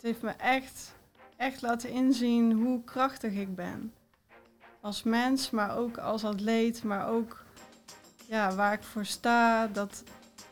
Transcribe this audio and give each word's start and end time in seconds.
het 0.00 0.08
heeft 0.08 0.22
me 0.22 0.30
echt, 0.30 0.94
echt 1.36 1.62
laten 1.62 1.90
inzien 1.90 2.52
hoe 2.52 2.84
krachtig 2.84 3.32
ik 3.32 3.54
ben. 3.54 3.92
Als 4.80 5.02
mens, 5.02 5.50
maar 5.50 5.76
ook 5.76 5.98
als 5.98 6.24
atleet, 6.24 6.82
maar 6.82 7.08
ook 7.08 7.44
ja, 8.26 8.54
waar 8.54 8.72
ik 8.72 8.82
voor 8.82 9.04
sta. 9.04 9.66
Dat, 9.66 10.02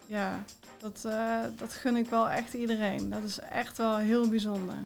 ja, 0.06 0.45
dat, 0.79 1.04
eh, 1.04 1.40
dat 1.56 1.72
gun 1.72 1.96
ik 1.96 2.06
wel 2.06 2.29
echt 2.29 2.54
iedereen. 2.54 3.11
Dat 3.11 3.22
is 3.22 3.38
echt 3.38 3.79
wel 3.79 3.96
heel 3.96 4.29
bijzonder. 4.29 4.76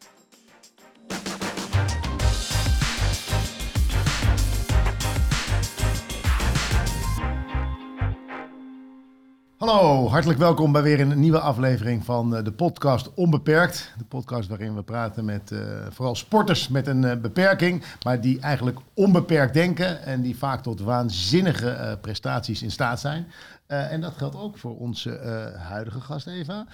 Hallo, 9.63 10.07
hartelijk 10.07 10.39
welkom 10.39 10.71
bij 10.71 10.81
weer 10.81 10.99
een 10.99 11.19
nieuwe 11.19 11.39
aflevering 11.39 12.05
van 12.05 12.35
eh, 12.35 12.43
de 12.43 12.51
podcast 12.51 13.13
Onbeperkt. 13.13 13.93
De 13.97 14.03
podcast 14.03 14.49
waarin 14.49 14.75
we 14.75 14.83
praten 14.83 15.25
met 15.25 15.51
uh, 15.51 15.59
vooral 15.89 16.15
sporters 16.15 16.67
met 16.67 16.87
een 16.87 17.03
uh, 17.03 17.15
beperking, 17.15 17.83
maar 18.03 18.21
die 18.21 18.39
eigenlijk 18.39 18.79
onbeperkt 18.93 19.53
denken 19.53 20.03
en 20.03 20.21
die 20.21 20.37
vaak 20.37 20.63
tot 20.63 20.79
waanzinnige 20.79 21.97
prestaties 22.01 22.61
in 22.61 22.71
staat 22.71 22.99
zijn. 22.99 23.27
en 23.67 24.01
dat 24.01 24.13
geldt 24.17 24.35
ook 24.35 24.57
voor 24.57 24.77
onze 24.77 25.19
huidige 25.57 26.01
gast 26.01 26.27
Eva. 26.27 26.65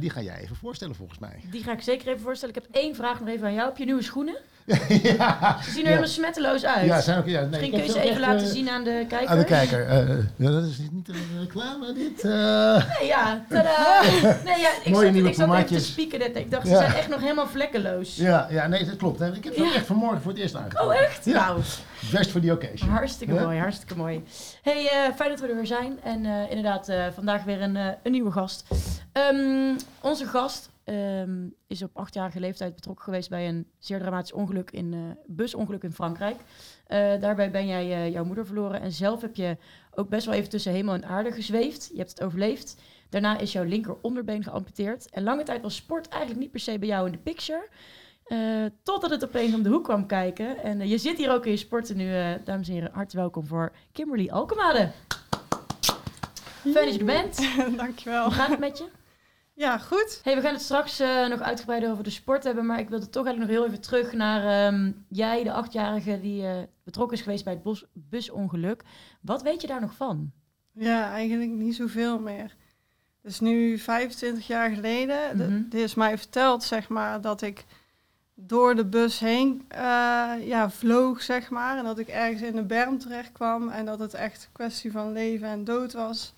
die 0.00 0.10
ga 0.10 0.22
jij 0.22 0.38
even 0.38 0.56
voorstellen 0.56 0.94
volgens 0.94 1.18
mij. 1.18 1.40
Die 1.50 1.62
ga 1.62 1.72
ik 1.72 1.80
zeker 1.82 2.08
even 2.08 2.20
voorstellen. 2.20 2.54
Ik 2.54 2.62
heb 2.62 2.74
één 2.74 2.94
vraag 2.94 3.20
nog 3.20 3.28
even 3.28 3.46
aan 3.46 3.54
jou. 3.54 3.68
Heb 3.68 3.76
je 3.76 3.84
nieuwe 3.84 4.02
schoenen? 4.02 4.36
ja, 5.16 5.58
Ze 5.62 5.70
zien 5.70 5.82
er 5.82 5.88
helemaal 5.88 6.08
smetteloos 6.08 6.64
uit. 6.64 6.86
Ja, 6.86 7.00
zijn 7.00 7.18
ook, 7.18 7.26
ja, 7.26 7.40
nee, 7.40 7.48
Misschien 7.48 7.70
kun 7.70 7.82
je 7.82 7.90
ze 7.90 8.00
even 8.00 8.20
laten 8.20 8.46
zien 8.46 8.68
aan 8.68 8.84
de 8.84 9.04
kijker. 9.08 9.28
Aan 9.28 9.38
de 9.38 9.44
kijker. 9.44 9.86
Uh, 9.86 10.24
ja, 10.36 10.50
dat 10.50 10.64
is 10.64 10.78
niet 10.90 11.08
een 11.08 11.40
reclame, 11.40 11.92
dit. 11.92 12.24
Uh. 12.24 12.32
Nee, 12.98 13.08
ja. 13.08 13.44
Tada. 13.48 14.02
Nee, 14.44 14.60
ja 14.60 14.70
ik 14.82 14.92
Mooie 14.92 15.04
zat, 15.04 15.12
nieuwe 15.12 15.28
ik 15.28 15.34
zat 15.34 15.54
even 15.54 15.66
te 15.66 15.80
spieken. 15.80 16.18
Dat, 16.18 16.36
ik 16.36 16.50
dacht, 16.50 16.68
ze 16.68 16.76
zijn 16.76 16.92
echt 16.92 17.08
nog 17.08 17.20
helemaal 17.20 17.46
vlekkeloos. 17.46 18.16
Ja, 18.16 18.46
ja 18.50 18.66
nee, 18.66 18.84
dat 18.84 18.96
klopt. 18.96 19.18
Hè. 19.18 19.32
Ik 19.34 19.44
heb 19.44 19.54
ze 19.54 19.72
echt 19.74 19.86
vanmorgen 19.86 20.20
voor 20.20 20.32
het 20.32 20.40
eerst 20.40 20.54
aangekomen. 20.54 20.94
Oh, 20.94 21.02
echt? 21.02 21.24
Ja. 21.24 21.46
Nou. 21.46 21.60
Best 22.12 22.30
voor 22.30 22.40
die 22.40 22.52
occasion. 22.52 22.90
Hartstikke 22.90 23.34
mooi, 23.34 23.58
hartstikke 23.58 23.96
mooi. 23.96 24.24
Hey, 24.62 24.90
fijn 25.16 25.30
dat 25.30 25.40
we 25.40 25.46
er 25.48 25.54
weer 25.54 25.66
zijn. 25.66 25.98
En 26.02 26.24
inderdaad, 26.24 26.90
vandaag 27.14 27.44
weer 27.44 27.62
een, 27.62 27.76
een 27.76 28.12
nieuwe 28.12 28.30
gast. 28.32 28.64
Um, 29.32 29.76
onze 30.00 30.26
gast 30.26 30.68
um, 30.86 31.54
is 31.66 31.82
op 31.82 31.90
achtjarige 31.96 32.40
leeftijd 32.40 32.74
betrokken 32.74 33.04
geweest 33.04 33.28
bij 33.28 33.48
een 33.48 33.66
zeer 33.78 33.98
dramatisch 33.98 34.32
ongeluk 34.32 34.70
in 34.70 34.92
uh, 34.92 35.00
busongeluk 35.26 35.82
in 35.82 35.92
Frankrijk. 35.92 36.36
Uh, 36.36 37.20
daarbij 37.20 37.50
ben 37.50 37.66
jij 37.66 37.86
uh, 37.86 38.12
jouw 38.12 38.24
moeder 38.24 38.46
verloren 38.46 38.80
en 38.80 38.92
zelf 38.92 39.20
heb 39.20 39.36
je 39.36 39.56
ook 39.94 40.08
best 40.08 40.26
wel 40.26 40.34
even 40.34 40.50
tussen 40.50 40.72
hemel 40.72 40.94
en 40.94 41.04
aarde 41.04 41.32
gezweefd. 41.32 41.88
Je 41.92 41.98
hebt 41.98 42.10
het 42.10 42.22
overleefd. 42.22 42.76
Daarna 43.08 43.38
is 43.38 43.52
jouw 43.52 43.64
linker 43.64 43.96
onderbeen 44.00 44.42
geamputeerd. 44.42 45.10
En 45.10 45.22
lange 45.22 45.42
tijd 45.42 45.62
was 45.62 45.76
sport 45.76 46.08
eigenlijk 46.08 46.40
niet 46.40 46.50
per 46.50 46.60
se 46.60 46.78
bij 46.78 46.88
jou 46.88 47.06
in 47.06 47.12
de 47.12 47.18
picture. 47.18 47.68
totdat 48.82 49.10
het 49.10 49.24
opeens 49.24 49.54
om 49.54 49.62
de 49.62 49.68
hoek 49.68 49.84
kwam 49.84 50.06
kijken. 50.06 50.62
En 50.62 50.88
je 50.88 50.98
zit 50.98 51.16
hier 51.16 51.30
ook 51.30 51.44
in 51.44 51.50
je 51.50 51.56
sporten 51.56 51.96
nu, 51.96 52.12
dames 52.44 52.68
en 52.68 52.74
heren. 52.74 52.90
Hartelijk 52.92 53.12
welkom 53.12 53.46
voor 53.46 53.72
Kimberly 53.92 54.28
Alkemade. 54.28 54.90
Fijn 56.72 56.84
dat 56.84 56.92
je 56.92 56.98
er 56.98 57.04
bent. 57.04 57.38
Dankjewel. 57.76 58.24
Hoe 58.24 58.32
gaat 58.32 58.48
het 58.48 58.58
met 58.58 58.78
je? 58.78 59.05
Ja, 59.56 59.78
goed. 59.78 60.20
Hey, 60.22 60.34
we 60.34 60.40
gaan 60.40 60.52
het 60.52 60.62
straks 60.62 61.00
uh, 61.00 61.28
nog 61.28 61.40
uitgebreider 61.40 61.90
over 61.90 62.04
de 62.04 62.10
sport 62.10 62.44
hebben, 62.44 62.66
maar 62.66 62.78
ik 62.78 62.88
wilde 62.88 63.08
toch 63.08 63.26
eigenlijk 63.26 63.52
nog 63.52 63.60
heel 63.60 63.72
even 63.72 63.86
terug 63.86 64.12
naar 64.12 64.72
um, 64.72 65.04
jij, 65.08 65.42
de 65.42 65.52
achtjarige 65.52 66.20
die 66.20 66.42
uh, 66.42 66.56
betrokken 66.84 67.16
is 67.16 67.22
geweest 67.22 67.44
bij 67.44 67.52
het 67.52 67.62
bos, 67.62 67.84
busongeluk. 67.92 68.82
Wat 69.20 69.42
weet 69.42 69.60
je 69.60 69.66
daar 69.66 69.80
nog 69.80 69.94
van? 69.94 70.32
Ja, 70.72 71.10
eigenlijk 71.10 71.50
niet 71.50 71.74
zoveel 71.74 72.18
meer. 72.18 72.54
Dus 73.22 73.40
nu 73.40 73.78
25 73.78 74.46
jaar 74.46 74.70
geleden, 74.70 75.18
mm 75.36 75.40
-hmm. 75.40 75.68
is 75.70 75.94
mij 75.94 76.18
verteld, 76.18 76.64
zeg 76.64 76.88
maar, 76.88 77.20
dat 77.20 77.42
ik 77.42 77.64
door 78.34 78.74
de 78.74 78.86
bus 78.86 79.18
heen 79.18 79.64
uh, 79.72 79.78
ja, 80.40 80.70
vloog, 80.70 81.22
zeg 81.22 81.50
maar. 81.50 81.78
En 81.78 81.84
dat 81.84 81.98
ik 81.98 82.08
ergens 82.08 82.42
in 82.42 82.56
de 82.56 82.64
berm 82.64 82.98
terecht 82.98 83.32
kwam 83.32 83.68
en 83.68 83.84
dat 83.84 83.98
het 83.98 84.14
echt 84.14 84.44
een 84.44 84.52
kwestie 84.52 84.92
van 84.92 85.12
leven 85.12 85.48
en 85.48 85.64
dood 85.64 85.92
was. 85.92 86.34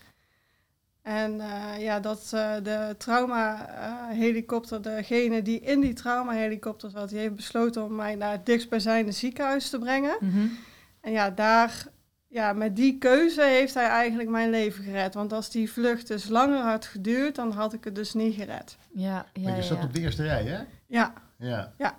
En 1.08 1.34
uh, 1.34 1.78
ja, 1.78 2.00
dat 2.00 2.30
uh, 2.34 2.54
de 2.62 2.94
trauma-helikopter, 2.98 4.82
degene 4.82 5.42
die 5.42 5.60
in 5.60 5.80
die 5.80 5.92
trauma-helikopter 5.92 6.90
zat, 6.90 7.08
die 7.08 7.18
heeft 7.18 7.34
besloten 7.34 7.84
om 7.84 7.94
mij 7.94 8.14
naar 8.14 8.32
het 8.32 8.46
dichtstbijzijnde 8.46 9.12
ziekenhuis 9.12 9.70
te 9.70 9.78
brengen. 9.78 10.16
Mm 10.20 10.30
-hmm. 10.30 10.58
En 11.00 11.12
ja, 11.12 11.30
daar, 11.30 11.86
ja, 12.26 12.52
met 12.52 12.76
die 12.76 12.98
keuze 12.98 13.42
heeft 13.42 13.74
hij 13.74 13.88
eigenlijk 13.88 14.28
mijn 14.28 14.50
leven 14.50 14.84
gered. 14.84 15.14
Want 15.14 15.32
als 15.32 15.50
die 15.50 15.72
vlucht 15.72 16.08
dus 16.08 16.28
langer 16.28 16.62
had 16.62 16.86
geduurd, 16.86 17.34
dan 17.34 17.52
had 17.52 17.72
ik 17.72 17.84
het 17.84 17.94
dus 17.94 18.14
niet 18.14 18.34
gered. 18.34 18.76
Ja, 18.92 19.26
ja, 19.32 19.42
maar 19.42 19.56
je 19.56 19.62
zat 19.62 19.78
ja. 19.78 19.84
op 19.84 19.94
de 19.94 20.00
eerste 20.00 20.22
rij, 20.22 20.44
hè? 20.44 20.58
Ja. 20.86 21.12
Ja. 21.38 21.72
ja. 21.78 21.98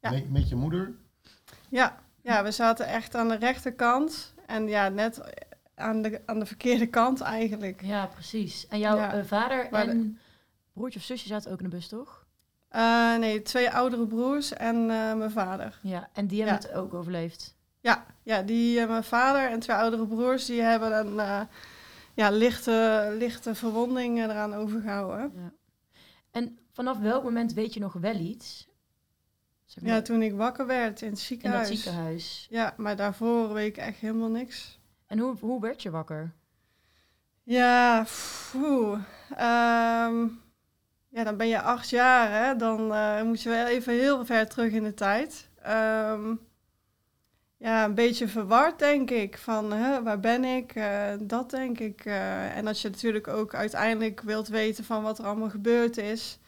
ja. 0.00 0.10
Met, 0.10 0.30
met 0.30 0.48
je 0.48 0.56
moeder? 0.56 0.92
Ja. 1.68 1.98
ja, 2.22 2.42
we 2.42 2.50
zaten 2.50 2.86
echt 2.86 3.14
aan 3.14 3.28
de 3.28 3.36
rechterkant. 3.36 4.34
En 4.46 4.68
ja, 4.68 4.88
net 4.88 5.20
aan 5.76 6.02
de, 6.02 6.22
aan 6.26 6.38
de 6.38 6.46
verkeerde 6.46 6.86
kant 6.86 7.20
eigenlijk. 7.20 7.82
Ja, 7.82 8.06
precies. 8.06 8.66
En 8.68 8.78
jouw 8.78 8.96
ja. 8.96 9.18
uh, 9.18 9.24
vader 9.24 9.72
en 9.72 10.18
broertje 10.72 10.98
of 10.98 11.04
zusje 11.04 11.26
zaten 11.26 11.52
ook 11.52 11.58
in 11.58 11.64
de 11.64 11.76
bus, 11.76 11.88
toch? 11.88 12.26
Uh, 12.70 13.16
nee, 13.16 13.42
twee 13.42 13.70
oudere 13.70 14.06
broers 14.06 14.52
en 14.52 14.76
uh, 14.76 15.14
mijn 15.14 15.30
vader. 15.30 15.78
Ja, 15.82 16.08
en 16.12 16.26
die 16.26 16.42
hebben 16.42 16.60
ja. 16.62 16.68
het 16.68 16.76
ook 16.76 16.94
overleefd? 16.94 17.56
Ja, 17.80 18.06
ja 18.22 18.42
die, 18.42 18.86
mijn 18.86 19.04
vader 19.04 19.50
en 19.50 19.60
twee 19.60 19.76
oudere 19.76 20.06
broers, 20.06 20.46
die 20.46 20.60
hebben 20.60 20.98
een 20.98 21.48
ja, 22.14 22.30
lichte, 22.30 23.14
lichte 23.18 23.54
verwonding 23.54 24.18
eraan 24.18 24.54
overgehouden. 24.54 25.32
Ja. 25.36 25.52
En 26.30 26.58
vanaf 26.72 26.98
welk 26.98 27.22
moment 27.22 27.52
weet 27.52 27.74
je 27.74 27.80
nog 27.80 27.92
wel 27.92 28.14
iets? 28.14 28.68
Zeg 29.64 29.84
maar. 29.84 29.92
Ja, 29.92 30.02
toen 30.02 30.22
ik 30.22 30.34
wakker 30.34 30.66
werd 30.66 31.02
in 31.02 31.10
het 31.10 31.18
ziekenhuis. 31.18 31.68
In 31.68 31.74
dat 31.74 31.84
ziekenhuis? 31.84 32.46
Ja, 32.50 32.74
maar 32.76 32.96
daarvoor 32.96 33.52
weet 33.52 33.66
ik 33.68 33.76
echt 33.76 33.98
helemaal 33.98 34.28
niks. 34.28 34.78
En 35.06 35.18
hoe, 35.18 35.36
hoe 35.40 35.60
werd 35.60 35.82
je 35.82 35.90
wakker? 35.90 36.32
Ja. 37.42 38.06
Um, 40.04 40.40
ja, 41.08 41.24
dan 41.24 41.36
ben 41.36 41.48
je 41.48 41.60
acht 41.60 41.90
jaar, 41.90 42.44
hè. 42.44 42.56
Dan 42.56 42.92
uh, 42.92 43.22
moet 43.22 43.42
je 43.42 43.48
wel 43.48 43.66
even 43.66 43.92
heel 43.92 44.24
ver 44.24 44.48
terug 44.48 44.72
in 44.72 44.84
de 44.84 44.94
tijd. 44.94 45.50
Um, 45.68 46.40
ja, 47.56 47.84
een 47.84 47.94
beetje 47.94 48.28
verward, 48.28 48.78
denk 48.78 49.10
ik. 49.10 49.38
Van, 49.38 49.72
hè, 49.72 50.02
waar 50.02 50.20
ben 50.20 50.44
ik? 50.44 50.74
Uh, 50.74 51.12
dat 51.20 51.50
denk 51.50 51.78
ik. 51.78 52.04
Uh, 52.04 52.56
en 52.56 52.66
als 52.66 52.82
je 52.82 52.88
natuurlijk 52.88 53.28
ook 53.28 53.54
uiteindelijk 53.54 54.20
wilt 54.20 54.48
weten 54.48 54.84
van 54.84 55.02
wat 55.02 55.18
er 55.18 55.24
allemaal 55.24 55.50
gebeurd 55.50 55.96
is. 55.96 56.38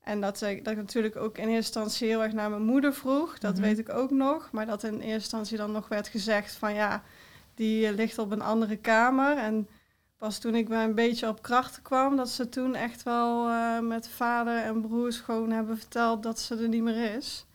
En 0.00 0.20
dat, 0.20 0.38
dat 0.38 0.48
ik 0.48 0.76
natuurlijk 0.76 1.16
ook 1.16 1.38
in 1.38 1.48
eerste 1.48 1.54
instantie 1.56 2.08
heel 2.08 2.22
erg 2.22 2.32
naar 2.32 2.50
mijn 2.50 2.64
moeder 2.64 2.94
vroeg. 2.94 3.38
Dat 3.38 3.50
mm 3.50 3.56
-hmm. 3.56 3.68
weet 3.68 3.78
ik 3.78 3.88
ook 3.88 4.10
nog. 4.10 4.48
Maar 4.52 4.66
dat 4.66 4.82
in 4.82 4.94
eerste 4.94 5.12
instantie 5.12 5.56
dan 5.56 5.72
nog 5.72 5.88
werd 5.88 6.08
gezegd 6.08 6.52
van 6.52 6.74
ja 6.74 7.02
die 7.54 7.88
uh, 7.88 7.94
ligt 7.94 8.18
op 8.18 8.30
een 8.30 8.42
andere 8.42 8.76
kamer. 8.76 9.36
En 9.36 9.68
pas 10.16 10.38
toen 10.38 10.54
ik 10.54 10.68
bij 10.68 10.84
een 10.84 10.94
beetje 10.94 11.28
op 11.28 11.42
krachten 11.42 11.82
kwam, 11.82 12.16
dat 12.16 12.28
ze 12.28 12.48
toen 12.48 12.74
echt 12.74 13.02
wel 13.02 13.48
uh, 13.48 13.80
met 13.80 14.08
vader 14.08 14.62
en 14.62 14.80
broers 14.80 15.18
gewoon 15.18 15.50
hebben 15.50 15.78
verteld 15.78 16.22
dat 16.22 16.40
ze 16.40 16.56
er 16.56 16.68
niet 16.68 16.82
meer 16.82 17.14
is. 17.14 17.46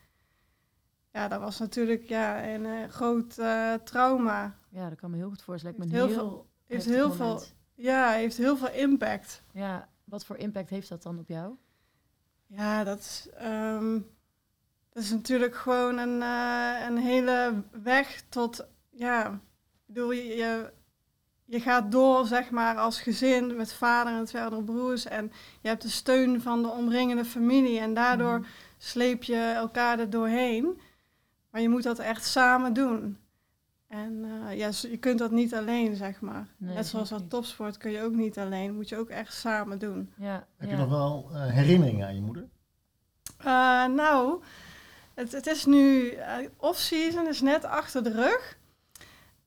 Ja, 1.12 1.28
dat 1.28 1.40
was 1.40 1.60
natuurlijk 1.60 2.04
ja, 2.08 2.48
een 2.48 2.66
uh, 2.66 2.88
groot 2.90 3.34
trauma. 3.84 4.58
Ja, 4.70 4.90
dat 4.90 5.00
kan 5.00 5.12
me 5.12 5.18
heel 5.18 5.30
goed 5.30 5.42
voorstellen. 5.42 5.82
Heeft 5.82 5.92
heel, 5.92 6.08
heel 6.08 6.16
veel, 6.16 6.48
heeft 6.68 6.86
heel 6.86 7.12
veel, 7.12 7.42
ja, 7.76 8.12
heeft 8.12 8.38
heel 8.38 8.58
veel 8.58 8.72
impact. 8.72 9.44
Ja, 9.52 9.90
wat 10.04 10.26
voor 10.26 10.38
impact 10.38 10.70
heeft 10.70 10.90
dat 10.90 11.04
dan 11.04 11.20
op 11.20 11.28
jou? 11.28 11.56
Ja, 12.46 12.84
dat, 12.84 13.30
um, 13.44 14.08
dat 14.90 15.04
is 15.04 15.12
natuurlijk 15.12 15.56
gewoon 15.56 15.98
een, 15.98 16.22
een 16.88 16.98
hele 16.98 17.64
weg 17.84 18.24
tot, 18.30 18.68
ja, 18.90 19.40
bedoel, 19.94 20.12
je, 20.12 20.36
je, 20.36 20.72
je, 21.46 21.60
gaat 21.60 21.92
door, 21.92 22.26
zeg 22.26 22.50
maar, 22.50 22.78
als 22.78 23.02
gezin 23.02 23.56
met 23.56 23.74
vader 23.74 24.14
en 24.14 24.26
twee 24.26 24.42
andere 24.42 24.64
broers. 24.64 25.06
En 25.06 25.32
je 25.62 25.68
hebt 25.68 25.82
de 25.82 25.90
steun 25.90 26.42
van 26.42 26.62
de 26.62 26.70
omringende 26.70 27.26
familie. 27.26 27.80
En 27.80 27.94
daardoor 27.94 28.38
mm. 28.38 28.46
sleep 28.78 29.24
je 29.24 29.54
elkaar 29.56 30.00
er 30.00 30.10
doorheen. 30.10 30.80
Maar 31.52 31.62
je 31.62 31.70
moet 31.70 31.84
dat 31.84 32.00
echt 32.00 32.26
samen 32.26 32.74
doen. 32.74 33.18
En 33.88 34.26
uh, 34.26 34.58
ja, 34.58 34.70
je 34.82 34.98
kunt 34.98 35.20
dat 35.20 35.32
niet 35.32 35.56
alleen, 35.56 35.96
zeg 35.96 36.22
maar. 36.22 36.48
Nee, 36.58 36.76
Net 36.76 36.88
zoals 36.88 37.10
wat 37.10 37.30
topsport 37.30 37.78
kun 37.78 37.92
je 37.92 38.04
ook 38.04 38.14
niet 38.14 38.38
alleen. 38.38 38.76
Moet 38.76 38.90
je 38.90 38.98
ook 38.98 39.10
echt 39.10 39.34
samen 39.34 39.80
doen. 39.80 40.14
Ja, 40.18 40.48
Heb 40.58 40.70
ja. 40.70 40.76
je 40.76 40.82
nog 40.82 40.90
wel 40.90 41.30
uh, 41.32 41.46
herinneringen 41.46 42.08
aan 42.08 42.16
je 42.16 42.22
moeder? 42.22 42.48
Uh, 43.40 43.46
nou, 43.86 44.42
het, 45.14 45.32
het, 45.32 45.48
is 45.48 45.66
nu... 45.66 46.14
Off-season 46.58 47.28
is 47.28 47.42
net 47.42 47.66
achter 47.66 48.04
de 48.04 48.12
rug. 48.12 48.59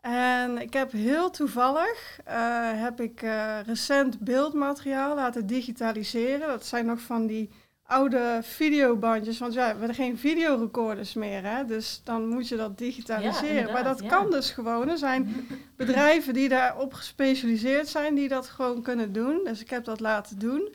En 0.03 0.59
ik 0.59 0.73
heb 0.73 0.93
heel 0.93 1.31
toevallig 1.31 2.19
uh, 2.29 2.35
heb 2.83 3.01
ik 3.01 3.23
uh, 3.23 3.59
recent 3.67 4.19
beeldmateriaal 4.19 5.15
laten 5.15 5.47
digitaliseren. 5.47 6.49
Dat 6.49 6.67
zijn 6.67 6.87
nog 6.87 7.01
van 7.01 7.27
die 7.27 7.51
oude 7.83 8.39
videobandjes. 8.43 9.39
Want 9.39 9.53
ja, 9.53 9.73
we 9.73 9.79
hebben 9.79 9.95
geen 9.95 10.19
videorecorders 10.19 11.15
meer. 11.15 11.45
Hè? 11.45 11.65
Dus 11.65 12.01
dan 12.05 12.29
moet 12.29 12.49
je 12.49 12.57
dat 12.57 12.79
digitaliseren. 12.79 13.67
Ja, 13.67 13.73
maar 13.73 13.85
dat 13.85 14.01
ja. 14.01 14.09
kan 14.09 14.31
dus 14.31 14.51
gewoon. 14.51 14.89
Er 14.89 14.99
zijn 14.99 15.49
bedrijven 15.77 16.35
die 16.35 16.49
daarop 16.49 16.93
gespecialiseerd 16.93 17.89
zijn, 17.89 18.15
die 18.15 18.29
dat 18.29 18.47
gewoon 18.47 18.83
kunnen 18.83 19.13
doen. 19.13 19.41
Dus 19.45 19.61
ik 19.61 19.71
heb 19.71 19.85
dat 19.85 20.01
laten 20.01 20.39
doen. 20.39 20.75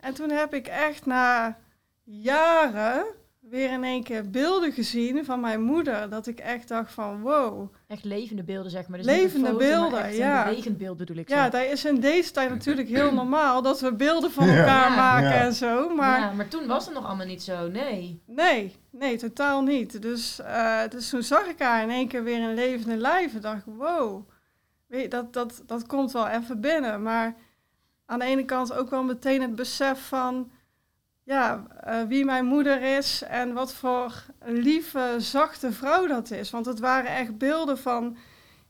En 0.00 0.14
toen 0.14 0.30
heb 0.30 0.54
ik 0.54 0.66
echt 0.66 1.06
na 1.06 1.58
jaren 2.04 3.04
weer 3.50 3.70
in 3.70 3.84
één 3.84 4.02
keer 4.02 4.30
beelden 4.30 4.72
gezien 4.72 5.24
van 5.24 5.40
mijn 5.40 5.62
moeder. 5.62 6.10
Dat 6.10 6.26
ik 6.26 6.38
echt 6.38 6.68
dacht 6.68 6.92
van 6.92 7.20
wow. 7.20 7.72
Echt 7.86 8.04
levende 8.04 8.42
beelden, 8.42 8.70
zeg 8.70 8.88
maar. 8.88 8.98
Dus 8.98 9.06
Levende 9.06 9.46
foto, 9.46 9.58
beelden, 9.58 10.04
echt 10.04 10.16
ja. 10.16 10.38
Een 10.38 10.48
bewegend 10.48 10.78
beeld 10.78 10.96
bedoel 10.96 11.16
ik. 11.16 11.28
Ja, 11.28 11.48
dat 11.48 11.62
is 11.64 11.84
in 11.84 12.00
deze 12.00 12.30
tijd 12.30 12.50
natuurlijk 12.50 12.88
heel 12.88 13.12
normaal 13.22 13.62
dat 13.62 13.80
we 13.80 13.94
beelden 13.94 14.30
van 14.30 14.48
elkaar 14.48 14.90
Ja. 14.90 14.96
maken 14.96 15.28
Ja. 15.28 15.34
en 15.34 15.52
zo. 15.54 15.94
Maar 15.94 16.20
ja, 16.20 16.32
maar 16.32 16.48
toen 16.48 16.66
was 16.66 16.84
het 16.84 16.94
nog 16.94 17.06
allemaal 17.06 17.26
niet 17.26 17.42
zo, 17.42 17.68
nee. 17.68 18.22
nee, 18.26 18.74
nee, 18.90 19.16
totaal 19.16 19.62
niet. 19.62 20.02
Dus, 20.02 20.40
eh, 20.40 20.80
dus 20.88 21.08
toen 21.08 21.22
zag 21.22 21.46
ik 21.46 21.58
haar 21.58 21.82
in 21.82 21.90
één 21.90 22.08
keer 22.08 22.24
weer 22.24 22.48
in 22.48 22.54
levende 22.54 22.96
lijf 22.96 23.34
en 23.34 23.40
dacht 23.40 23.66
ik, 23.66 23.72
wow, 23.76 24.28
weet, 24.86 25.02
je, 25.02 25.08
dat, 25.08 25.32
dat, 25.32 25.62
dat 25.66 25.86
komt 25.86 26.12
wel 26.12 26.28
even 26.28 26.60
binnen. 26.60 27.02
Maar 27.02 27.34
aan 28.06 28.18
de 28.18 28.24
ene 28.24 28.44
kant 28.44 28.72
ook 28.72 28.90
wel 28.90 29.02
meteen 29.02 29.42
het 29.42 29.54
besef 29.54 30.08
van 30.08 30.50
ja, 31.24 31.66
eh, 31.80 32.02
wie 32.02 32.24
mijn 32.24 32.44
moeder 32.44 32.96
is 32.96 33.22
en 33.22 33.52
wat 33.52 33.74
voor 33.74 34.24
lieve, 34.44 35.14
zachte 35.18 35.72
vrouw 35.72 36.06
dat 36.06 36.30
is. 36.30 36.50
Want 36.50 36.66
het 36.66 36.78
waren 36.78 37.10
echt 37.10 37.38
beelden 37.38 37.78
van, 37.78 38.16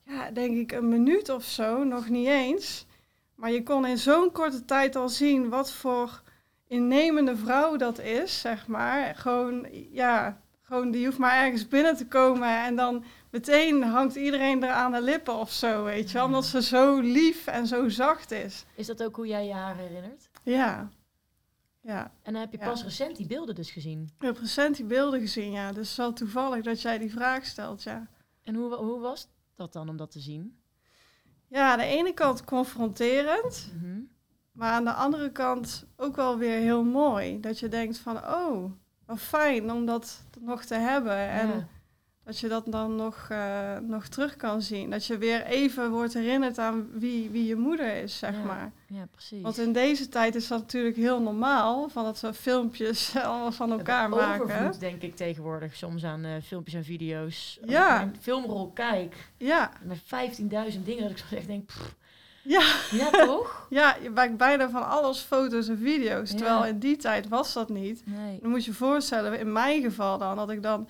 ja, 0.03 0.31
denk 0.31 0.56
ik 0.56 0.73
een 0.73 0.89
minuut 0.89 1.29
of 1.29 1.45
zo, 1.45 1.85
nog 1.85 2.09
niet 2.09 2.29
eens. 2.29 2.87
Maar 3.35 3.51
je 3.51 3.62
kon 3.62 3.87
in 3.87 3.99
zo'n 3.99 4.33
korte 4.33 4.65
tijd 4.65 4.97
al 4.97 5.09
zien 5.09 5.49
wat 5.49 5.73
voor 5.73 6.23
innemende 6.67 7.37
vrouw 7.37 7.77
dat 7.77 7.99
is, 7.99 8.41
zeg 8.41 8.67
maar. 8.67 9.15
Gewoon, 9.15 9.67
ja, 9.91 10.41
gewoon 10.62 10.91
die 10.91 11.06
hoeft 11.06 11.19
maar 11.19 11.45
ergens 11.45 11.69
binnen 11.69 11.97
te 11.97 12.06
komen 12.06 12.65
en 12.65 12.77
dan 12.77 13.05
meteen 13.31 13.83
hangt 13.83 14.15
iedereen 14.15 14.62
er 14.62 14.71
aan 14.71 14.93
de 14.93 15.03
lippen 15.03 15.35
of 15.35 15.53
zo, 15.53 15.85
weet 15.85 16.11
je. 16.11 16.23
Omdat 16.23 16.45
ze 16.45 16.62
zo 16.62 16.99
lief 17.01 17.47
en 17.47 17.67
zo 17.67 17.89
zacht 17.89 18.31
is. 18.31 18.65
Is 18.75 18.87
dat 18.87 19.03
ook 19.03 19.17
hoe 19.17 19.27
jij 19.27 19.47
je 19.47 19.53
haar 19.53 19.77
herinnert? 19.77 20.29
Ja, 20.43 20.89
ja. 21.85 22.13
En 22.23 22.33
dan 22.33 22.41
heb 22.43 22.53
je 22.53 22.59
Ja. 22.59 22.65
pas 22.69 22.83
recent 22.83 23.17
die 23.17 23.27
beelden 23.27 23.55
dus 23.55 23.71
gezien. 23.71 24.03
Ik 24.19 24.27
heb 24.27 24.39
recent 24.39 24.77
die 24.77 24.85
beelden 24.85 25.21
gezien, 25.21 25.51
ja. 25.53 25.73
Dus 25.73 25.97
wel 25.97 26.13
toevallig 26.13 26.65
dat 26.65 26.81
jij 26.83 26.99
die 26.99 27.11
vraag 27.11 27.45
stelt, 27.45 27.83
ja. 27.83 28.09
En 28.43 28.55
hoe, 28.55 28.75
hoe 28.75 29.01
was 29.01 29.29
dat 29.55 29.73
dan 29.73 29.89
om 29.89 29.97
dat 29.97 30.11
te 30.11 30.21
zien? 30.21 30.59
Ja, 31.49 31.73
aan 31.73 31.79
de 31.79 31.85
ene 31.85 32.13
kant 32.15 32.45
confronterend, 32.45 33.71
Mhm. 33.75 34.01
maar 34.53 34.73
aan 34.73 34.85
de 34.85 34.93
andere 34.93 35.33
kant 35.33 35.87
ook 35.97 36.17
wel 36.17 36.39
weer 36.39 36.59
heel 36.59 36.85
mooi. 36.85 37.41
Dat 37.41 37.59
je 37.59 37.69
denkt 37.69 37.99
van, 37.99 38.17
oh, 38.17 38.73
wat 39.07 39.19
fijn 39.19 39.73
om 39.73 39.87
dat 39.87 40.25
nog 40.41 40.65
te 40.65 40.75
hebben. 40.75 41.17
En 41.17 41.49
Ja. 41.49 41.69
Dat 42.25 42.38
je 42.38 42.49
dat 42.49 42.62
dan 42.67 42.97
nog, 42.97 43.26
eh, 43.31 43.76
nog 43.82 44.06
terug 44.06 44.37
kan 44.37 44.62
zien. 44.62 44.91
Dat 44.91 45.06
je 45.06 45.19
weer 45.19 45.44
even 45.44 45.91
wordt 45.91 46.15
herinnerd 46.15 46.59
aan 46.59 46.88
wie, 46.93 47.31
wie 47.31 47.47
je 47.47 47.56
moeder 47.56 47.97
is, 47.97 48.19
zeg 48.19 48.32
Ja. 48.35 48.43
maar. 48.44 48.73
ja, 48.87 49.06
precies. 49.11 49.43
Want 49.43 49.59
in 49.59 49.73
deze 49.73 50.09
tijd 50.09 50.35
is 50.35 50.49
dat 50.49 50.59
natuurlijk 50.61 50.97
heel 50.97 51.21
normaal, 51.23 51.88
van 51.88 52.05
dat 52.05 52.21
we 52.21 52.35
filmpjes 52.35 53.17
allemaal 53.17 53.53
van 53.62 53.71
elkaar 53.73 54.03
Het 54.06 54.15
maken. 54.15 54.44
overvloed, 54.44 54.81
denk 54.81 55.03
ik, 55.03 55.17
tegenwoordig 55.17 55.76
soms 55.76 56.05
aan 56.05 56.25
eh, 56.25 56.31
filmpjes 56.44 56.75
en 56.75 56.85
video's. 56.85 57.59
Als 57.62 57.71
Ja. 57.71 58.00
ik 58.03 58.09
filmrol 58.21 58.70
kijk, 58.70 59.15
Ja, 59.38 59.70
met 59.82 59.99
15.000 59.99 60.85
dingen, 60.85 61.03
dat 61.03 61.11
ik 61.11 61.19
soms 61.19 61.32
echt 61.32 61.47
denk, 61.47 61.67
pff, 61.67 61.94
ja. 62.43 62.62
ja 62.91 63.11
toch? 63.11 63.67
Ja, 63.70 63.97
je 64.03 64.11
maakt 64.11 64.37
bijna 64.37 64.70
van 64.70 64.88
alles 64.88 65.19
foto's 65.20 65.69
en 65.69 65.79
video's. 65.79 66.31
Ja. 66.31 66.37
Terwijl 66.37 66.65
in 66.67 66.79
die 66.79 66.97
tijd 66.97 67.29
was 67.29 67.53
dat 67.53 67.69
niet. 67.69 68.03
Nee. 68.06 68.38
Dan 68.41 68.50
moet 68.50 68.65
je 68.65 68.70
je 68.70 68.77
voorstellen, 68.77 69.38
in 69.38 69.53
mijn 69.53 69.82
geval 69.82 70.19
dan, 70.19 70.37
dat 70.37 70.50
ik 70.50 70.62
dan 70.62 70.88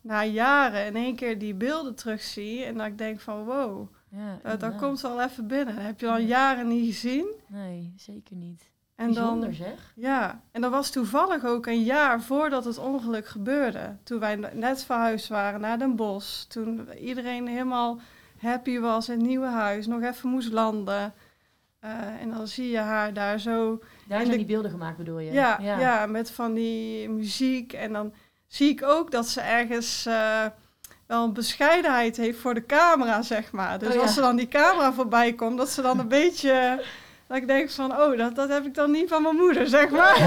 na 0.00 0.24
jaren 0.24 0.86
in 0.86 0.96
één 0.96 1.16
keer 1.16 1.38
die 1.38 1.54
beelden 1.54 1.94
terugzie. 1.94 2.64
En 2.64 2.76
dat 2.76 2.86
ik 2.86 2.98
denk 2.98 3.20
van 3.20 3.44
wow, 3.44 3.88
Ja, 4.42 4.56
dat, 4.56 4.76
komt 4.76 5.00
wel 5.00 5.22
even 5.22 5.46
binnen. 5.46 5.74
Dat 5.74 5.84
heb 5.84 6.00
je 6.00 6.08
al 6.10 6.18
Ja. 6.18 6.26
jaren 6.26 6.68
niet 6.68 6.86
gezien. 6.94 7.26
Nee, 7.46 7.92
zeker 7.96 8.36
niet. 8.36 8.70
En 8.96 9.06
Bijzonder 9.06 9.44
dan, 9.48 9.54
zeg. 9.54 9.92
ja, 9.96 10.40
en 10.52 10.60
dat 10.60 10.70
was 10.70 10.90
toevallig 10.90 11.44
ook 11.44 11.66
een 11.66 11.82
jaar 11.82 12.22
voordat 12.22 12.64
het 12.64 12.78
ongeluk 12.78 13.26
gebeurde. 13.26 13.96
Toen 14.02 14.18
wij 14.18 14.36
net 14.36 14.84
verhuisd 14.84 15.28
waren 15.28 15.60
naar 15.60 15.78
Den 15.78 15.96
Bosch. 15.96 16.42
Toen 16.44 16.88
iedereen 16.98 17.46
helemaal 17.46 18.00
happy 18.38 18.78
was 18.78 19.08
in 19.08 19.18
het 19.18 19.26
nieuwe 19.26 19.46
huis. 19.46 19.86
Nog 19.86 20.02
even 20.02 20.28
moest 20.28 20.52
landen. 20.52 21.14
Eh, 21.78 22.20
en 22.20 22.30
dan 22.30 22.46
zie 22.48 22.70
je 22.70 22.78
haar 22.78 23.12
daar 23.12 23.38
zo 23.40 23.78
Daar 24.08 24.18
zijn 24.18 24.30
de- 24.30 24.36
die 24.36 24.46
beelden 24.46 24.70
gemaakt, 24.70 24.96
bedoel 24.96 25.18
je? 25.18 25.32
Ja, 25.32 25.58
ja. 25.60 26.06
met 26.06 26.30
van 26.30 26.54
die 26.54 27.08
muziek. 27.08 27.72
En 27.72 27.92
dan 27.92 28.12
zie 28.50 28.68
ik 28.70 28.82
ook 28.82 29.10
dat 29.10 29.28
ze 29.28 29.40
ergens 29.40 30.06
eh, 30.06 30.44
wel 31.06 31.24
een 31.24 31.32
bescheidenheid 31.32 32.16
heeft 32.16 32.38
voor 32.38 32.54
de 32.54 32.66
camera, 32.66 33.22
zeg 33.22 33.52
maar. 33.52 33.78
Dus 33.78 33.88
Oh, 33.88 33.94
ja. 33.94 34.00
als 34.00 34.14
ze 34.14 34.20
dan 34.20 34.36
die 34.36 34.48
camera 34.48 34.92
voorbij 34.92 35.32
komt, 35.32 35.58
dat 35.58 35.68
ze 35.68 35.82
dan 35.82 35.98
een 35.98 36.08
beetje... 36.08 36.82
Dat 37.26 37.36
ik 37.38 37.46
denk 37.46 37.70
van, 37.70 37.92
oh, 38.00 38.18
dat, 38.18 38.34
dat 38.34 38.48
heb 38.48 38.64
ik 38.64 38.74
dan 38.74 38.90
niet 38.90 39.08
van 39.08 39.22
mijn 39.22 39.36
moeder, 39.36 39.68
zeg 39.68 39.90
maar. 39.90 40.16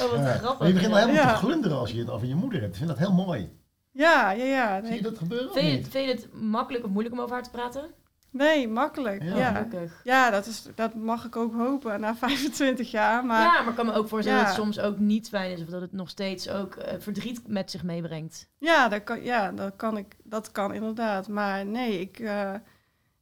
Oh, 0.00 0.10
wat 0.10 0.20
Ja. 0.20 0.32
grappig. 0.32 0.58
Maar 0.58 0.68
je 0.68 0.74
begint 0.74 0.92
al 0.92 0.98
helemaal 0.98 1.22
Ja. 1.24 1.32
te 1.32 1.38
glunderen 1.44 1.78
als 1.78 1.90
je 1.90 1.98
het 1.98 2.10
over 2.10 2.26
je 2.26 2.34
moeder 2.34 2.60
hebt. 2.60 2.72
Ik 2.72 2.76
vind 2.78 2.88
dat 2.88 2.98
heel 2.98 3.12
mooi. 3.12 3.50
Ja, 3.92 4.30
ja, 4.30 4.44
ja. 4.44 4.80
Zie 4.84 4.94
je 4.94 5.02
dat 5.02 5.18
gebeuren 5.18 5.52
Vind 5.52 5.84
je, 5.84 5.90
vind 5.90 6.06
je 6.08 6.14
het 6.14 6.28
makkelijk 6.32 6.84
of 6.84 6.90
moeilijk 6.90 7.14
om 7.14 7.20
over 7.20 7.34
haar 7.34 7.42
te 7.42 7.50
praten? 7.50 7.90
Nee 8.38 8.68
makkelijk. 8.68 9.22
Ja. 9.22 9.66
Ja, 10.04 10.30
dat, 10.30 10.46
is, 10.46 10.66
dat 10.74 10.94
mag 10.94 11.24
ik 11.24 11.36
ook 11.36 11.54
hopen 11.54 12.00
na 12.00 12.16
25 12.26 12.90
jaar. 12.90 13.24
Maar 13.24 13.40
ja, 13.42 13.60
maar 13.60 13.68
ik 13.68 13.74
kan 13.76 13.86
me 13.86 13.92
ook 13.92 14.08
voorstellen 14.08 14.38
Ja. 14.40 14.46
dat 14.46 14.56
het 14.56 14.64
soms 14.64 14.80
ook 14.80 14.98
niet 14.98 15.28
fijn 15.28 15.50
is. 15.52 15.62
Of 15.62 15.68
dat 15.68 15.80
het 15.80 15.92
nog 15.92 16.08
steeds 16.08 16.48
ook 16.50 16.74
eh, 16.74 16.94
verdriet 16.98 17.48
met 17.48 17.70
zich 17.70 17.82
meebrengt. 17.82 18.48
Ja, 18.58 18.88
dat 18.88 19.04
kan, 19.04 19.22
ja 19.22 19.52
dat, 19.52 19.72
kan 19.76 19.96
ik, 19.96 20.16
dat 20.24 20.52
kan 20.52 20.74
inderdaad. 20.74 21.28
Maar 21.28 21.66
nee, 21.66 22.00
ik, 22.00 22.18
eh, 22.18 22.54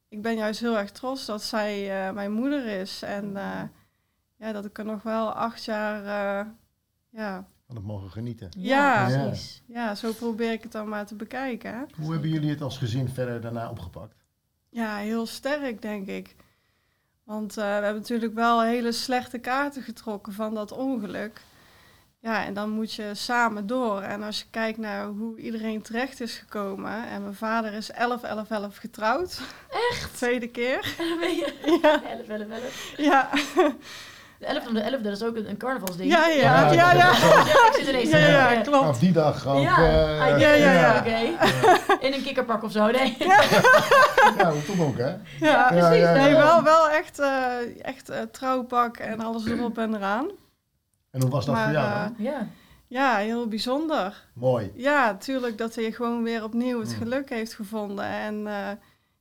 ik 0.08 0.22
ben 0.22 0.36
juist 0.36 0.60
heel 0.60 0.78
erg 0.78 0.90
trots 0.90 1.26
dat 1.26 1.42
zij 1.42 2.06
eh, 2.06 2.12
mijn 2.14 2.32
moeder 2.32 2.66
is. 2.66 3.02
En 3.02 3.36
eh, 3.36 3.62
ja, 4.38 4.52
dat 4.52 4.64
ik 4.64 4.78
er 4.78 4.84
nog 4.84 5.02
wel 5.02 5.32
acht 5.32 5.64
jaar... 5.64 5.98
eh, 6.04 6.46
ja, 7.10 7.46
Van 7.66 7.76
het 7.76 7.84
mogen 7.84 8.10
genieten. 8.10 8.48
Ja. 8.58 9.04
precies. 9.04 9.62
ja, 9.66 9.94
zo 9.94 10.12
probeer 10.12 10.52
ik 10.52 10.62
het 10.62 10.72
dan 10.72 10.88
maar 10.88 11.06
te 11.06 11.14
bekijken. 11.14 11.74
hè. 11.74 11.82
Hoe 12.02 12.12
hebben 12.12 12.30
jullie 12.30 12.50
het 12.50 12.60
als 12.62 12.78
gezin 12.78 13.08
verder 13.08 13.40
daarna 13.40 13.70
opgepakt? 13.70 14.24
Ja, 14.76 14.96
heel 14.96 15.26
sterk, 15.26 15.82
denk 15.82 16.06
ik. 16.06 16.34
Want 17.24 17.56
eh, 17.56 17.64
we 17.64 17.70
hebben 17.70 17.94
natuurlijk 17.94 18.34
wel 18.34 18.62
hele 18.62 18.92
slechte 18.92 19.38
kaarten 19.38 19.82
getrokken 19.82 20.32
van 20.32 20.54
dat 20.54 20.72
ongeluk. 20.72 21.40
Ja, 22.20 22.44
en 22.44 22.54
dan 22.54 22.70
moet 22.70 22.92
je 22.92 23.10
samen 23.14 23.66
door. 23.66 24.00
En 24.00 24.22
als 24.22 24.38
je 24.38 24.44
kijkt 24.50 24.78
naar 24.78 25.06
hoe 25.06 25.38
iedereen 25.38 25.82
terecht 25.82 26.20
is 26.20 26.34
gekomen. 26.34 27.08
En 27.08 27.22
mijn 27.22 27.34
vader 27.34 27.72
is 27.72 27.90
11, 27.90 28.22
11, 28.22 28.50
11 28.50 28.76
getrouwd. 28.76 29.40
Echt? 29.90 30.16
Tweede 30.16 30.48
keer. 30.48 30.94
En 30.98 31.08
dan 31.08 31.18
ben 31.18 31.36
je... 31.36 31.78
Ja. 31.82 32.02
11, 32.02 32.28
11, 32.28 32.48
11. 32.48 32.92
Ja, 32.96 33.30
De 34.38 34.46
11 34.46 34.66
om 34.66 34.74
de 34.74 34.80
11, 34.80 35.00
dat 35.00 35.12
is 35.12 35.22
ook 35.22 35.36
een, 35.36 35.48
een 35.48 35.56
carnavalsding. 35.56 36.10
ja, 36.12 36.26
ja, 36.28 36.34
Ja, 36.36 36.72
ja. 36.72 36.72
ja, 36.72 36.92
ja. 36.92 37.12
Ja, 37.46 37.66
ik 37.66 37.72
zit 37.78 37.88
ineens 37.88 38.10
Ja, 38.10 38.18
ja, 38.18 38.50
ja. 38.50 38.60
klopt. 38.60 38.88
Op 38.88 39.00
die 39.00 39.12
dag 39.12 39.46
ook. 39.46 39.62
Ja, 39.62 39.76
eh, 39.76 40.20
ah, 40.32 40.38
ja, 40.40 40.52
ja, 40.52 40.72
ja. 40.72 40.98
Oké. 40.98 41.16
In 42.06 42.12
een 42.12 42.22
kikkerpak 42.22 42.62
of 42.62 42.72
zo, 42.72 42.86
nee. 42.90 43.16
Ja, 44.38 44.52
toch 44.66 44.80
ook, 44.80 44.96
hè? 44.98 45.06
Ja, 45.08 45.16
Ja, 45.40 45.68
precies. 45.68 46.02
ja, 46.02 46.14
ja. 46.14 46.22
Nee, 46.22 46.34
wel, 46.34 46.62
wel 46.62 46.88
echt, 46.90 47.18
eh, 47.18 47.84
echt 47.84 48.08
eh, 48.08 48.20
trouwpak 48.32 48.96
en 48.96 49.20
alles 49.20 49.46
erop 49.46 49.78
en 49.78 49.94
eraan. 49.94 50.28
En 51.10 51.20
hoe 51.22 51.30
was 51.30 51.46
dat 51.46 51.54
Maar, 51.54 51.64
voor 51.64 51.72
jou 51.72 51.90
dan? 51.98 52.14
Ja. 52.18 52.46
Ja, 52.88 53.16
heel 53.16 53.48
bijzonder. 53.48 54.24
Mooi. 54.34 54.72
Ja, 54.74 55.06
natuurlijk 55.06 55.58
dat 55.58 55.74
hij 55.74 55.92
gewoon 55.92 56.22
weer 56.22 56.44
opnieuw 56.44 56.80
het 56.80 56.90
Mm. 56.90 56.96
geluk 56.96 57.28
heeft 57.28 57.54
gevonden. 57.54 58.04
En 58.04 58.46
eh, 58.46 58.54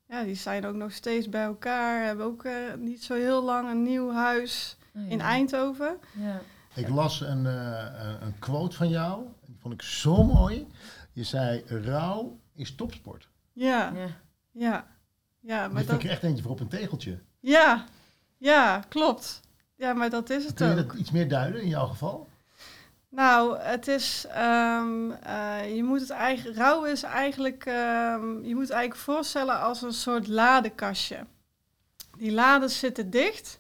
ja, 0.08 0.24
die 0.24 0.36
zijn 0.36 0.66
ook 0.66 0.76
nog 0.76 0.92
steeds 0.92 1.30
bij 1.30 1.44
elkaar. 1.44 2.04
Hebben 2.06 2.26
ook 2.26 2.44
eh, 2.44 2.52
niet 2.78 3.04
zo 3.04 3.14
heel 3.14 3.44
lang 3.44 3.70
een 3.70 3.84
nieuw 3.84 4.12
huis 4.14 4.78
Oh, 4.96 5.10
in. 5.12 5.22
Eindhoven. 5.22 5.98
Ja. 6.20 6.42
Ik 6.74 6.90
las 6.90 7.22
een, 7.22 7.46
eh, 7.46 8.16
een- 8.22 8.40
quote 8.40 8.76
van 8.76 8.90
jou. 8.90 9.24
Die 9.46 9.58
vond 9.62 9.74
ik 9.74 9.82
zo 9.82 10.24
mooi. 10.24 10.68
Je 11.14 11.24
zei, 11.24 11.64
rouw 11.68 12.40
is 12.56 12.76
topsport. 12.76 13.28
Ja, 13.54 13.92
Ja. 13.96 14.08
ja. 14.52 14.88
Ja, 15.40 15.58
Maar 15.60 15.68
maar 15.70 15.78
vind 15.78 15.88
dat, 15.88 15.96
ik 16.00 16.04
er 16.06 16.10
echt 16.10 16.24
eentje 16.24 16.44
voor 16.44 16.52
op 16.52 16.60
een 16.60 16.68
tegeltje. 16.68 17.20
ja, 17.40 17.86
ja, 18.38 18.80
klopt. 18.90 19.42
Ja, 19.76 19.94
maar 19.94 20.10
dat 20.10 20.30
is 20.30 20.46
het 20.46 20.54
Kun 20.54 20.68
je 20.76 20.82
ook. 20.82 20.88
dat 20.90 20.98
iets 21.00 21.12
meer 21.12 21.30
duiden 21.30 21.62
in 21.62 21.68
jouw 21.68 21.88
geval? 21.88 22.30
Nou, 23.10 23.58
het 23.60 23.88
is, 23.88 24.26
ehm, 24.30 25.12
eh, 25.12 25.76
je 25.76 25.84
moet 25.84 26.00
het 26.00 26.10
eigenlijk, 26.10 26.58
rouw 26.58 26.84
is 26.86 27.04
eigenlijk, 27.04 27.66
ehm, 27.66 28.44
je 28.44 28.54
moet 28.54 28.62
het 28.64 28.72
eigenlijk 28.72 28.96
voorstellen 28.96 29.60
als 29.60 29.82
een 29.82 29.94
soort 29.94 30.28
ladekastje. 30.28 31.26
Die 32.18 32.32
lades 32.32 32.80
zitten 32.80 33.10
dicht 33.10 33.60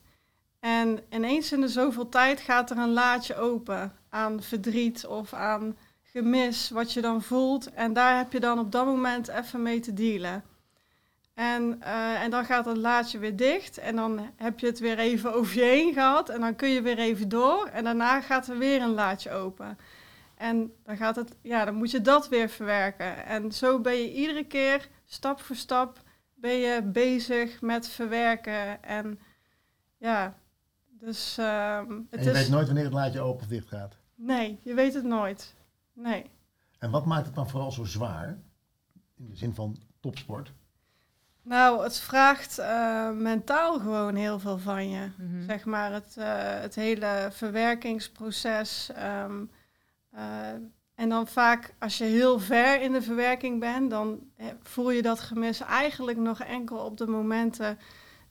en 0.65 0.99
ineens 1.09 1.51
in 1.51 1.61
de 1.61 1.67
zoveel 1.67 2.09
tijd 2.09 2.39
gaat 2.39 2.69
er 2.69 2.77
een 2.77 2.93
laadje 2.93 3.35
open 3.35 3.91
aan 4.09 4.41
verdriet 4.41 5.05
of 5.05 5.33
aan 5.33 5.77
gemis, 6.03 6.69
wat 6.69 6.93
je 6.93 7.01
dan 7.01 7.21
voelt. 7.21 7.73
En 7.73 7.93
daar 7.93 8.17
heb 8.17 8.31
je 8.31 8.39
dan 8.39 8.59
op 8.59 8.71
dat 8.71 8.85
moment 8.85 9.27
even 9.27 9.61
mee 9.61 9.79
te 9.79 9.93
dealen. 9.93 10.43
En, 11.33 11.81
eh, 11.81 12.21
en 12.21 12.31
dan 12.31 12.45
gaat 12.45 12.65
het 12.65 12.77
laadje 12.77 13.17
weer 13.17 13.35
dicht 13.35 13.77
en 13.77 13.95
dan 13.95 14.31
heb 14.35 14.59
je 14.59 14.65
het 14.65 14.79
weer 14.79 14.99
even 14.99 15.33
over 15.33 15.55
je 15.55 15.63
heen 15.63 15.93
gehad 15.93 16.29
en 16.29 16.41
dan 16.41 16.55
kun 16.55 16.69
je 16.69 16.81
weer 16.81 16.99
even 16.99 17.29
door 17.29 17.65
en 17.65 17.83
daarna 17.83 18.21
gaat 18.21 18.47
er 18.47 18.57
weer 18.57 18.81
een 18.81 18.93
laadje 18.93 19.31
open. 19.31 19.77
En 20.37 20.73
dan, 20.83 20.97
gaat 20.97 21.15
het, 21.15 21.35
ja, 21.41 21.65
dan 21.65 21.75
moet 21.75 21.91
je 21.91 22.01
dat 22.01 22.29
weer 22.29 22.49
verwerken. 22.49 23.25
En 23.25 23.51
zo 23.51 23.79
ben 23.79 23.95
je 23.95 24.13
iedere 24.13 24.45
keer, 24.45 24.89
stap 25.05 25.41
voor 25.41 25.55
stap, 25.55 25.99
ben 26.33 26.55
je 26.55 26.81
bezig 26.81 27.61
met 27.61 27.89
verwerken. 27.89 28.83
En 28.83 29.19
ja, 29.97 30.35
Dus 30.99 31.37
ehm, 31.37 31.91
En 31.91 32.07
het 32.09 32.23
je 32.23 32.29
is... 32.29 32.37
weet 32.37 32.49
nooit 32.49 32.65
wanneer 32.65 32.83
het 32.83 32.93
laadje 32.93 33.21
open 33.21 33.41
of 33.41 33.47
dicht 33.47 33.67
gaat. 33.67 33.97
Nee, 34.15 34.59
je 34.63 34.73
weet 34.73 34.93
het 34.93 35.03
nooit. 35.03 35.55
Nee. 35.93 36.25
En 36.79 36.91
wat 36.91 37.05
maakt 37.05 37.25
het 37.25 37.35
dan 37.35 37.49
vooral 37.49 37.71
zo 37.71 37.83
zwaar? 37.83 38.37
In 39.17 39.29
de 39.29 39.35
zin 39.35 39.53
van 39.53 39.77
topsport. 39.99 40.53
Nou, 41.41 41.83
het 41.83 41.99
vraagt 41.99 42.57
eh, 42.57 43.11
mentaal 43.11 43.79
gewoon 43.79 44.15
heel 44.15 44.39
veel 44.39 44.57
van 44.57 44.89
je. 44.89 45.09
Mhm. 45.17 45.45
Zeg 45.45 45.65
maar 45.65 45.93
het, 45.93 46.17
eh, 46.17 46.59
het 46.61 46.75
hele 46.75 47.27
verwerkingsproces. 47.31 48.89
ehm, 48.95 49.43
eh, 50.11 50.49
en 50.95 51.09
dan 51.09 51.27
vaak 51.27 51.73
als 51.79 51.97
je 51.97 52.03
heel 52.03 52.39
ver 52.39 52.81
in 52.81 52.91
de 52.91 53.01
verwerking 53.01 53.59
bent, 53.59 53.89
dan 53.89 54.19
voel 54.63 54.91
je 54.91 55.01
dat 55.01 55.19
gemis 55.19 55.59
eigenlijk 55.61 56.17
nog 56.17 56.39
enkel 56.39 56.77
op 56.77 56.97
de 56.97 57.07
momenten 57.07 57.79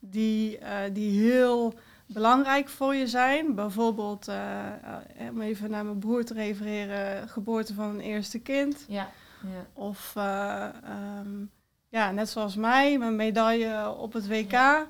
die, 0.00 0.58
eh, 0.58 0.94
die 0.94 1.30
heel 1.30 1.74
belangrijk 2.14 2.68
voor 2.68 2.94
je 2.94 3.06
zijn. 3.06 3.54
Bijvoorbeeld, 3.54 4.28
eh, 4.28 4.66
eh, 4.66 5.30
om 5.30 5.40
even 5.40 5.70
naar 5.70 5.84
mijn 5.84 5.98
broer 5.98 6.24
te 6.24 6.34
refereren, 6.34 7.28
geboorte 7.28 7.74
van 7.74 7.88
een 7.88 8.00
eerste 8.00 8.38
kind. 8.38 8.84
Ja, 8.88 9.08
ja. 9.42 9.66
Of 9.72 10.12
eh, 10.16 10.64
ehm, 10.64 11.44
ja, 11.88 12.10
net 12.10 12.28
zoals 12.28 12.56
mij, 12.56 12.98
mijn 12.98 13.16
medaille 13.16 13.90
op 13.90 14.12
het 14.12 14.28
WK. 14.28 14.86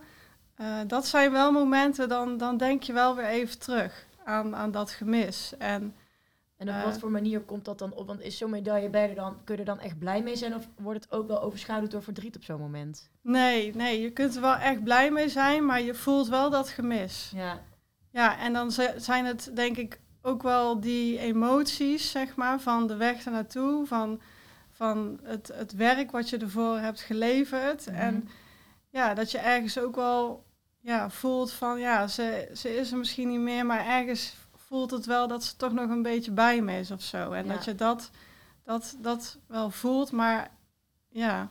Dat 0.87 1.07
zijn 1.07 1.33
wel 1.33 1.53
momenten, 1.53 2.09
dan, 2.09 2.37
dan 2.37 2.57
denk 2.57 2.83
je 2.83 2.93
wel 2.93 3.17
weer 3.17 3.27
even 3.27 3.59
terug 3.59 4.07
aan, 4.25 4.57
aan 4.57 4.71
dat 4.71 4.91
gemis. 4.91 5.53
En 5.59 5.95
En 6.57 6.69
op 6.69 6.75
Eh. 6.75 6.85
wat 6.85 6.99
voor 6.99 7.11
manier 7.11 7.41
komt 7.41 7.65
dat 7.65 7.79
dan 7.79 7.93
op? 7.95 8.07
Want 8.07 8.21
is 8.21 8.39
zo'n 8.39 8.51
medaille 8.51 8.89
bij 8.91 9.09
er 9.09 9.15
dan, 9.15 9.37
kun 9.45 9.55
je 9.55 9.61
er 9.61 9.67
dan 9.67 9.81
echt 9.81 9.99
blij 9.99 10.23
mee 10.23 10.37
zijn? 10.37 10.55
Of 10.55 10.69
wordt 10.77 11.05
het 11.05 11.13
ook 11.13 11.29
wel 11.29 11.43
overschaduwd 11.43 11.91
door 11.91 12.03
verdriet 12.03 12.37
op 12.37 12.45
zo'n 12.45 12.61
moment? 12.61 13.11
nee, 13.23 13.75
nee, 13.75 14.01
je 14.01 14.11
kunt 14.11 14.35
er 14.35 14.41
wel 14.41 14.55
echt 14.55 14.83
blij 14.85 15.11
mee 15.11 15.29
zijn, 15.29 15.67
maar 15.67 15.81
je 15.81 15.95
voelt 15.95 16.29
wel 16.29 16.51
dat 16.51 16.69
gemis. 16.69 17.33
Ja, 17.35 17.61
Ja, 18.11 18.39
en 18.39 18.53
dan 18.53 18.71
zi- 18.73 18.93
zijn 18.99 19.25
het 19.25 19.51
denk 19.55 19.77
ik 19.77 20.01
ook 20.23 20.43
wel 20.43 20.81
die 20.81 21.19
emoties, 21.19 22.11
zeg 22.11 22.37
maar, 22.37 22.61
van 22.61 22.87
de 22.87 22.97
weg 22.97 23.25
ernaartoe, 23.25 23.87
van, 23.87 24.21
van 24.71 25.21
het, 25.23 25.51
het 25.55 25.73
werk 25.75 26.11
wat 26.11 26.29
je 26.31 26.39
ervoor 26.39 26.79
hebt 26.79 27.01
geleverd. 27.01 27.87
Mhm. 27.87 27.97
En 27.97 28.29
ja, 28.91 29.15
dat 29.15 29.31
je 29.31 29.39
ergens 29.39 29.79
ook 29.79 29.95
wel 29.95 30.45
ja, 30.81 31.11
voelt 31.11 31.53
van, 31.53 31.79
ja, 31.81 32.07
ze, 32.07 32.51
ze 32.55 32.77
is 32.77 32.91
er 32.93 32.99
misschien 32.99 33.29
niet 33.29 33.41
meer, 33.41 33.67
maar 33.67 33.87
ergens 33.87 34.37
voelt 34.75 34.91
het 34.91 35.07
wel 35.07 35.29
dat 35.29 35.45
ze 35.45 35.57
toch 35.57 35.73
nog 35.73 35.91
een 35.91 36.03
beetje 36.03 36.31
bij 36.33 36.63
me 36.63 36.79
is 36.79 36.91
of 36.91 37.03
zo. 37.03 37.31
En 37.33 37.47
Ja. 37.47 37.53
dat 37.53 37.65
je 37.65 37.75
dat, 37.75 38.11
dat, 38.65 38.97
dat 39.01 39.39
wel 39.47 39.71
voelt, 39.71 40.13
maar 40.13 40.51
ja. 41.09 41.41
Het 41.41 41.49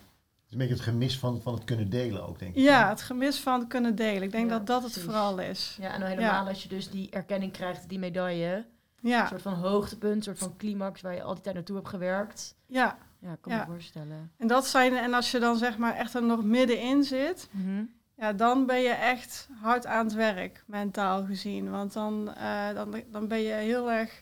is 0.48 0.52
een 0.52 0.58
beetje 0.58 0.74
het 0.74 0.84
gemis 0.84 1.20
van, 1.20 1.42
van 1.42 1.54
het 1.54 1.64
kunnen 1.64 1.90
delen 1.90 2.28
ook, 2.28 2.40
denk 2.40 2.56
ik. 2.56 2.62
ja, 2.62 2.90
het 2.90 3.02
gemis 3.02 3.40
van 3.40 3.68
kunnen 3.68 3.96
delen. 3.96 4.24
Ik 4.24 4.32
denk 4.32 4.50
Ja, 4.50 4.58
dat 4.58 4.68
dat 4.68 4.84
het 4.84 5.00
vooral 5.00 5.40
is. 5.40 5.78
ja 5.80 5.94
en 5.94 6.00
dan 6.00 6.10
helemaal 6.10 6.48
als 6.48 6.64
je 6.64 6.70
dus 6.70 6.90
die 6.90 7.10
erkenning 7.10 7.52
krijgt, 7.52 7.90
die 7.90 8.00
medaille. 8.00 8.66
Een 9.02 9.10
Ja, 9.10 9.28
soort 9.28 9.42
van 9.42 9.54
hoogtepunt, 9.54 10.16
een 10.16 10.24
soort 10.24 10.38
van 10.40 10.58
climax 10.58 11.02
waar 11.02 11.14
je 11.16 11.24
al 11.24 11.34
die 11.34 11.44
tijd 11.44 11.56
naartoe 11.56 11.76
hebt 11.76 11.88
gewerkt. 11.90 12.56
ja. 12.68 12.98
Ja, 13.20 13.36
kan 13.42 13.54
Ja. 13.54 13.60
me 13.60 13.72
voorstellen. 13.72 14.32
En 14.38 14.48
dat 14.48 14.68
zijn, 14.68 14.96
en 14.98 15.14
als 15.14 15.32
je 15.32 15.40
dan 15.40 15.58
zeg 15.58 15.78
maar 15.78 15.96
echt 15.96 16.14
er 16.14 16.24
nog 16.24 16.44
middenin 16.44 17.04
zit, 17.04 17.48
Mhm. 17.52 17.84
Ja, 18.24 18.34
dan 18.34 18.66
ben 18.66 18.82
je 18.82 18.90
echt 18.90 19.50
hard 19.62 19.86
aan 19.86 20.06
het 20.06 20.14
werk, 20.14 20.64
mentaal 20.68 21.26
gezien. 21.26 21.72
Want 21.72 21.94
dan, 21.94 22.34
eh, 22.36 22.74
dan, 22.74 22.96
dan 23.12 23.28
ben 23.28 23.40
je 23.42 23.54
heel 23.54 23.92
erg 23.92 24.22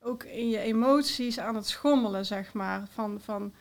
ook 0.00 0.22
in 0.24 0.48
je 0.48 0.58
emoties 0.58 1.38
aan 1.38 1.54
het 1.54 1.66
schommelen, 1.68 2.26
zeg 2.26 2.52
maar. 2.52 2.82
Van, 2.92 3.20
van, 3.20 3.54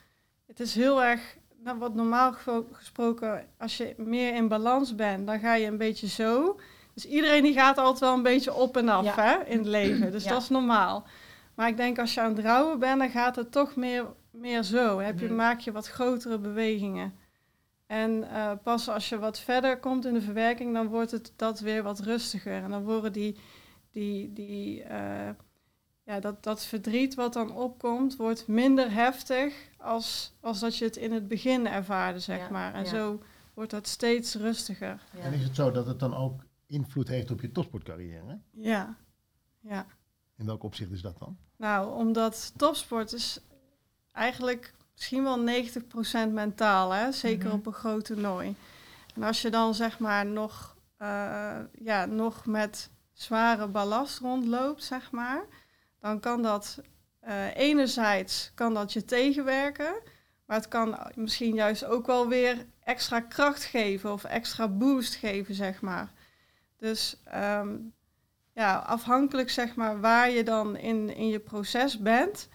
het 0.47 0.59
is 0.59 0.75
heel 0.75 1.03
erg, 1.03 1.37
nou, 1.63 1.77
wat 1.77 1.93
normaal 1.93 2.33
gesproken, 2.71 3.45
als 3.57 3.77
je 3.77 3.93
meer 3.97 4.35
in 4.35 4.47
balans 4.47 4.95
bent, 4.95 5.27
dan 5.27 5.39
ga 5.39 5.55
je 5.55 5.67
een 5.67 5.77
beetje 5.77 6.07
zo. 6.07 6.59
Dus 6.93 7.05
iedereen 7.05 7.43
die 7.43 7.53
gaat 7.53 7.77
altijd 7.77 7.99
wel 7.99 8.13
een 8.13 8.23
beetje 8.23 8.53
op 8.53 8.77
en 8.77 8.89
af 8.89 9.05
Ja. 9.05 9.13
hè, 9.15 9.45
in 9.45 9.57
het 9.57 9.67
leven. 9.67 10.11
Dus 10.11 10.23
Ja. 10.23 10.29
dat 10.29 10.41
is 10.41 10.49
normaal. 10.49 11.05
Maar 11.55 11.67
ik 11.67 11.77
denk 11.77 11.99
als 11.99 12.13
je 12.13 12.21
aan 12.21 12.35
het 12.35 12.45
rouwen 12.45 12.79
bent, 12.79 12.99
dan 12.99 13.09
gaat 13.09 13.35
het 13.35 13.51
toch 13.51 13.75
meer, 13.75 14.05
meer 14.31 14.63
zo. 14.63 14.99
Heb 14.99 15.19
je, 15.19 15.25
Mhm. 15.25 15.35
Maak 15.35 15.59
je 15.59 15.71
wat 15.71 15.87
grotere 15.87 16.37
bewegingen. 16.37 17.13
En 17.91 18.29
eh, 18.29 18.51
pas 18.63 18.89
als 18.89 19.09
je 19.09 19.19
wat 19.19 19.39
verder 19.39 19.79
komt 19.79 20.05
in 20.05 20.13
de 20.13 20.21
verwerking, 20.21 20.73
dan 20.73 20.87
wordt 20.87 21.11
het 21.11 21.33
dat 21.35 21.59
weer 21.59 21.83
wat 21.83 21.99
rustiger. 21.99 22.63
En 22.63 22.69
dan 22.69 22.83
worden 22.83 23.13
die, 23.13 23.39
die, 23.89 24.33
die 24.33 24.83
eh, 24.83 25.29
ja, 26.03 26.19
dat, 26.19 26.43
dat 26.43 26.65
verdriet 26.65 27.15
wat 27.15 27.33
dan 27.33 27.55
opkomt, 27.55 28.15
wordt 28.15 28.47
minder 28.47 28.91
heftig 28.91 29.69
als, 29.77 30.33
als 30.39 30.59
dat 30.59 30.77
je 30.77 30.85
het 30.85 30.95
in 30.95 31.11
het 31.11 31.27
begin 31.27 31.67
ervaarde, 31.67 32.19
zeg 32.19 32.37
Ja, 32.37 32.49
maar. 32.49 32.73
En 32.73 32.83
ja. 32.83 32.89
zo 32.89 33.21
wordt 33.53 33.71
dat 33.71 33.87
steeds 33.87 34.35
rustiger. 34.35 35.03
Ja. 35.15 35.21
En 35.21 35.33
is 35.33 35.43
het 35.43 35.55
zo 35.55 35.71
dat 35.71 35.85
het 35.85 35.99
dan 35.99 36.15
ook 36.15 36.43
invloed 36.65 37.07
heeft 37.07 37.31
op 37.31 37.41
je 37.41 37.51
topsportcarrière? 37.51 38.39
Ja, 38.51 38.97
ja. 39.59 39.85
In 40.37 40.45
welk 40.45 40.63
opzicht 40.63 40.91
is 40.91 41.01
dat 41.01 41.19
dan? 41.19 41.37
Nou, 41.57 41.95
omdat 41.95 42.53
topsport 42.55 43.13
is 43.13 43.39
eigenlijk 44.11 44.73
misschien 45.01 45.23
wel 45.23 45.39
90% 46.27 46.31
mentaal, 46.31 46.91
hè? 46.91 47.11
zeker 47.11 47.47
Mhm. 47.47 47.55
op 47.55 47.65
een 47.65 47.73
groot 47.73 48.05
toernooi. 48.05 48.55
En 49.15 49.23
als 49.23 49.41
je 49.41 49.49
dan 49.49 49.73
zeg 49.75 49.99
maar 49.99 50.25
nog, 50.25 50.75
eh, 50.97 51.57
ja, 51.79 52.05
nog 52.05 52.45
met 52.45 52.89
zware 53.13 53.67
ballast 53.67 54.19
rondloopt, 54.19 54.83
zeg 54.83 55.11
maar, 55.11 55.43
dan 55.99 56.19
kan 56.19 56.41
dat 56.41 56.81
eh, 57.19 57.55
enerzijds 57.55 58.51
kan 58.55 58.73
dat 58.73 58.93
je 58.93 59.05
tegenwerken, 59.05 59.93
maar 60.45 60.57
het 60.57 60.67
kan 60.67 60.97
misschien 61.15 61.53
juist 61.53 61.85
ook 61.85 62.05
wel 62.05 62.27
weer 62.27 62.65
extra 62.83 63.19
kracht 63.19 63.63
geven 63.63 64.11
of 64.11 64.23
extra 64.23 64.67
boost 64.67 65.15
geven, 65.15 65.55
zeg 65.55 65.81
maar. 65.81 66.11
Dus 66.77 67.21
ehm, 67.23 67.75
ja, 68.53 68.77
afhankelijk 68.77 69.49
zeg 69.49 69.75
maar 69.75 69.99
waar 69.99 70.29
je 70.29 70.43
dan 70.43 70.75
in, 70.77 71.15
in 71.15 71.27
je 71.27 71.39
proces 71.39 71.99
bent, 71.99 72.49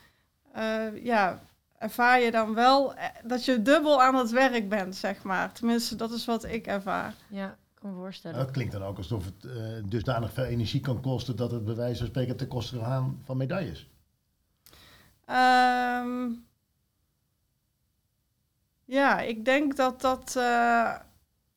eh, 0.53 1.05
ja, 1.05 1.46
ervaar 1.79 2.21
je 2.21 2.31
dan 2.31 2.55
wel 2.55 2.95
eh, 2.95 3.09
dat 3.25 3.45
je 3.45 3.63
dubbel 3.63 4.03
aan 4.03 4.15
het 4.15 4.31
werk 4.31 4.69
bent, 4.69 4.97
zeg 4.97 5.23
maar. 5.23 5.53
Tenminste, 5.53 5.97
dat 5.97 6.11
is 6.11 6.25
wat 6.25 6.45
ik 6.45 6.67
ervaar. 6.67 7.15
ja, 7.29 7.51
ik 7.51 7.81
kan 7.81 7.91
me 7.91 7.97
voorstellen. 7.97 8.39
Dat 8.39 8.51
klinkt 8.51 8.73
dan 8.73 8.83
ook 8.83 8.97
alsof 8.97 9.25
het 9.25 9.45
eh, 9.45 9.63
dusdanig 9.85 10.33
veel 10.33 10.45
energie 10.45 10.81
kan 10.81 11.01
kosten 11.01 11.37
dat 11.37 11.51
het 11.51 11.65
bij 11.65 11.75
wijze 11.75 11.99
van 11.99 12.07
spreken 12.07 12.37
ten 12.37 12.49
koste 12.49 12.79
gaan 12.79 13.21
van 13.25 13.37
medailles. 13.37 13.91
Ehm, 15.25 16.29
ja, 18.85 19.21
ik 19.21 19.45
denk 19.45 19.77
dat 19.77 20.01
dat 20.01 20.37
eh, 20.37 20.95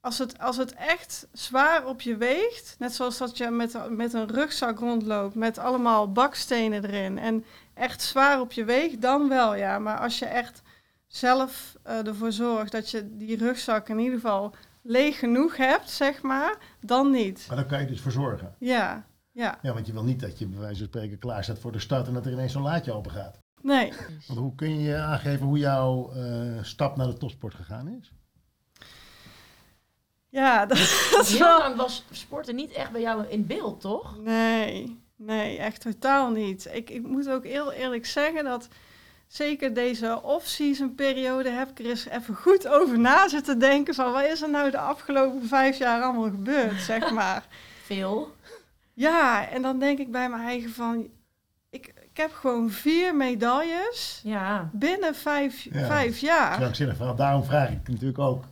als, 0.02 0.18
het, 0.18 0.40
als 0.40 0.58
het 0.58 0.74
echt 0.74 1.28
zwaar 1.32 1.86
op 1.86 2.02
je 2.02 2.18
weegt, 2.18 2.76
net 2.80 2.94
zoals 2.94 3.18
dat 3.18 3.38
je 3.38 3.50
met, 3.50 3.90
met 3.90 4.14
een 4.14 4.28
rugzak 4.28 4.80
rondloopt 4.80 5.36
met 5.36 5.58
allemaal 5.58 6.12
bakstenen 6.12 6.86
erin 6.86 7.18
en 7.18 7.46
echt 7.74 8.02
zwaar 8.02 8.40
op 8.40 8.52
je 8.52 8.64
weegt, 8.64 9.02
dan 9.02 9.30
wel 9.30 9.56
ja. 9.56 9.80
Maar 9.80 10.00
als 10.00 10.20
je 10.20 10.26
echt 10.26 10.62
zelf 11.08 11.78
eh, 11.84 12.08
ervoor 12.08 12.32
zorgt 12.32 12.72
dat 12.72 12.92
je 12.92 13.18
die 13.18 13.38
rugzak 13.38 13.90
in 13.90 14.00
ieder 14.00 14.20
geval 14.20 14.56
leeg 14.82 15.20
genoeg 15.20 15.58
hebt, 15.58 15.90
zeg 15.90 16.22
maar, 16.22 16.58
dan 16.82 17.12
niet. 17.12 17.46
Maar 17.48 17.58
daar 17.58 17.66
kan 17.66 17.80
je 17.80 17.88
dus 17.88 18.02
voor 18.02 18.12
zorgen. 18.12 18.56
Ja, 18.60 19.06
ja, 19.32 19.60
Ja, 19.62 19.74
want 19.74 19.88
je 19.88 19.94
wil 19.94 20.04
niet 20.04 20.20
dat 20.20 20.40
je 20.40 20.48
bij 20.48 20.60
wijze 20.60 20.78
van 20.78 20.88
spreken 20.88 21.20
klaar 21.20 21.44
staat 21.44 21.60
voor 21.60 21.72
de 21.72 21.80
start 21.80 22.08
en 22.08 22.14
dat 22.14 22.26
er 22.26 22.32
ineens 22.32 22.52
zo'n 22.52 22.62
laadje 22.62 22.94
open 22.94 23.12
gaat. 23.12 23.40
nee. 23.62 23.94
Want 24.28 24.40
hoe 24.40 24.56
kun 24.56 24.80
je 24.80 24.98
aangeven 24.98 25.46
hoe 25.46 25.58
jouw 25.58 26.12
eh, 26.12 26.64
stap 26.64 26.96
naar 26.96 27.08
de 27.08 27.18
topsport 27.18 27.56
gegaan 27.56 27.88
is? 27.88 28.12
Ja, 30.30 30.66
dat 30.66 30.78
is 30.78 31.38
Heel 31.38 31.58
lang 31.58 31.76
was 31.76 32.06
sporten 32.12 32.56
niet 32.56 32.72
echt 32.72 32.92
bij 32.92 33.02
jou 33.02 33.26
in 33.28 33.46
beeld, 33.48 33.82
toch? 33.82 34.18
Nee, 34.24 35.00
nee, 35.16 35.58
echt 35.58 35.82
totaal 35.82 36.30
niet. 36.30 36.70
Ik, 36.74 36.90
ik 36.90 37.02
moet 37.08 37.30
ook 37.30 37.44
heel 37.46 37.72
eerlijk 37.72 38.06
zeggen 38.06 38.44
dat 38.44 38.68
zeker 39.28 39.74
deze 39.74 40.20
off-season 40.24 40.96
periode 40.96 41.50
heb 41.50 41.70
ik 41.70 41.80
er 41.80 41.86
eens 41.86 42.06
even 42.08 42.36
goed 42.36 42.68
over 42.68 43.00
na 43.00 43.28
zitten 43.28 43.60
denken 43.60 43.94
van 43.94 44.12
wat 44.12 44.24
is 44.24 44.42
er 44.42 44.50
nou 44.50 44.72
de 44.72 44.78
afgelopen 44.80 45.48
vijf 45.48 45.78
jaar 45.78 46.02
allemaal 46.02 46.30
gebeurd, 46.30 46.82
zeg 46.82 47.12
maar. 47.20 47.46
Veel. 47.86 48.32
Ja, 48.94 49.48
en 49.50 49.62
dan 49.62 49.80
denk 49.80 50.00
ik 50.00 50.12
bij 50.12 50.30
mijn 50.30 50.44
eigen 50.44 50.70
van, 50.70 51.08
ik, 51.70 51.88
ik 52.12 52.18
heb 52.18 52.34
gewoon 52.34 52.70
vier 52.70 53.16
medailles 53.16 54.22
Ja. 54.24 54.70
binnen 54.74 55.16
vijf, 55.16 55.62
Ja. 55.72 55.86
vijf 55.88 56.20
jaar. 56.20 56.58
Krankzinnig 56.58 56.96
verhaal. 56.96 57.16
Daarom 57.16 57.44
vraag 57.44 57.70
ik 57.70 57.88
natuurlijk 57.88 58.20
ook 58.20 58.44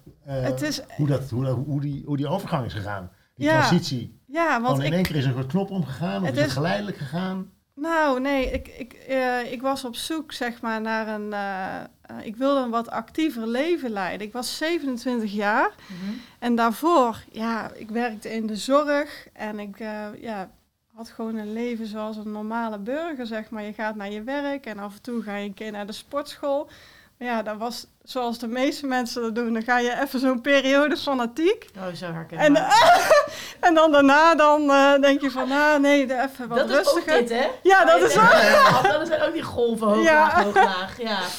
is, 0.61 0.81
hoe, 0.95 1.07
dat, 1.07 1.29
hoe, 1.29 1.45
hoe, 1.47 1.81
die, 1.81 2.03
hoe 2.05 2.17
die 2.17 2.27
overgang 2.27 2.65
is 2.65 2.73
gegaan. 2.73 3.11
Die 3.35 3.45
Ja, 3.45 3.51
transitie. 3.67 4.19
ja, 4.25 4.61
want 4.61 4.79
in 4.79 4.85
ik, 4.85 4.93
één 4.93 5.03
keer 5.03 5.15
is 5.15 5.25
er 5.25 5.37
een 5.37 5.47
knop 5.47 5.69
omgegaan 5.71 6.21
of 6.21 6.27
Het 6.27 6.35
is 6.37 6.43
het 6.43 6.51
geleidelijk 6.51 6.97
gegaan? 6.97 7.51
Nou, 7.75 8.19
nee, 8.21 8.51
ik, 8.51 8.67
ik, 8.67 8.93
eh, 8.93 9.51
ik 9.51 9.61
was 9.61 9.85
op 9.85 9.95
zoek 9.95 10.31
zeg 10.31 10.61
maar 10.61 10.81
naar 10.81 11.07
een. 11.07 11.33
eh, 11.33 11.75
eh, 11.77 11.85
ik 12.23 12.35
wilde 12.35 12.61
een 12.61 12.69
wat 12.69 12.89
actiever 12.89 13.47
leven 13.47 13.89
leiden. 13.89 14.27
Ik 14.27 14.33
was 14.33 14.57
27 14.57 15.31
jaar 15.31 15.71
Mhm. 15.87 16.11
en 16.39 16.55
daarvoor, 16.55 17.23
ja, 17.31 17.71
ik 17.73 17.89
werkte 17.89 18.33
in 18.33 18.47
de 18.47 18.55
zorg 18.55 19.27
en 19.33 19.59
ik 19.59 19.79
eh, 19.79 20.05
ja, 20.21 20.49
had 20.95 21.09
gewoon 21.09 21.35
een 21.35 21.53
leven 21.53 21.87
zoals 21.87 22.17
een 22.17 22.31
normale 22.31 22.77
burger, 22.79 23.25
zeg 23.25 23.49
maar. 23.49 23.63
Je 23.63 23.73
gaat 23.73 23.95
naar 23.95 24.11
je 24.11 24.23
werk 24.23 24.65
en 24.65 24.79
af 24.79 24.95
en 24.95 25.01
toe 25.01 25.21
ga 25.21 25.35
je 25.35 25.45
een 25.47 25.53
keer 25.53 25.71
naar 25.71 25.85
de 25.85 25.91
sportschool. 25.91 26.69
Ja, 27.17 27.41
dat 27.41 27.57
was 27.57 27.87
zoals 28.03 28.39
de 28.39 28.47
meeste 28.47 28.85
mensen 28.85 29.21
dat 29.21 29.35
doen. 29.35 29.53
Dan 29.53 29.61
ga 29.61 29.79
je 29.79 30.01
even 30.01 30.19
zo'n 30.19 30.41
periode 30.41 30.97
fanatiek. 30.97 31.65
Oh, 31.77 31.87
zo 31.93 32.05
En, 32.29 32.55
en 33.67 33.73
dan 33.73 33.91
daarna 33.91 34.35
dan 34.35 34.69
eh, 34.71 34.99
denk 35.01 35.21
je 35.21 35.31
van, 35.31 35.51
ah 35.51 35.79
nee, 35.79 36.01
even 36.03 36.47
wat 36.47 36.57
Dat 36.57 36.69
is 36.69 36.77
ook 36.77 36.83
rustiger. 36.83 37.17
dit, 37.17 37.29
hè? 37.29 37.47
Ja, 37.63 37.85
dat 37.91 38.01
is 38.01 38.17
ook. 38.17 38.23
ook. 38.23 38.91
Dat 38.91 39.07
zijn 39.07 39.21
ook 39.21 39.33
die 39.33 39.43
golven, 39.43 39.87
hoog, 39.87 40.03
Ja. 40.03 40.13
laag, 40.13 40.43
hoog, 40.43 40.55
laag. 40.55 41.01
Ja. 41.01 41.19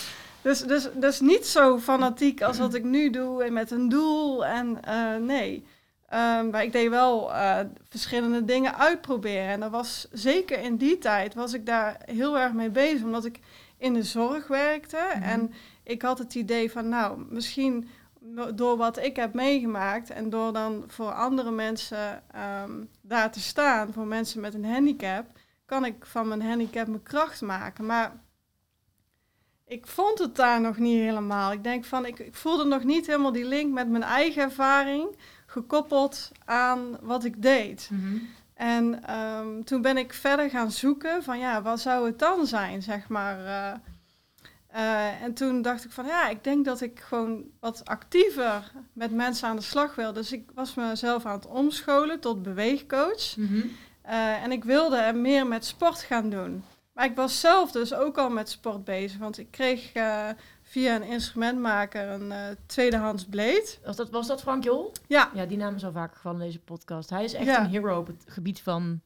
Dus, 0.42 0.60
dus, 0.60 0.88
dus 0.94 1.20
niet 1.20 1.46
zo 1.46 1.78
fanatiek 1.78 2.42
als 2.42 2.58
wat 2.58 2.74
ik 2.74 2.84
nu 2.84 3.10
doe 3.10 3.44
en 3.44 3.52
met 3.52 3.70
een 3.70 3.88
doel. 3.88 4.46
En 4.46 4.78
eh, 4.84 5.16
nee. 5.20 5.66
Ehm, 6.08 6.50
maar 6.50 6.62
ik 6.62 6.72
deed 6.72 6.88
wel 6.90 7.32
eh, 7.34 7.58
verschillende 7.88 8.44
dingen 8.44 8.78
uitproberen. 8.78 9.48
En 9.48 9.60
dat 9.60 9.70
was 9.70 10.06
zeker 10.12 10.58
in 10.60 10.76
die 10.76 10.98
tijd 10.98 11.34
was 11.34 11.52
ik 11.52 11.66
daar 11.66 11.96
heel 12.04 12.38
erg 12.38 12.52
mee 12.52 12.70
bezig. 12.70 13.02
Omdat 13.02 13.24
ik 13.24 13.38
in 13.78 13.94
de 13.94 14.02
zorg 14.02 14.46
werkte. 14.46 15.10
Mhm. 15.14 15.22
En 15.22 15.52
ik 15.82 16.02
had 16.02 16.18
het 16.18 16.34
idee 16.34 16.70
van, 16.70 16.88
nou, 16.88 17.24
misschien 17.28 17.88
door 18.54 18.76
wat 18.76 18.98
ik 18.98 19.16
heb 19.16 19.34
meegemaakt 19.34 20.10
en 20.10 20.30
door 20.30 20.52
dan 20.52 20.84
voor 20.86 21.12
andere 21.12 21.50
mensen 21.50 22.22
ehm, 22.32 22.84
daar 23.00 23.32
te 23.32 23.40
staan, 23.40 23.92
voor 23.92 24.06
mensen 24.06 24.40
met 24.40 24.54
een 24.54 24.64
handicap, 24.64 25.26
kan 25.64 25.84
ik 25.84 26.06
van 26.06 26.28
mijn 26.28 26.42
handicap 26.42 26.86
mijn 26.86 27.02
kracht 27.02 27.40
maken. 27.40 27.86
Maar 27.86 28.20
ik 29.66 29.86
vond 29.86 30.18
het 30.18 30.36
daar 30.36 30.60
nog 30.60 30.78
niet 30.78 31.00
helemaal. 31.00 31.52
Ik 31.52 31.64
denk 31.64 31.84
van, 31.84 32.06
ik, 32.06 32.18
ik 32.18 32.34
voelde 32.34 32.64
nog 32.64 32.84
niet 32.84 33.06
helemaal 33.06 33.32
die 33.32 33.44
link 33.44 33.72
met 33.72 33.88
mijn 33.88 34.02
eigen 34.02 34.42
ervaring, 34.42 35.16
gekoppeld 35.46 36.30
aan 36.44 36.98
wat 37.00 37.24
ik 37.24 37.42
deed. 37.42 37.88
Mhm. 37.92 38.16
En 38.58 39.04
ehm, 39.04 39.62
toen 39.62 39.82
ben 39.82 39.96
ik 39.96 40.12
verder 40.12 40.50
gaan 40.50 40.70
zoeken 40.70 41.22
van 41.22 41.38
ja, 41.38 41.62
wat 41.62 41.80
zou 41.80 42.06
het 42.06 42.18
dan 42.18 42.46
zijn, 42.46 42.82
zeg 42.82 43.08
maar. 43.08 43.44
eh. 43.44 43.74
Eh, 44.68 45.22
en 45.22 45.34
toen 45.34 45.62
dacht 45.62 45.84
ik 45.84 45.90
van 45.90 46.06
ja, 46.06 46.28
ik 46.28 46.44
denk 46.44 46.64
dat 46.64 46.80
ik 46.80 47.00
gewoon 47.00 47.44
wat 47.60 47.84
actiever 47.84 48.72
met 48.92 49.12
mensen 49.12 49.48
aan 49.48 49.56
de 49.56 49.62
slag 49.62 49.94
wil. 49.94 50.12
Dus 50.12 50.32
ik 50.32 50.50
was 50.54 50.74
mezelf 50.74 51.26
aan 51.26 51.36
het 51.36 51.46
omscholen 51.46 52.20
tot 52.20 52.42
beweegcoach. 52.42 53.36
Mhm. 53.36 53.66
Eh, 54.02 54.42
en 54.42 54.52
ik 54.52 54.64
wilde 54.64 54.96
er 54.96 55.16
meer 55.16 55.46
met 55.46 55.64
sport 55.64 56.00
gaan 56.00 56.30
doen. 56.30 56.64
Maar 56.92 57.04
ik 57.04 57.16
was 57.16 57.40
zelf 57.40 57.70
dus 57.70 57.94
ook 57.94 58.18
al 58.18 58.30
met 58.30 58.48
sport 58.48 58.84
bezig. 58.84 59.18
Want 59.18 59.38
ik 59.38 59.50
kreeg 59.50 59.92
via 60.70 60.94
een 60.94 61.02
instrumentmaker 61.02 62.08
een 62.08 62.32
eh, 62.32 62.38
tweedehands 62.66 63.24
blade. 63.24 63.68
Was, 63.84 63.96
dat, 63.96 64.10
was 64.10 64.26
dat 64.26 64.40
Frank 64.40 64.64
Jol? 64.64 64.92
Ja, 65.06 65.30
Ja, 65.34 65.46
die 65.46 65.56
naam 65.58 65.74
is 65.74 65.84
al 65.84 65.92
vaker 65.92 66.16
gevallen 66.16 66.40
in 66.40 66.46
deze 66.46 66.58
podcast. 66.60 67.10
Hij 67.10 67.24
is 67.24 67.32
echt 67.34 67.46
Ja. 67.46 67.60
een 67.60 67.70
hero 67.70 67.98
op 67.98 68.06
het 68.06 68.24
gebied 68.26 68.60
van 68.60 69.00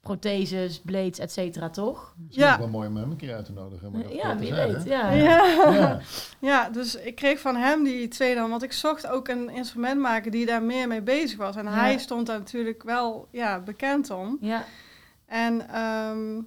protheses, 0.00 0.80
blades, 0.80 1.18
et 1.18 1.32
cetera, 1.32 1.70
toch? 1.70 2.14
Misschien 2.18 2.46
Ja. 2.46 2.58
wel 2.58 2.68
mooi 2.68 2.88
om 2.88 2.96
hem 2.96 3.10
een 3.10 3.16
keer 3.16 3.34
uit 3.34 3.44
te 3.44 3.52
nodigen. 3.52 3.92
maar 3.92 4.02
dat 4.02 4.12
ja, 4.12 4.36
wie 4.38 4.54
weet. 4.54 4.84
Ja. 4.84 5.10
ja. 5.10 5.70
Ja. 5.72 6.00
Ja, 6.38 6.68
dus 6.70 6.94
ik 6.94 7.14
kreeg 7.14 7.40
van 7.40 7.56
hem 7.56 7.84
die 7.84 8.08
tweede, 8.08 8.40
want 8.48 8.62
ik 8.62 8.72
zocht 8.72 9.06
ook 9.06 9.28
een 9.28 9.48
instrumentmaker 9.50 10.30
die 10.30 10.46
daar 10.46 10.62
meer 10.62 10.88
mee 10.88 11.02
bezig 11.02 11.38
was. 11.38 11.56
En 11.56 11.64
Ja. 11.64 11.70
hij 11.70 11.98
stond 11.98 12.26
daar 12.26 12.38
natuurlijk 12.38 12.82
wel 12.82 13.28
ja, 13.30 13.60
bekend 13.60 14.10
om. 14.10 14.38
Ja. 14.40 14.64
En 15.26 15.68
ehm, 15.68 16.40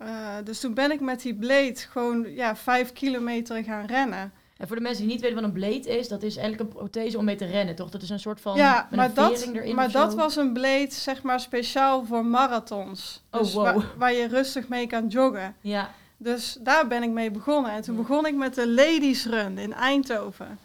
eh, 0.00 0.34
dus 0.44 0.60
toen 0.60 0.74
ben 0.74 0.90
ik 0.90 1.00
met 1.00 1.22
die 1.22 1.34
blade 1.34 1.76
gewoon 1.76 2.34
ja, 2.34 2.56
vijf 2.56 2.92
kilometer 2.92 3.64
gaan 3.64 3.86
rennen. 3.86 4.32
En 4.56 4.66
voor 4.66 4.76
de 4.76 4.82
mensen 4.82 5.02
die 5.02 5.12
niet 5.12 5.20
weten 5.20 5.36
wat 5.36 5.44
een 5.44 5.52
blade 5.52 5.98
is, 5.98 6.08
dat 6.08 6.22
is 6.22 6.36
eigenlijk 6.36 6.70
een 6.70 6.76
prothese 6.76 7.18
om 7.18 7.24
mee 7.24 7.36
te 7.36 7.44
rennen, 7.44 7.74
toch? 7.74 7.90
Dat 7.90 8.02
is 8.02 8.10
een 8.10 8.20
soort 8.20 8.40
van 8.40 8.56
ja, 8.56 8.88
maar, 8.90 9.08
een 9.08 9.14
dat, 9.14 9.48
erin 9.52 9.74
maar 9.74 9.90
dat 9.90 10.14
was 10.14 10.36
een 10.36 10.52
blade 10.52 10.90
zeg 10.90 11.22
maar 11.22 11.40
speciaal 11.40 12.04
voor 12.04 12.24
marathons. 12.24 13.22
Oh, 13.30 13.40
Dus 13.40 13.52
wow. 13.52 13.64
waar, 13.64 13.84
waar 13.96 14.12
je 14.12 14.26
rustig 14.26 14.68
mee 14.68 14.86
kan 14.86 15.06
joggen. 15.06 15.56
Ja. 15.60 15.90
Dus 16.16 16.58
daar 16.60 16.86
ben 16.86 17.02
ik 17.02 17.10
mee 17.10 17.30
begonnen. 17.30 17.72
En 17.72 17.82
toen 17.82 17.96
begon 17.96 18.26
ik 18.26 18.34
met 18.34 18.54
de 18.54 18.68
Ladies 18.68 19.26
Run 19.26 19.58
in 19.58 19.72
Eindhoven. 19.72 20.58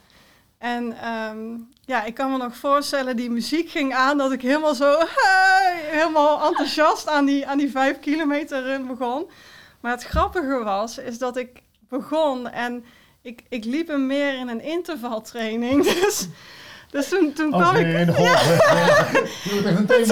En 0.65 0.97
ehm, 1.01 1.57
ja, 1.81 2.03
ik 2.03 2.13
kan 2.13 2.31
me 2.31 2.37
nog 2.37 2.55
voorstellen, 2.55 3.15
die 3.15 3.29
muziek 3.29 3.69
ging 3.69 3.93
aan, 3.93 4.17
dat 4.17 4.31
ik 4.31 4.41
helemaal 4.41 4.75
zo, 4.75 4.97
hey, 4.99 5.79
helemaal 5.91 6.47
enthousiast 6.47 7.07
aan 7.07 7.25
die, 7.25 7.47
aan 7.47 7.57
die 7.57 7.71
vijf 7.71 7.99
kilometer 7.99 8.63
run 8.63 8.87
begon. 8.87 9.29
Maar 9.79 9.91
het 9.91 10.03
grappige 10.03 10.63
was, 10.63 10.97
is 10.97 11.17
dat 11.17 11.37
ik 11.37 11.61
begon 11.89 12.49
en 12.49 12.85
ik, 13.21 13.43
ik 13.49 13.65
liep 13.65 13.87
hem 13.87 14.05
meer 14.05 14.33
in 14.33 14.47
een 14.47 14.61
intervaltraining. 14.61 15.83
Dus, 16.01 16.27
dus 16.91 17.09
toen, 17.09 17.33
toen 17.33 17.51
kwam 17.51 17.75
ik... 17.75 17.87
in 17.97 18.05
de 18.11 18.13
golf. 18.13 18.49
Even 19.45 19.77
een 19.77 19.85
thema. 19.87 20.05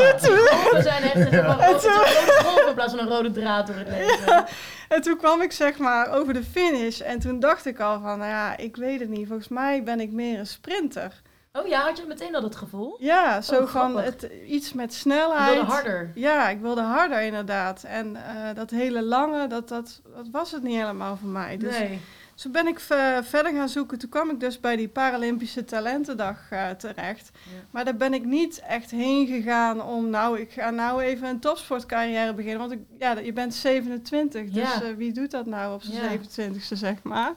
We 0.72 0.80
zijn 0.84 1.04
echt 1.04 1.16
een, 1.16 1.32
Ja. 1.32 1.58
het 1.60 1.76
is 1.78 1.84
een 1.86 1.92
rode 1.92 2.44
golf 2.44 2.68
in 2.68 2.74
plaats 2.74 2.94
van 2.94 3.02
een 3.02 3.08
rode 3.12 3.32
draad 3.32 3.68
door 3.68 3.76
het 3.76 3.88
leven. 3.90 4.46
En 4.90 5.02
toen 5.02 5.18
kwam 5.18 5.42
ik 5.42 5.52
zeg 5.52 5.78
maar 5.78 6.12
over 6.12 6.34
de 6.34 6.44
finish 6.44 7.00
en 7.02 7.20
toen 7.20 7.40
dacht 7.40 7.66
ik 7.66 7.80
al 7.80 7.94
van, 8.02 8.18
nou 8.18 8.30
ja, 8.32 8.58
ik 8.58 8.76
weet 8.76 9.00
het 9.00 9.10
niet. 9.10 9.28
Volgens 9.28 9.48
mij 9.48 9.84
ben 9.84 10.00
ik 10.00 10.12
meer 10.12 10.40
een 10.40 10.48
sprinter. 10.48 11.22
Oh 11.60 11.68
ja, 11.68 11.80
had 11.82 11.98
je 11.98 12.04
meteen 12.08 12.36
al 12.36 12.42
dat 12.42 12.56
gevoel? 12.56 12.96
Ja, 13.00 13.42
zo 13.42 13.62
Oh, 13.62 13.68
van 13.68 14.00
het, 14.02 14.28
iets 14.48 14.74
met 14.74 14.94
Je 14.94 15.00
snelheid. 15.00 15.54
wilde 15.54 15.72
harder. 15.72 16.12
Ja, 16.16 16.50
ik 16.50 16.60
wilde 16.62 16.82
harder 16.82 17.22
inderdaad. 17.22 17.84
En 17.84 18.16
eh, 18.16 18.56
dat 18.56 18.70
hele 18.70 19.02
lange, 19.04 19.48
dat, 19.48 19.70
dat, 19.70 20.02
dat 20.16 20.28
was 20.32 20.52
het 20.52 20.64
niet 20.64 20.76
helemaal 20.78 21.18
voor 21.18 21.30
mij. 21.30 21.58
Dus 21.58 21.78
Nee. 21.80 22.02
Toen 22.36 22.52
ben 22.52 22.68
ik 22.68 22.80
ve- 22.80 23.20
verder 23.24 23.54
gaan 23.54 23.70
zoeken. 23.70 24.00
Toen 24.00 24.10
kwam 24.10 24.30
ik 24.30 24.40
dus 24.40 24.60
bij 24.60 24.76
die 24.76 24.88
Paralympische 24.88 25.66
Talentendag 25.66 26.38
eh, 26.50 26.70
terecht. 26.70 27.32
Ja. 27.34 27.52
Maar 27.72 27.86
daar 27.86 27.96
ben 27.96 28.14
ik 28.14 28.26
niet 28.26 28.60
echt 28.68 28.92
heen 28.92 29.28
gegaan 29.28 29.82
om, 29.84 30.10
nou, 30.10 30.40
ik 30.40 30.52
ga 30.52 30.70
nou 30.70 31.02
even 31.02 31.28
een 31.28 31.40
topsportcarrière 31.40 32.34
beginnen. 32.34 32.60
Want 32.60 32.72
ik, 32.72 32.80
ja, 33.00 33.18
je 33.20 33.34
bent 33.34 33.54
27, 33.54 34.44
dus 34.50 34.54
Ja. 34.74 34.82
eh, 34.84 34.96
wie 34.98 35.12
doet 35.14 35.32
dat 35.32 35.46
nou 35.46 35.74
op 35.74 35.82
zijn 35.84 36.04
Ja. 36.04 36.10
27ste, 36.10 36.76
zeg 36.78 37.04
maar? 37.04 37.34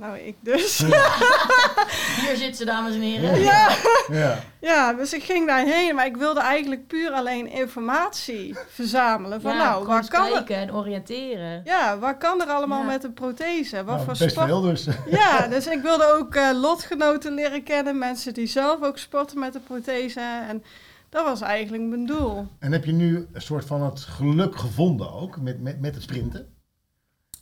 Nou, 0.00 0.18
ik 0.18 0.36
dus. 0.40 0.78
Hier 2.26 2.36
zit 2.36 2.56
ze, 2.56 2.64
dames 2.64 2.94
en 2.94 3.00
heren. 3.00 3.40
Ja. 3.40 3.76
Ja. 4.10 4.38
Ja, 4.60 4.92
dus 4.92 5.12
ik 5.12 5.22
ging 5.22 5.46
daarheen, 5.46 5.94
maar 5.94 6.06
ik 6.06 6.16
wilde 6.16 6.40
eigenlijk 6.40 6.86
puur 6.86 7.10
alleen 7.10 7.46
informatie 7.50 8.56
verzamelen. 8.68 9.40
Van 9.40 9.52
Ja, 9.56 9.58
nou, 9.58 9.86
waar 9.86 10.08
kan, 10.08 10.26
er, 10.26 10.32
kijken 10.32 10.56
en 10.56 10.74
oriënteren. 10.74 11.60
ja, 11.64 11.98
waar 11.98 12.18
kan 12.18 12.40
er 12.40 12.46
allemaal 12.46 12.80
Ja. 12.80 12.86
met 12.86 13.04
een 13.04 13.12
prothese? 13.12 13.76
Wat 13.76 13.86
Nou, 13.94 13.98
voor 13.98 14.16
best 14.18 14.30
sport? 14.30 14.46
veel 14.46 14.60
dus. 14.60 14.86
Ja, 15.10 15.46
dus 15.46 15.66
ik 15.66 15.82
wilde 15.82 16.12
ook 16.18 16.34
eh, 16.34 16.50
lotgenoten 16.60 17.34
leren 17.34 17.62
kennen, 17.62 17.98
mensen 17.98 18.34
die 18.34 18.46
zelf 18.46 18.82
ook 18.82 18.98
sporten 18.98 19.38
met 19.38 19.54
een 19.54 19.62
prothese. 19.62 20.20
En 20.48 20.62
dat 21.08 21.24
was 21.24 21.40
eigenlijk 21.40 21.82
mijn 21.82 22.06
doel. 22.06 22.46
En 22.58 22.72
heb 22.72 22.84
je 22.84 22.92
nu 22.92 23.26
een 23.32 23.42
soort 23.42 23.64
van 23.64 23.82
het 23.82 24.00
geluk 24.00 24.56
gevonden 24.56 25.12
ook 25.12 25.40
met, 25.40 25.60
met, 25.62 25.80
met 25.80 25.94
het 25.94 26.02
sprinten? 26.02 26.49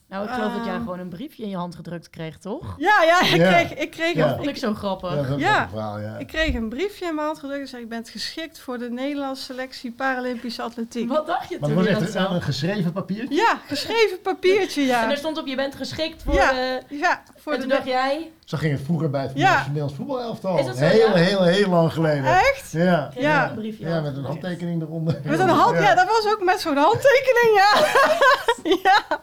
Nou, 0.09 0.25
ik 0.29 0.31
geloof 0.35 0.53
dat 0.53 0.64
jij 0.64 0.75
Ehm. 0.75 0.83
gewoon 0.83 0.99
een 0.99 1.09
briefje 1.09 1.42
in 1.42 1.49
je 1.49 1.57
hand 1.57 1.75
gedrukt 1.75 2.11
kreeg, 2.11 2.38
toch? 2.38 2.75
Ja, 2.79 3.03
ja, 3.03 3.21
ik 3.21 3.27
Ja. 3.37 3.53
kreeg, 3.53 3.75
ik 3.75 3.90
kreeg, 3.90 4.14
Ja. 4.14 4.29
Een, 4.29 4.37
vond 4.37 4.49
ik 4.49 4.57
zo 4.57 4.75
grappig. 4.75 5.37
Ja, 5.38 5.61
dat 5.61 5.68
verhaal, 5.71 5.99
ik 6.18 6.27
kreeg 6.27 6.55
een 6.55 6.68
briefje 6.68 7.07
in 7.07 7.14
mijn 7.14 7.27
hand 7.27 7.38
gedrukt 7.38 7.61
en 7.61 7.68
zei, 7.68 7.83
je 7.83 7.88
bent 7.88 8.09
geschikt 8.09 8.61
voor 8.61 8.79
de 8.79 8.90
Nederlandse 8.90 9.42
selectie 9.44 9.92
Paralympische 9.92 10.62
atletiek. 10.62 11.09
Wat 11.09 11.27
dacht 11.27 11.49
je 11.49 11.57
Maar 11.61 11.68
toen 11.68 11.79
je 11.85 11.94
was 11.94 12.14
echt 12.14 12.14
een, 12.14 12.42
geschreven 12.42 12.92
papiertje? 12.92 13.35
Ja, 13.35 13.61
geschreven 13.66 14.21
papiertje, 14.23 14.81
En 14.81 14.87
ja. 14.87 15.11
er 15.11 15.16
stond 15.16 15.38
op, 15.38 15.47
je 15.47 15.57
bent 15.57 15.75
geschikt 15.75 16.23
voor 16.23 16.35
Ja, 16.35 16.53
de... 16.53 16.83
Ja, 16.88 17.23
voor 17.37 17.53
En 17.53 17.59
de 17.61 17.64
toen 17.66 17.75
dacht 17.77 17.87
jij... 17.88 18.31
Zo 18.44 18.57
ging 18.57 18.73
het 18.73 18.83
vroeger 18.85 19.11
bij 19.11 19.23
het 19.23 19.33
Ja. 19.35 19.64
Nederlands 19.66 19.94
voetbalelftal. 19.94 20.59
Is 20.59 20.66
dat 20.66 20.77
zo, 20.77 20.85
heel, 20.85 21.07
ja? 21.09 21.14
heel, 21.14 21.42
heel 21.42 21.68
lang 21.68 21.92
geleden. 21.92 22.25
Echt? 22.25 22.73
Ja. 22.73 23.11
Ja. 23.16 23.53
briefje. 23.57 23.88
Ja, 23.88 24.01
met 24.01 24.16
een 24.16 24.25
handtekening 24.25 24.83
eronder. 24.83 25.21
Met 25.25 25.38
een 25.38 25.49
hand, 25.49 25.79
ja. 25.79 25.94
dat 25.94 26.07
was 26.07 26.33
ook 26.33 26.44
met 26.44 26.61
zo'n 26.61 26.77
handtekening, 26.77 27.51
ja. 27.55 27.87
ja. 28.90 29.21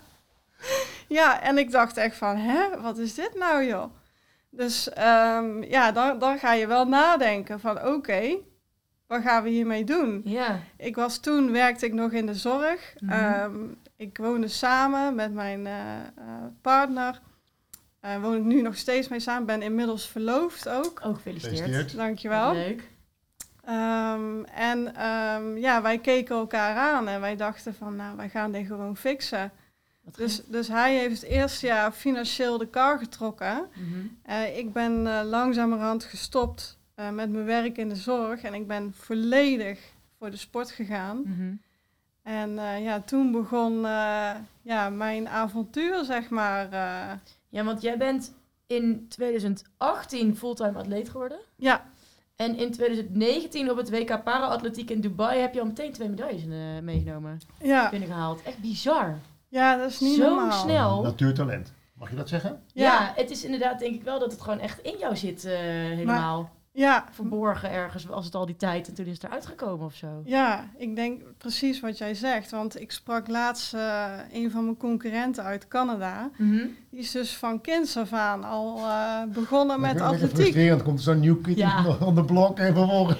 Ja, 1.07 1.41
en 1.41 1.57
ik 1.57 1.71
dacht 1.71 1.97
echt 1.97 2.17
van, 2.17 2.37
hè, 2.37 2.81
wat 2.81 2.97
is 2.97 3.13
dit 3.13 3.35
nou, 3.35 3.65
joh? 3.65 3.93
Dus 4.49 4.89
ehm, 4.89 5.63
ja, 5.63 5.91
dan, 5.91 6.19
dan 6.19 6.37
ga 6.37 6.53
je 6.53 6.67
wel 6.67 6.87
nadenken 6.87 7.59
van, 7.59 7.87
oké, 7.87 8.37
wat 9.07 9.21
gaan 9.21 9.43
we 9.43 9.49
hiermee 9.49 9.83
doen? 9.83 10.21
Ja. 10.23 10.59
Ik 10.77 10.95
was 10.95 11.17
toen, 11.17 11.51
werkte 11.51 11.85
ik 11.85 11.93
nog 11.93 12.11
in 12.11 12.25
de 12.25 12.33
zorg. 12.33 12.93
Mhm. 12.99 13.11
Ehm, 13.11 13.55
ik 13.95 14.17
woonde 14.17 14.47
samen 14.47 15.15
met 15.15 15.33
mijn 15.33 15.67
eh, 15.67 15.99
eh, 15.99 16.05
partner. 16.61 17.21
Daar 18.01 18.21
woon 18.21 18.35
ik 18.35 18.43
nu 18.43 18.61
nog 18.61 18.77
steeds 18.77 19.07
mee 19.07 19.19
samen. 19.19 19.45
Ben 19.45 19.61
inmiddels 19.61 20.07
verloofd 20.07 20.69
ook. 20.69 21.01
Oh, 21.03 21.15
gefeliciteerd. 21.15 21.59
Gefeliciteerd. 21.59 21.95
Dankjewel. 21.95 22.53
Leuk. 22.53 22.89
Ehm, 23.63 24.43
en 24.43 24.95
ehm, 24.95 25.57
ja, 25.57 25.81
wij 25.81 25.99
keken 25.99 26.35
elkaar 26.35 26.75
aan 26.75 27.07
en 27.07 27.21
wij 27.21 27.35
dachten 27.35 27.75
van, 27.75 27.95
nou, 27.95 28.15
wij 28.17 28.29
gaan 28.29 28.51
dit 28.51 28.65
gewoon 28.65 28.97
fixen. 28.97 29.51
Dus, 30.11 30.41
dus 30.45 30.67
hij 30.67 30.97
heeft 30.97 31.21
het 31.21 31.29
eerste 31.29 31.65
jaar 31.65 31.91
financieel 31.91 32.57
de 32.57 32.67
kar 32.67 32.99
getrokken. 32.99 33.67
Mhm. 33.73 34.05
Eh, 34.21 34.57
ik 34.57 34.73
ben 34.73 35.07
eh, 35.07 35.21
langzamerhand 35.23 36.03
gestopt 36.03 36.77
eh, 36.95 37.09
met 37.09 37.29
mijn 37.29 37.45
werk 37.45 37.77
in 37.77 37.89
de 37.89 37.95
zorg 37.95 38.41
en 38.41 38.53
ik 38.53 38.67
ben 38.67 38.93
volledig 38.93 39.79
voor 40.17 40.31
de 40.31 40.37
sport 40.37 40.71
gegaan. 40.71 41.21
Mhm. 41.25 41.53
En 42.23 42.81
ja, 42.81 43.01
toen 43.01 43.31
begon 43.31 43.81
ja, 44.61 44.89
mijn 44.89 45.27
avontuur, 45.29 46.03
zeg 46.03 46.29
maar. 46.29 46.69
Ja, 47.49 47.63
want 47.63 47.81
jij 47.81 47.97
bent 47.97 48.33
in 48.67 49.05
2018 49.09 50.35
fulltime 50.37 50.77
atleet 50.77 51.09
geworden. 51.09 51.39
ja, 51.55 51.85
En 52.35 52.57
in 52.57 52.71
2019 52.71 53.71
op 53.71 53.77
het 53.77 53.89
WK 53.89 54.23
Para-atletiek 54.23 54.89
in 54.89 55.01
Dubai 55.01 55.39
heb 55.39 55.53
je 55.53 55.59
al 55.59 55.65
meteen 55.65 55.91
twee 55.91 56.09
medailles 56.09 56.43
meegenomen. 56.81 57.39
ja, 57.61 57.89
Binnengehaald. 57.89 58.43
Echt 58.43 58.57
bizar. 58.57 59.19
Ja, 59.55 59.77
dat 59.77 59.89
is 59.89 59.99
niet 59.99 60.15
Zo 60.17 60.35
normaal. 60.35 60.61
snel. 60.63 61.01
Natuurtalent. 61.03 61.73
Mag 61.93 62.09
je 62.09 62.15
dat 62.15 62.29
zeggen? 62.29 62.61
Ja. 62.73 62.83
Ja, 62.83 63.13
het 63.15 63.29
is 63.31 63.43
inderdaad 63.43 63.79
denk 63.79 63.95
ik 63.95 64.03
wel 64.03 64.19
dat 64.19 64.31
het 64.31 64.41
gewoon 64.41 64.59
echt 64.59 64.79
in 64.79 64.95
jou 64.99 65.15
zit 65.15 65.45
eh, 65.45 65.53
helemaal. 65.57 66.51
Ja, 66.75 67.05
Verborgen 67.11 67.71
ergens, 67.71 68.09
als 68.09 68.25
het 68.25 68.35
al 68.35 68.45
die 68.45 68.55
tijd 68.55 68.87
en 68.87 68.93
toen 68.93 69.05
is 69.05 69.13
het 69.13 69.23
eruit 69.23 69.45
gekomen 69.45 69.85
of 69.85 69.93
zo. 69.93 70.07
ja, 70.25 70.69
ik 70.77 70.95
denk 70.95 71.21
precies 71.37 71.79
wat 71.79 71.97
jij 71.97 72.13
zegt. 72.13 72.51
Want 72.51 72.81
ik 72.81 72.91
sprak 72.91 73.27
laatst 73.27 73.73
eh, 73.73 74.05
een 74.31 74.51
van 74.51 74.63
mijn 74.63 74.77
concurrenten 74.77 75.43
uit 75.43 75.67
Canada. 75.67 76.29
Mhm. 76.37 76.67
Die 76.89 76.99
is 76.99 77.11
dus 77.11 77.35
van 77.35 77.61
kinds 77.61 77.97
af 77.97 78.13
aan 78.13 78.43
al 78.43 78.77
eh, 78.77 79.23
begonnen 79.33 79.79
met 79.79 80.01
atletiek. 80.01 80.35
frustrerend. 80.35 80.83
Komt 80.83 80.97
er 80.97 81.03
zo'n 81.03 81.19
nieuw 81.19 81.41
kid 81.41 81.57
Ja. 81.57 81.85
on 82.05 82.15
de 82.15 82.25
blok 82.25 82.59
en 82.59 82.75
vervolgens... 82.75 83.17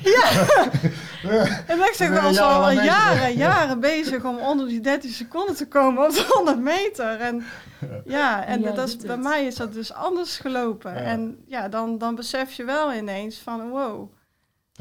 En 1.68 1.78
ik 1.78 1.94
zeg 1.94 2.10
wel 2.10 2.32
jaren 2.32 2.63
al 2.63 2.72
jaren, 2.72 3.38
jaren 3.38 3.80
bezig 3.80 4.24
om 4.24 4.38
onder 4.38 4.68
die 4.68 4.80
13 4.80 5.10
seconden 5.10 5.56
te 5.56 5.68
komen 5.68 6.06
op 6.06 6.12
de 6.12 6.26
100 6.30 6.60
meter. 6.60 7.20
En 7.20 7.44
ja, 8.05 8.45
en 8.45 8.61
Ja, 8.61 8.71
dat 8.71 8.88
is, 8.88 8.97
bij 8.97 9.17
mij 9.17 9.45
is 9.45 9.55
dat 9.55 9.73
dus 9.73 9.93
anders 9.93 10.38
gelopen. 10.38 10.91
Ja. 10.93 10.97
En 10.99 11.43
ja, 11.47 11.69
dan, 11.69 11.97
dan 11.97 12.15
besef 12.15 12.51
je 12.53 12.63
wel 12.63 12.93
ineens 12.93 13.38
van 13.38 13.69
wow, 13.69 14.11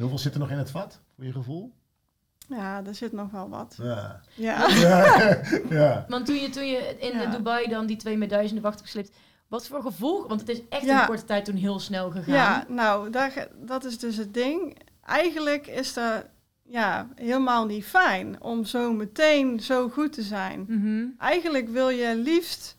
Hoeveel 0.00 0.18
zit 0.18 0.35
er 0.35 0.40
nog 0.40 0.50
in 0.50 0.59
het 0.59 0.70
vat, 0.70 1.00
voor 1.16 1.24
je 1.24 1.33
gevoel? 1.33 1.72
ja, 2.48 2.83
er 2.87 2.94
zit 2.94 3.12
nog 3.12 3.30
wel 3.30 3.48
wat. 3.48 3.76
Ja. 3.83 4.20
Ja. 4.35 4.68
Ja. 4.80 5.40
ja. 5.70 6.04
Want 6.09 6.26
toen 6.26 6.35
je, 6.37 6.48
toen 6.50 6.66
je 6.66 6.96
in 6.98 7.18
Ja. 7.18 7.26
Dubai 7.30 7.68
dan 7.68 7.87
die 7.87 7.96
twee 7.96 8.16
medailles 8.16 8.48
in 8.50 8.57
de 8.57 8.62
wacht 8.62 8.74
hebt 8.74 8.87
gesleept, 8.90 9.16
wat 9.48 9.66
voor 9.66 9.83
gevoel? 9.83 10.28
Want 10.28 10.40
het 10.40 10.48
is 10.48 10.61
echt 10.68 10.83
in 10.83 10.88
Ja. 10.88 11.00
een 11.00 11.07
korte 11.07 11.24
tijd 11.24 11.44
toen 11.44 11.57
heel 11.57 11.78
snel 11.80 12.11
gegaan. 12.11 12.35
Ja, 12.35 12.64
nou, 12.68 13.11
daar, 13.11 13.48
dat 13.57 13.85
is 13.85 13.98
dus 13.98 14.16
het 14.16 14.35
ding. 14.35 14.78
Eigenlijk 15.04 15.66
is 15.66 15.92
dat 15.92 16.24
ja, 16.62 17.09
helemaal 17.14 17.66
niet 17.66 17.85
fijn 17.85 18.42
om 18.42 18.64
zo 18.64 18.92
meteen 18.92 19.61
zo 19.61 19.88
goed 19.88 20.12
te 20.12 20.22
zijn. 20.22 20.64
Mhm. 20.68 21.04
Eigenlijk 21.18 21.68
wil 21.68 21.88
je 21.88 22.16
liefst 22.16 22.76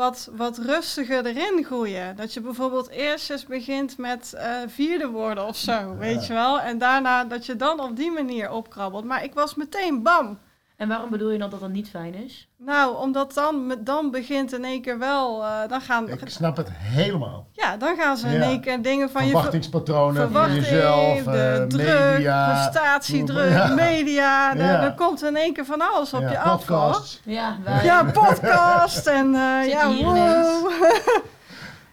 wat, 0.00 0.30
wat 0.32 0.58
rustiger 0.58 1.26
erin 1.26 1.64
groeien. 1.64 2.16
Dat 2.16 2.34
je 2.34 2.40
bijvoorbeeld 2.40 2.88
eerst 2.88 3.30
eens 3.30 3.46
begint 3.46 3.98
met 3.98 4.32
eh, 4.32 4.56
vierde 4.66 5.08
worden 5.08 5.46
of 5.46 5.56
zo, 5.56 5.96
weet 5.96 6.26
je 6.26 6.32
wel. 6.32 6.60
En 6.60 6.78
daarna 6.78 7.24
dat 7.24 7.46
je 7.46 7.56
dan 7.56 7.80
op 7.80 7.96
die 7.96 8.10
manier 8.10 8.50
opkrabbelt. 8.50 9.04
Maar 9.04 9.24
ik 9.24 9.34
was 9.34 9.54
meteen 9.54 10.02
bam. 10.02 10.38
En 10.80 10.88
waarom 10.88 11.10
bedoel 11.10 11.30
je 11.30 11.38
dan 11.38 11.50
dat 11.50 11.60
dat 11.60 11.68
niet 11.70 11.88
fijn 11.90 12.14
is? 12.14 12.48
Nou, 12.56 12.96
omdat 12.96 13.34
dan, 13.34 13.74
dan 13.80 14.10
begint 14.10 14.52
in 14.52 14.64
één 14.64 14.82
keer 14.82 14.98
wel, 14.98 15.44
eh, 15.44 15.68
dan, 15.68 15.80
gaan, 15.80 16.08
Ik 16.08 16.20
snap 16.28 16.56
het 16.56 16.68
helemaal. 16.72 17.46
ja, 17.52 17.76
dan 17.76 17.96
gaan 17.96 18.16
ze 18.16 18.26
in 18.26 18.32
Ja. 18.32 18.40
één 18.42 18.60
keer 18.60 18.82
dingen 18.82 19.10
van 19.10 19.20
je... 19.22 19.26
ver- 19.30 19.36
Verwachtingspatronen 19.36 20.32
van 20.32 20.54
jezelf, 20.54 21.22
de 21.22 21.64
druk, 21.68 21.98
media. 22.14 22.50
prestatiedruk, 22.52 23.50
Ja. 23.52 23.74
media. 23.74 24.52
Ja. 24.54 24.82
Er 24.82 24.94
komt 24.94 25.22
in 25.24 25.36
één 25.36 25.52
keer 25.52 25.64
van 25.64 25.80
alles 25.92 26.12
op 26.14 26.20
ja, 26.20 26.30
je 26.30 26.38
af. 26.38 26.66
hoor. 26.66 26.78
podcasts. 26.78 27.20
Ja, 27.24 27.56
wij, 27.64 27.84
Ja, 27.84 28.04
podcast 28.04 29.06
en 29.06 29.34
eh, 29.34 29.68
ja, 29.68 29.92
wow. 29.92 30.70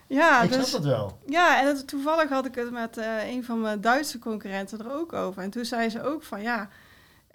ja, 0.08 0.41
ik 0.41 0.52
dus, 0.52 0.69
snap 0.69 0.82
dat 0.84 0.91
wel. 0.91 1.17
ja, 1.26 1.60
en 1.62 1.67
het, 1.67 1.88
toevallig 1.88 2.30
had 2.30 2.45
ik 2.45 2.56
het 2.56 2.71
met 2.71 2.97
eh, 2.97 3.30
een 3.30 3.43
van 3.43 3.62
mijn 3.62 3.82
Duitse 3.82 4.19
concurrenten 4.19 4.80
er 4.80 5.00
ook 5.00 5.13
over. 5.13 5.41
En 5.43 5.50
toen 5.50 5.65
zei 5.65 5.89
ze 5.89 6.04
ook 6.04 6.23
van 6.23 6.41
ja, 6.41 6.67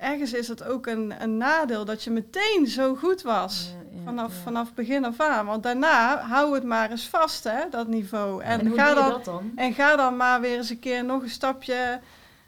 ergens 0.02 0.32
is 0.32 0.48
het 0.48 0.64
ook 0.64 0.86
een, 0.86 1.14
een 1.18 1.36
nadeel 1.36 1.84
dat 1.84 2.04
je 2.04 2.10
meteen 2.10 2.66
zo 2.66 2.94
goed 2.94 3.22
was. 3.22 3.70
Ja, 3.74 3.96
ja, 3.98 4.02
vanaf, 4.04 4.32
ja. 4.32 4.40
vanaf 4.42 4.74
begin 4.74 5.04
af 5.04 5.20
aan. 5.20 5.46
Want 5.46 5.62
daarna 5.62 6.18
hou 6.20 6.54
het 6.54 6.64
maar 6.64 6.90
eens 6.90 7.08
vast, 7.08 7.44
hè, 7.44 7.68
dat 7.70 7.86
niveau. 7.86 8.42
En, 8.42 8.60
En, 8.60 8.66
hoe 8.66 8.76
ga 8.78 8.94
doe 8.94 8.94
je 8.94 9.00
dan, 9.00 9.10
dat 9.10 9.24
dan? 9.24 9.52
en 9.56 9.74
ga 9.74 9.96
dan 9.96 10.16
maar 10.16 10.40
weer 10.40 10.56
eens 10.56 10.70
een 10.70 10.78
keer 10.78 11.04
nog 11.04 11.22
een 11.22 11.30
stapje 11.30 12.00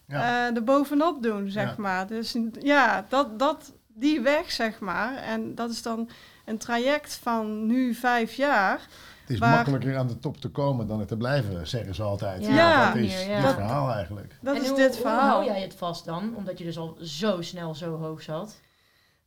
Ja. 0.07 0.49
eh 0.49 0.57
erbovenop 0.57 1.23
doen, 1.23 1.51
zeg 1.51 1.69
Ja. 1.69 1.75
maar. 1.79 2.07
Dus 2.07 2.37
ja, 2.61 3.07
dat, 3.09 3.39
dat, 3.39 3.73
die 3.89 4.21
weg, 4.21 4.51
zeg 4.53 4.79
maar. 4.81 5.17
En 5.17 5.55
dat 5.55 5.71
is 5.71 5.83
dan 5.83 6.09
een 6.45 6.59
traject 6.59 7.19
van 7.23 7.67
nu 7.67 7.95
vijf 7.95 8.35
jaar. 8.35 8.81
Het 9.25 9.33
is 9.33 9.39
makkelijker 9.39 9.97
aan 9.97 10.07
de 10.09 10.19
top 10.19 10.37
te 10.37 10.49
komen 10.49 10.87
dan 10.87 11.01
er 11.01 11.07
te 11.07 11.17
blijven, 11.17 11.67
zeggen 11.67 11.95
ze 11.95 12.03
altijd. 12.03 12.47
Ja, 12.47 12.87
dat 12.87 12.97
is 13.03 13.25
ja. 13.27 13.35
dit 13.35 13.45
Dat- 13.45 13.55
verhaal 13.55 13.93
eigenlijk. 13.93 14.37
Dat 14.41 14.57
en 14.57 14.63
is 14.63 14.69
hoe, 14.69 14.77
dit 14.77 14.93
hoe 14.93 15.01
verhaal. 15.01 15.29
hou 15.29 15.45
jij 15.45 15.61
het 15.61 15.75
vast 15.75 16.05
dan? 16.05 16.35
Omdat 16.37 16.59
je 16.59 16.65
dus 16.65 16.79
al 16.79 16.97
zo 17.03 17.43
snel 17.43 17.75
zo 17.75 17.97
hoog 17.97 18.23
zat. 18.23 18.61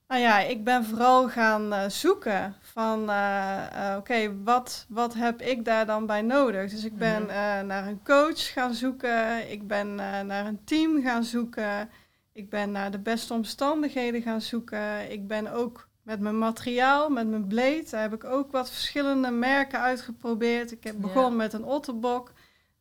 Nou 0.08 0.22
ja, 0.22 0.40
ik 0.40 0.64
ben 0.64 0.86
vooral 0.86 1.30
gaan 1.30 1.74
eh, 1.74 1.90
zoeken 1.90 2.56
van, 2.62 3.10
eh, 3.10 3.92
eh, 3.92 3.98
oké, 3.98 4.44
wat, 4.44 4.86
wat 4.90 5.14
heb 5.14 5.42
ik 5.42 5.66
daar 5.66 5.86
dan 5.86 6.06
bij 6.06 6.22
nodig? 6.22 6.72
Dus 6.72 6.84
ik 6.86 6.98
ben 6.98 7.22
Mhm. 7.22 7.30
eh, 7.30 7.62
naar 7.62 7.88
een 7.88 8.04
coach 8.04 8.52
gaan 8.54 8.74
zoeken, 8.74 9.52
ik 9.52 9.68
ben 9.68 10.00
eh, 10.00 10.22
naar 10.22 10.46
een 10.46 10.60
team 10.64 11.02
gaan 11.04 11.24
zoeken, 11.24 11.90
ik 12.34 12.50
ben 12.50 12.72
naar 12.72 12.92
de 12.92 13.00
beste 13.00 13.34
omstandigheden 13.34 14.22
gaan 14.22 14.42
zoeken, 14.42 15.12
ik 15.12 15.28
ben 15.28 15.54
ook 15.54 15.87
met 16.08 16.20
mijn 16.20 16.38
materiaal, 16.38 17.10
met 17.10 17.28
mijn 17.28 17.48
daar 17.90 18.02
heb 18.02 18.14
ik 18.14 18.24
ook 18.24 18.52
wat 18.52 18.70
verschillende 18.72 19.32
merken 19.32 19.80
uitgeprobeerd. 19.80 20.72
Ik 20.72 20.84
heb 20.84 20.94
Ja. 20.94 21.00
begonnen 21.00 21.36
met 21.36 21.54
een 21.54 21.64
otterbok, 21.64 22.32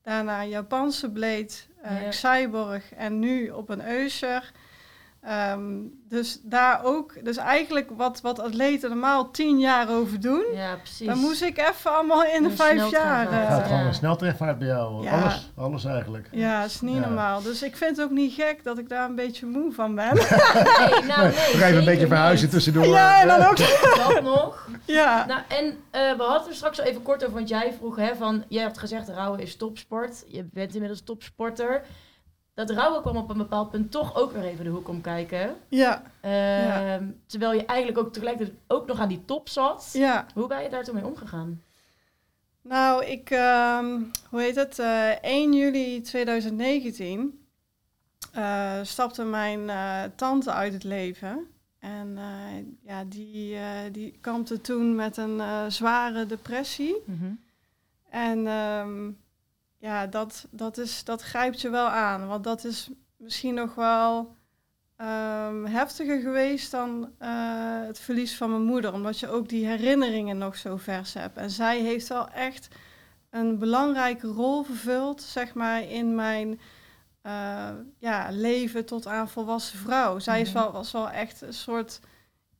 daarna 0.02 0.42
een 0.42 0.48
Japanse 0.48 1.10
blade, 1.10 1.48
eh 1.82 2.02
Ja. 2.02 2.12
Cyborg 2.12 2.92
en 2.94 3.18
nu 3.18 3.50
op 3.50 3.68
een 3.68 3.88
Eusher. 3.88 4.52
Ehm, 5.26 5.62
dus 6.08 6.40
daar 6.42 6.80
ook, 6.84 7.24
dus 7.24 7.36
eigenlijk 7.36 7.90
wat, 7.96 8.20
wat 8.20 8.40
atleten 8.40 8.88
normaal 8.90 9.30
tien 9.30 9.58
jaar 9.58 9.90
over 9.90 10.20
doen, 10.20 10.44
Ja, 10.54 10.76
precies. 10.76 11.06
dan 11.06 11.18
moest 11.18 11.42
ik 11.42 11.58
even 11.58 11.94
allemaal 11.96 12.24
in 12.24 12.42
de 12.42 12.50
vijf 12.50 12.90
jaar. 12.90 13.20
Het 13.22 13.30
eh, 13.30 13.46
gaat 13.56 13.66
gewoon 13.66 13.86
een 13.86 13.94
sneltrefvaart 13.94 14.58
bij 14.58 14.66
jou. 14.68 15.02
Ja. 15.02 15.20
Alles, 15.20 15.52
alles 15.56 15.84
eigenlijk. 15.84 16.28
ja, 16.32 16.64
is 16.64 16.80
niet 16.80 16.94
Ja. 16.94 17.00
normaal. 17.00 17.42
Dus 17.42 17.62
ik 17.62 17.76
vind 17.76 17.96
het 17.96 18.04
ook 18.06 18.12
niet 18.12 18.32
gek 18.32 18.64
dat 18.64 18.78
ik 18.78 18.88
daar 18.88 19.08
een 19.08 19.14
beetje 19.14 19.46
moe 19.46 19.72
van 19.72 19.94
ben. 19.94 20.14
Nee, 20.14 20.24
nou, 21.10 21.22
nee, 21.22 21.52
Nog 21.52 21.62
even 21.62 21.76
een 21.76 21.84
beetje 21.84 22.06
verhuizen 22.06 22.44
niet. 22.46 22.54
tussendoor. 22.54 22.86
ja, 22.86 23.20
en 23.20 23.28
dan 23.28 23.42
ook. 23.46 23.56
Dat 24.06 24.22
nog. 24.22 24.68
Ja, 24.84 25.26
Nou, 25.26 25.40
en 25.48 25.76
eh, 25.90 26.16
we 26.16 26.22
hadden 26.22 26.48
er 26.48 26.54
straks 26.54 26.80
al 26.80 26.86
even 26.86 27.02
kort 27.02 27.22
over, 27.22 27.34
want 27.36 27.48
jij 27.48 27.72
vroeg, 27.78 27.96
hè, 27.96 28.14
van, 28.14 28.44
jij 28.48 28.62
hebt 28.62 28.78
gezegd, 28.78 29.08
rouwen 29.08 29.40
is 29.40 29.56
topsport. 29.56 30.24
Je 30.28 30.48
bent 30.52 30.72
inmiddels 30.74 31.02
topsporter. 31.04 31.82
Dat 32.56 32.70
rouwen 32.70 33.00
kwam 33.02 33.16
op 33.16 33.30
een 33.30 33.36
bepaald 33.36 33.70
punt 33.70 33.90
toch 33.90 34.14
ook 34.16 34.32
weer 34.32 34.42
even 34.44 34.64
de 34.64 34.70
hoek 34.70 34.88
om 34.88 35.00
kijken. 35.00 35.56
ja, 35.68 36.02
Ehm, 36.20 37.04
Terwijl 37.26 37.52
je 37.52 37.64
eigenlijk 37.64 37.98
ook 37.98 38.12
tegelijkertijd 38.12 38.58
ook 38.66 38.86
nog 38.86 38.98
aan 39.00 39.08
die 39.08 39.24
top 39.24 39.48
zat. 39.48 39.90
ja. 39.92 40.26
Hoe 40.34 40.46
ben 40.46 40.62
je 40.62 40.68
daar 40.68 40.84
toen 40.84 40.94
mee 40.94 41.06
omgegaan? 41.06 41.62
Nou, 42.62 43.04
ik, 43.04 43.30
ehm, 43.30 44.00
hoe 44.30 44.40
heet 44.40 44.54
het? 44.56 44.78
eh 44.78 45.10
1 45.22 45.52
juli 45.54 46.00
2019 46.00 47.46
eh, 48.32 48.78
stapte 48.82 49.24
mijn 49.24 49.70
eh, 49.70 50.02
tante 50.16 50.52
uit 50.52 50.72
het 50.72 50.84
leven. 50.84 51.46
En 51.78 52.18
ja, 52.82 53.04
die, 53.04 53.56
die 53.92 54.18
kampte 54.20 54.60
toen 54.60 54.94
met 54.94 55.16
een 55.16 55.40
zware 55.72 56.26
depressie. 56.26 56.96
En 58.10 58.46
ehm, 58.46 59.10
ja, 59.78 60.06
dat, 60.06 60.46
dat, 60.50 60.78
is, 60.78 61.04
dat 61.04 61.22
grijpt 61.22 61.60
je 61.60 61.70
wel 61.70 61.86
aan. 61.88 62.26
Want 62.26 62.44
dat 62.44 62.64
is 62.64 62.90
misschien 63.16 63.54
nog 63.54 63.74
wel 63.74 64.36
ehm, 64.96 65.64
heftiger 65.64 66.20
geweest 66.20 66.70
dan 66.70 67.10
eh, 67.18 67.28
het 67.86 67.98
verlies 67.98 68.36
van 68.36 68.50
mijn 68.50 68.62
moeder. 68.64 68.92
Omdat 68.92 69.18
je 69.18 69.28
ook 69.28 69.48
die 69.48 69.66
herinneringen 69.66 70.38
nog 70.38 70.56
zo 70.56 70.76
vers 70.76 71.14
hebt. 71.14 71.36
En 71.36 71.50
zij 71.50 71.80
heeft 71.80 72.08
wel 72.08 72.28
echt 72.28 72.68
een 73.30 73.58
belangrijke 73.58 74.26
rol 74.26 74.62
vervuld, 74.62 75.22
zeg 75.22 75.54
maar, 75.54 75.82
in 75.82 76.14
mijn 76.14 76.60
eh, 77.22 77.68
ja, 77.98 78.28
leven 78.30 78.84
tot 78.84 79.06
aan 79.06 79.28
volwassen 79.28 79.78
vrouw. 79.78 80.18
Zij 80.18 80.40
is 80.40 80.52
Mhm. 80.52 80.58
wel, 80.58 80.72
was 80.72 80.92
wel 80.92 81.10
echt 81.10 81.40
een 81.40 81.52
soort 81.52 82.00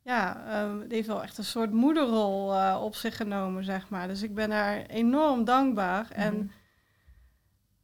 ja, 0.03 0.45
ehm, 0.49 0.81
heeft 0.91 1.07
wel 1.07 1.23
echt 1.23 1.39
een 1.39 1.45
soort 1.45 1.73
moederrol 1.73 2.53
eh, 2.55 2.81
op 2.83 2.95
zich 2.95 3.17
genomen, 3.17 3.65
zeg 3.65 3.89
maar. 3.89 4.09
Dus 4.09 4.23
ik 4.23 4.35
ben 4.35 4.51
haar 4.51 4.87
enorm 4.87 5.45
dankbaar. 5.45 6.11
En 6.11 6.35
Mhm. 6.37 6.47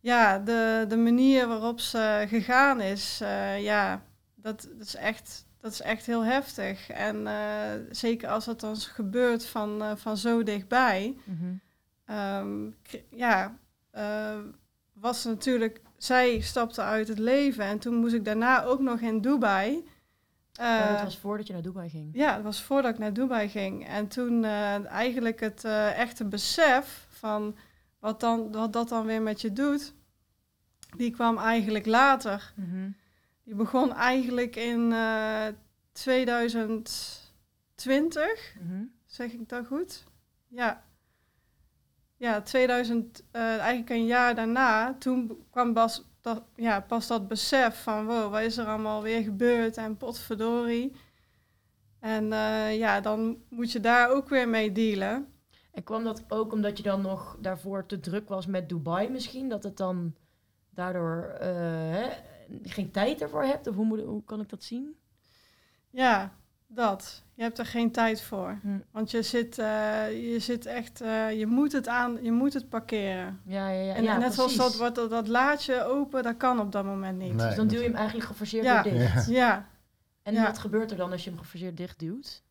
Ja, 0.03 0.39
de, 0.39 0.85
de 0.89 0.97
manier 0.97 1.47
waarop 1.49 1.81
ze 1.81 2.25
gegaan 2.29 2.81
is, 2.81 3.21
eh, 3.23 3.63
ja, 3.63 4.03
dat, 4.35 4.69
dat, 4.79 4.87
is 4.87 4.95
echt, 4.97 5.47
dat 5.61 5.73
is 5.73 5.81
echt 5.81 6.07
heel 6.07 6.25
heftig. 6.25 6.91
En 6.91 7.27
eh, 7.27 7.35
zeker 7.91 8.29
als 8.29 8.47
het 8.47 8.61
dan 8.61 8.77
gebeurt 8.77 9.47
van, 9.47 9.83
eh, 9.83 9.91
van 9.97 10.17
zo 10.17 10.43
dichtbij, 10.43 11.17
Mhm. 11.25 11.53
ehm, 12.05 12.71
ja, 13.11 13.57
was 14.93 15.25
natuurlijk, 15.25 15.81
zij 15.97 16.41
stapte 16.41 16.81
uit 16.83 17.09
het 17.09 17.19
leven. 17.19 17.65
En 17.65 17.79
toen 17.79 17.95
moest 17.95 18.15
ik 18.15 18.25
daarna 18.25 18.65
ook 18.65 18.81
nog 18.81 19.01
in 19.01 19.21
Dubai. 19.21 19.77
Oh, 20.61 20.79
dat 20.89 20.97
eh, 20.99 21.03
was 21.03 21.19
voordat 21.19 21.47
je 21.47 21.53
naar 21.53 21.63
Dubai 21.63 21.89
ging. 21.89 22.11
ja, 22.13 22.35
dat 22.35 22.45
was 22.45 22.63
voordat 22.63 22.93
ik 22.93 22.99
naar 22.99 23.13
Dubai 23.13 23.49
ging. 23.49 23.87
En 23.89 24.09
toen 24.09 24.45
eigenlijk 24.85 25.41
het 25.41 25.65
echte 25.97 26.25
besef 26.25 27.07
van 27.11 27.57
wat, 28.03 28.21
dan, 28.21 28.53
wat 28.53 28.73
dat 28.73 28.89
dan 28.89 29.07
weer 29.07 29.23
met 29.23 29.41
je 29.41 29.53
doet, 29.53 29.95
die 30.97 31.11
kwam 31.11 31.39
eigenlijk 31.39 31.87
later. 31.87 32.53
Mhm. 32.57 32.91
Die 33.45 33.55
begon 33.55 33.93
eigenlijk 33.95 34.57
in 34.57 34.93
eh 34.93 35.47
2020, 37.75 38.55
Mhm. 38.61 38.85
zeg 39.07 39.33
ik 39.33 39.49
dat 39.49 39.67
goed? 39.67 40.05
Ja. 40.49 40.85
Ja, 42.17 42.41
2000, 42.43 43.23
eh, 43.31 43.43
eigenlijk 43.59 43.91
een 43.91 44.07
jaar 44.07 44.35
daarna, 44.35 44.95
toen 44.99 45.47
kwam 45.51 45.73
pas 45.73 46.05
dat, 46.21 46.43
ja, 46.57 46.81
pas 46.81 47.07
dat 47.07 47.29
besef 47.29 47.83
van 47.83 48.07
wow, 48.07 48.31
wat 48.31 48.41
is 48.41 48.57
er 48.57 48.67
allemaal 48.67 49.03
weer 49.03 49.23
gebeurd 49.23 49.77
en 49.77 49.97
potverdorie. 49.97 50.93
En 52.01 52.33
eh, 52.33 52.79
ja, 52.79 53.01
dan 53.01 53.43
moet 53.49 53.73
je 53.73 53.81
daar 53.81 54.11
ook 54.11 54.29
weer 54.29 54.49
mee 54.49 54.73
dealen. 54.73 55.32
En 55.73 55.83
kwam 55.85 56.05
dat 56.05 56.25
ook 56.29 56.53
omdat 56.53 56.77
je 56.77 56.83
dan 56.83 57.01
nog 57.01 57.37
daarvoor 57.41 57.87
te 57.87 58.01
druk 58.01 58.29
was 58.29 58.47
met 58.47 58.69
Dubai 58.69 59.09
misschien? 59.09 59.49
Dat 59.49 59.63
het 59.63 59.77
dan 59.77 60.15
daardoor 60.71 61.23
eh, 61.41 61.49
hè, 61.91 62.09
geen 62.63 62.91
tijd 62.91 63.21
ervoor 63.23 63.43
hebt? 63.45 63.67
Of 63.67 63.75
hoe, 63.75 63.85
moet, 63.85 64.01
hoe 64.01 64.25
kan 64.25 64.41
ik 64.41 64.49
dat 64.49 64.63
zien? 64.63 64.97
Ja, 65.91 66.33
dat. 66.67 67.23
Je 67.35 67.43
hebt 67.43 67.59
er 67.59 67.67
geen 67.67 67.91
tijd 67.91 68.23
voor. 68.23 68.59
Hm. 68.63 68.79
Want 68.91 69.11
je 69.11 69.23
zit, 69.23 69.59
eh, 69.59 70.33
je 70.33 70.39
zit 70.39 70.67
echt, 70.67 71.01
eh, 71.01 71.39
je 71.39 71.47
moet 71.47 71.73
het 71.73 71.89
aan, 71.89 72.19
je 72.23 72.33
moet 72.33 72.53
het 72.53 72.69
parkeren. 72.69 73.41
Ja, 73.45 73.69
ja, 73.69 73.81
ja. 73.83 73.95
En 73.95 74.03
ja, 74.03 74.19
net 74.19 74.35
zoals 74.35 74.57
dat, 74.57 74.95
dat, 74.95 75.11
dat 75.11 75.29
laadje 75.29 75.83
open, 75.85 76.23
dat 76.23 76.37
kan 76.37 76.61
op 76.61 76.73
dat 76.73 76.85
moment 76.85 77.19
niet. 77.19 77.35
Nee. 77.35 77.47
Dus 77.47 77.57
dan 77.57 77.67
duw 77.67 77.79
je 77.79 77.85
hem 77.87 77.95
eigenlijk 77.95 78.27
geforceerd 78.27 78.65
Ja. 78.65 78.83
weer 78.83 78.93
dicht. 78.93 79.27
Ja, 79.27 79.69
En 80.23 80.35
Ja. 80.35 80.43
wat 80.47 80.59
gebeurt 80.59 80.91
er 80.91 80.97
dan 80.97 81.13
als 81.13 81.25
je 81.25 81.31
hem 81.31 81.39
geforceerd 81.39 81.77
dicht 81.77 81.99
duwt? 81.99 82.43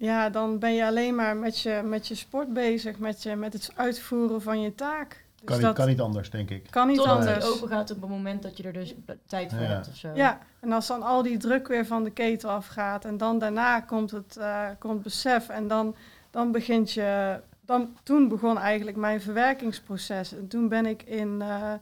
Ja, 0.00 0.30
dan 0.30 0.58
ben 0.58 0.74
je 0.74 0.84
alleen 0.86 1.14
maar 1.14 1.36
met 1.36 1.58
je, 1.60 1.80
met 1.84 2.08
je 2.08 2.14
sport 2.14 2.52
bezig, 2.52 2.98
met, 2.98 3.22
je, 3.22 3.36
met 3.36 3.52
het 3.52 3.70
uitvoeren 3.76 4.42
van 4.42 4.60
je 4.60 4.74
taak. 4.74 5.08
Dus 5.34 5.44
Kan, 5.44 5.56
niet, 5.56 5.66
dat 5.66 5.74
kan 5.74 5.86
niet 5.88 6.00
anders, 6.00 6.30
denk 6.30 6.50
ik. 6.50 6.66
kan 6.70 6.86
niet 6.86 6.96
Totdat 6.96 7.16
anders. 7.16 7.44
hij 7.44 7.52
open 7.52 7.68
gaat 7.68 7.90
op 7.90 8.00
het 8.00 8.10
moment 8.10 8.42
dat 8.42 8.56
je 8.56 8.62
er 8.62 8.72
dus 8.72 8.94
tijd 9.26 9.50
voor 9.52 9.60
Ja. 9.62 9.66
hebt 9.66 9.88
of 9.88 9.96
zo. 9.96 10.08
Ja, 10.14 10.38
en 10.60 10.72
als 10.72 10.86
dan 10.86 11.02
al 11.02 11.22
die 11.22 11.36
druk 11.36 11.68
weer 11.68 11.86
van 11.86 12.04
de 12.04 12.10
ketel 12.10 12.50
afgaat 12.50 13.04
en 13.04 13.16
dan 13.16 13.38
daarna 13.38 13.80
komt 13.80 14.10
het, 14.10 14.36
eh, 14.36 14.66
komt 14.78 15.02
besef 15.02 15.48
en 15.48 15.68
dan, 15.68 15.94
dan 16.30 16.52
begint 16.52 16.92
je, 16.92 17.40
dan, 17.60 17.96
toen 18.02 18.28
begon 18.28 18.58
eigenlijk 18.58 18.96
mijn 18.96 19.20
verwerkingsproces. 19.20 20.32
En 20.34 20.48
toen 20.48 20.68
ben 20.68 20.86
ik 20.86 21.02
in 21.02 21.42
eh, 21.42 21.72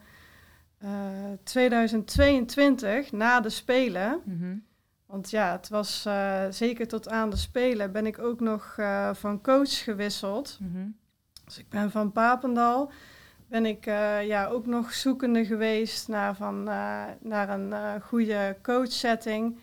eh, 0.79 0.89
2022, 1.43 3.13
na 3.13 3.41
de 3.41 3.49
Spelen, 3.51 4.21
Mhm. 4.25 4.55
Want 5.09 5.31
ja, 5.31 5.53
het 5.53 5.69
was 5.69 6.05
eh, 6.07 6.45
zeker 6.51 6.89
tot 6.89 7.09
aan 7.09 7.31
de 7.31 7.37
Spelen, 7.37 7.93
ben 7.93 8.07
ik 8.07 8.19
ook 8.19 8.41
nog 8.41 8.75
eh, 8.77 9.15
van 9.15 9.43
coach 9.43 9.85
gewisseld. 9.85 10.59
Mhm. 10.61 10.87
Dus 11.45 11.59
ik 11.59 11.69
ben 11.69 11.91
van 11.91 12.13
Papendal, 12.13 12.91
ben 13.47 13.67
ik 13.67 13.87
eh, 13.87 14.27
ja, 14.27 14.47
ook 14.47 14.67
nog 14.67 14.93
zoekende 14.93 15.45
geweest 15.45 16.09
naar, 16.09 16.37
van, 16.37 16.63
naar 17.21 17.49
een 17.49 18.01
goede 18.01 18.57
coachsetting. 18.63 19.59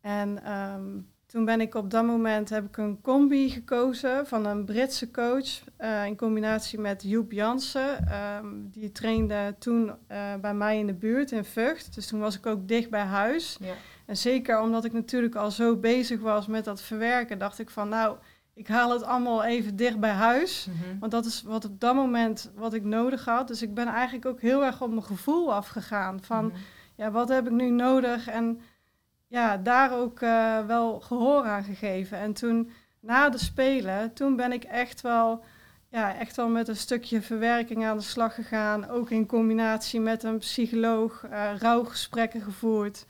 En 0.00 0.44
ehm, 0.44 0.98
toen 1.26 1.44
ben 1.44 1.60
ik 1.60 1.74
op 1.74 1.90
dat 1.90 2.04
moment 2.04 2.48
heb 2.48 2.64
ik 2.64 2.76
een 2.76 3.00
combi 3.00 3.50
gekozen 3.50 4.26
van 4.26 4.46
een 4.46 4.64
Britse 4.64 5.10
coach 5.10 5.64
in 6.06 6.16
combinatie 6.16 6.78
met 6.78 7.02
Joep 7.02 7.32
Jansen. 7.32 8.06
Ehm, 8.08 8.46
die 8.70 8.92
trainde 8.92 9.54
toen 9.58 9.92
bij 10.40 10.54
mij 10.54 10.78
in 10.78 10.86
de 10.86 10.94
buurt 10.94 11.32
in 11.32 11.44
Vught. 11.44 11.94
Dus 11.94 12.06
toen 12.06 12.20
was 12.20 12.36
ik 12.36 12.46
ook 12.46 12.68
dicht 12.68 12.90
bij 12.90 13.04
huis. 13.04 13.56
Ja. 13.60 13.74
En 14.08 14.16
zeker 14.16 14.60
omdat 14.60 14.84
ik 14.84 14.92
natuurlijk 14.92 15.34
al 15.34 15.50
zo 15.50 15.76
bezig 15.76 16.20
was 16.20 16.46
met 16.46 16.64
dat 16.64 16.80
verwerken, 16.82 17.38
dacht 17.38 17.58
ik 17.58 17.70
van 17.70 17.88
nou, 17.88 18.16
ik 18.54 18.68
haal 18.68 18.90
het 18.92 19.02
allemaal 19.02 19.44
even 19.44 19.76
dicht 19.76 20.00
bij 20.00 20.10
huis. 20.10 20.66
Mhm. 20.70 20.98
Want 20.98 21.12
dat 21.12 21.24
is 21.24 21.42
wat 21.42 21.64
op 21.64 21.80
dat 21.80 21.94
moment 21.94 22.50
wat 22.54 22.74
ik 22.74 22.84
nodig 22.84 23.24
had. 23.24 23.48
Dus 23.48 23.62
ik 23.62 23.74
ben 23.74 23.86
eigenlijk 23.86 24.26
ook 24.26 24.40
heel 24.40 24.64
erg 24.64 24.82
op 24.82 24.90
mijn 24.90 25.02
gevoel 25.02 25.54
afgegaan. 25.54 26.22
Van 26.22 26.44
Mhm. 26.46 26.56
ja, 26.94 27.10
wat 27.10 27.28
heb 27.28 27.46
ik 27.46 27.52
nu 27.52 27.70
nodig? 27.70 28.28
En 28.28 28.60
ja, 29.26 29.56
daar 29.56 29.92
ook 29.98 30.20
eh, 30.20 30.66
wel 30.66 31.00
gehoor 31.00 31.44
aan 31.44 31.64
gegeven. 31.64 32.18
En 32.18 32.32
toen 32.32 32.70
na 33.00 33.28
de 33.28 33.38
Spelen, 33.38 34.12
toen 34.12 34.36
ben 34.36 34.52
ik 34.52 34.64
echt 34.64 35.00
wel, 35.00 35.44
ja, 35.88 36.16
echt 36.16 36.36
wel 36.36 36.48
met 36.48 36.68
een 36.68 36.76
stukje 36.76 37.22
verwerking 37.22 37.84
aan 37.84 37.96
de 37.96 38.02
slag 38.02 38.34
gegaan. 38.34 38.88
Ook 38.88 39.10
in 39.10 39.26
combinatie 39.26 40.00
met 40.00 40.22
een 40.22 40.38
psycholoog, 40.38 41.24
eh 41.30 41.50
rouwgesprekken 41.58 42.40
gevoerd. 42.40 43.06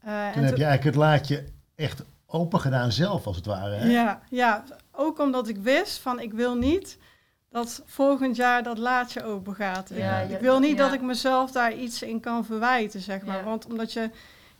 Eh, 0.00 0.32
Toen 0.32 0.42
en 0.42 0.48
heb 0.48 0.56
je 0.56 0.64
eigenlijk 0.64 0.84
het 0.84 0.94
laadje 0.94 1.44
echt 1.74 2.02
open 2.26 2.60
gedaan 2.60 2.92
zelf, 2.92 3.26
als 3.26 3.36
het 3.36 3.46
ware. 3.46 3.74
Hè? 3.74 3.88
Ja, 3.90 4.20
ja, 4.30 4.64
ook 4.92 5.18
omdat 5.18 5.48
ik 5.48 5.56
wist 5.56 5.98
van 5.98 6.20
ik 6.20 6.32
wil 6.32 6.54
niet 6.56 6.98
dat 7.50 7.82
volgend 7.86 8.36
jaar 8.36 8.62
dat 8.62 8.78
laadje 8.78 9.24
open 9.24 9.54
gaat. 9.54 9.90
Ja, 9.94 10.18
ik 10.18 10.40
wil 10.40 10.58
niet 10.58 10.76
ja. 10.76 10.84
dat 10.84 10.92
ik 10.92 11.02
mezelf 11.02 11.50
daar 11.52 11.74
iets 11.74 12.02
in 12.02 12.20
kan 12.20 12.44
verwijten, 12.44 13.00
zeg 13.00 13.22
maar. 13.24 13.36
Ja. 13.36 13.44
Want 13.44 13.66
omdat 13.66 13.92
je, 13.92 14.10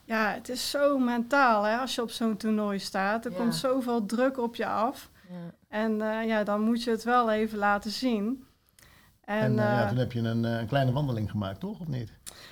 ja, 0.04 0.32
het 0.32 0.48
is 0.48 0.70
zo 0.70 0.98
mentaal 0.98 1.62
hè, 1.64 1.76
als 1.76 1.94
je 1.94 2.02
op 2.02 2.10
zo'n 2.10 2.36
toernooi 2.36 2.78
staat. 2.78 3.24
Er 3.24 3.30
Ja. 3.30 3.36
komt 3.36 3.54
zoveel 3.54 4.06
druk 4.06 4.38
op 4.38 4.56
je 4.56 4.66
af. 4.66 5.10
Ja. 5.28 5.34
En 5.68 6.00
eh, 6.02 6.26
ja, 6.26 6.44
dan 6.44 6.60
moet 6.60 6.82
je 6.84 6.90
het 6.90 7.04
wel 7.04 7.30
even 7.30 7.58
laten 7.58 7.90
zien. 7.90 8.44
En, 9.24 9.38
En, 9.40 9.58
eh, 9.58 9.64
ja, 9.64 9.88
toen 9.88 9.96
heb 9.98 10.12
je 10.12 10.20
een, 10.20 10.44
een 10.44 10.66
kleine 10.66 10.92
wandeling 10.92 11.30
gemaakt, 11.30 11.60
toch? 11.60 11.80
Of 11.80 11.86
niet? 11.86 12.10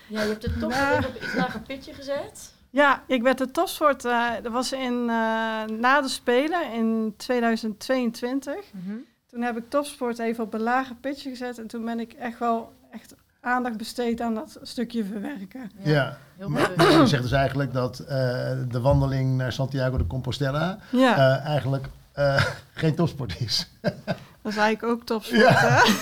ja, 0.09 0.23
je 0.23 0.29
hebt 0.29 0.43
het 0.43 0.59
toch 0.61 0.91
weer 0.91 1.07
op 1.09 1.23
iets 1.23 1.35
lager 1.35 1.61
pitje 1.61 1.93
gezet. 1.95 2.55
Ja, 2.77 3.03
ik 3.07 3.23
werd 3.23 3.39
de 3.39 3.51
topsport, 3.51 4.05
eh 4.05 4.31
dat 4.43 4.53
was 4.53 4.73
in, 4.73 5.01
eh, 5.01 5.77
na 5.79 6.01
de 6.01 6.09
Spelen 6.09 6.73
in 6.73 7.15
2022. 7.17 8.55
Mhm. 8.73 8.95
Toen 9.31 9.43
heb 9.43 9.57
ik 9.57 9.71
topsport 9.71 10.19
even 10.19 10.45
op 10.45 10.55
een 10.55 10.63
lager 10.63 10.95
pitje 10.95 11.31
gezet. 11.31 11.59
En 11.59 11.67
toen 11.67 11.85
ben 11.85 12.01
ik 12.01 12.13
echt 12.13 12.39
wel 12.39 12.73
echt 12.91 13.15
aandacht 13.41 13.77
besteed 13.77 14.21
aan 14.21 14.35
dat 14.35 14.59
stukje 14.63 15.05
verwerken. 15.05 15.71
Ja. 15.83 16.19
Heel 16.37 16.49
Maar 16.49 16.71
je 17.01 17.07
zegt 17.07 17.23
dus 17.23 17.33
eigenlijk 17.33 17.73
dat 17.73 17.99
eh, 17.99 18.09
de 18.69 18.81
wandeling 18.81 19.37
naar 19.37 19.53
Santiago 19.53 19.97
de 19.97 20.07
Compostela 20.07 20.79
Ja, 20.91 21.17
eh, 21.17 21.45
eigenlijk 21.45 21.89
eh, 22.13 22.45
geen 22.75 22.95
topsport 22.95 23.41
is. 23.41 23.69
dat 23.83 24.53
is 24.53 24.57
eigenlijk 24.57 24.83
ook 24.83 25.07
topsport. 25.07 25.41
Ja. 25.41 25.53
hè? 25.53 25.77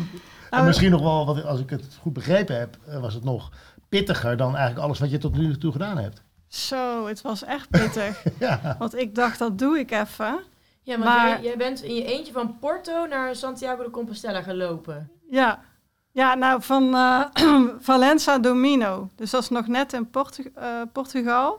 en 0.00 0.20
Nou, 0.50 0.66
misschien 0.66 0.90
nog 0.90 1.02
wel, 1.02 1.26
wat, 1.26 1.44
als 1.44 1.60
ik 1.60 1.70
het 1.70 1.84
goed 2.00 2.12
begrepen 2.12 2.58
heb, 2.58 2.76
was 3.00 3.14
het 3.14 3.24
nog 3.24 3.50
pittiger 3.98 4.36
dan 4.36 4.54
eigenlijk 4.56 4.84
alles 4.86 4.98
wat 4.98 5.10
je 5.10 5.18
tot 5.18 5.36
nu 5.36 5.58
toe 5.58 5.72
gedaan 5.72 5.98
hebt. 5.98 6.22
Zo, 6.48 7.06
het 7.06 7.22
was 7.22 7.44
echt 7.44 7.70
pittig. 7.70 8.22
Ja, 8.38 8.76
Want 8.78 8.96
ik 8.96 9.14
dacht, 9.14 9.38
dat 9.38 9.58
doe 9.58 9.78
ik 9.78 9.90
even. 9.90 10.38
Ja, 10.82 10.96
maar, 10.96 11.06
Maar- 11.06 11.28
jij, 11.28 11.42
jij 11.42 11.56
bent 11.56 11.82
in 11.82 11.94
je 11.94 12.04
eentje 12.04 12.32
van 12.32 12.58
Porto 12.58 13.06
naar 13.06 13.36
Santiago 13.36 13.82
de 13.82 13.90
Compostela 13.90 14.42
gelopen. 14.42 15.10
Ja, 15.30 15.60
ja 16.10 16.34
nou 16.34 16.62
van 16.62 16.94
eh 16.94 17.24
Valença 17.90 18.40
Domino. 18.40 19.10
Dus 19.14 19.30
dat 19.30 19.42
is 19.42 19.48
nog 19.48 19.66
net 19.66 19.92
in 19.92 20.10
Portu- 20.10 20.50
eh, 20.54 20.80
Portugal. 20.92 21.58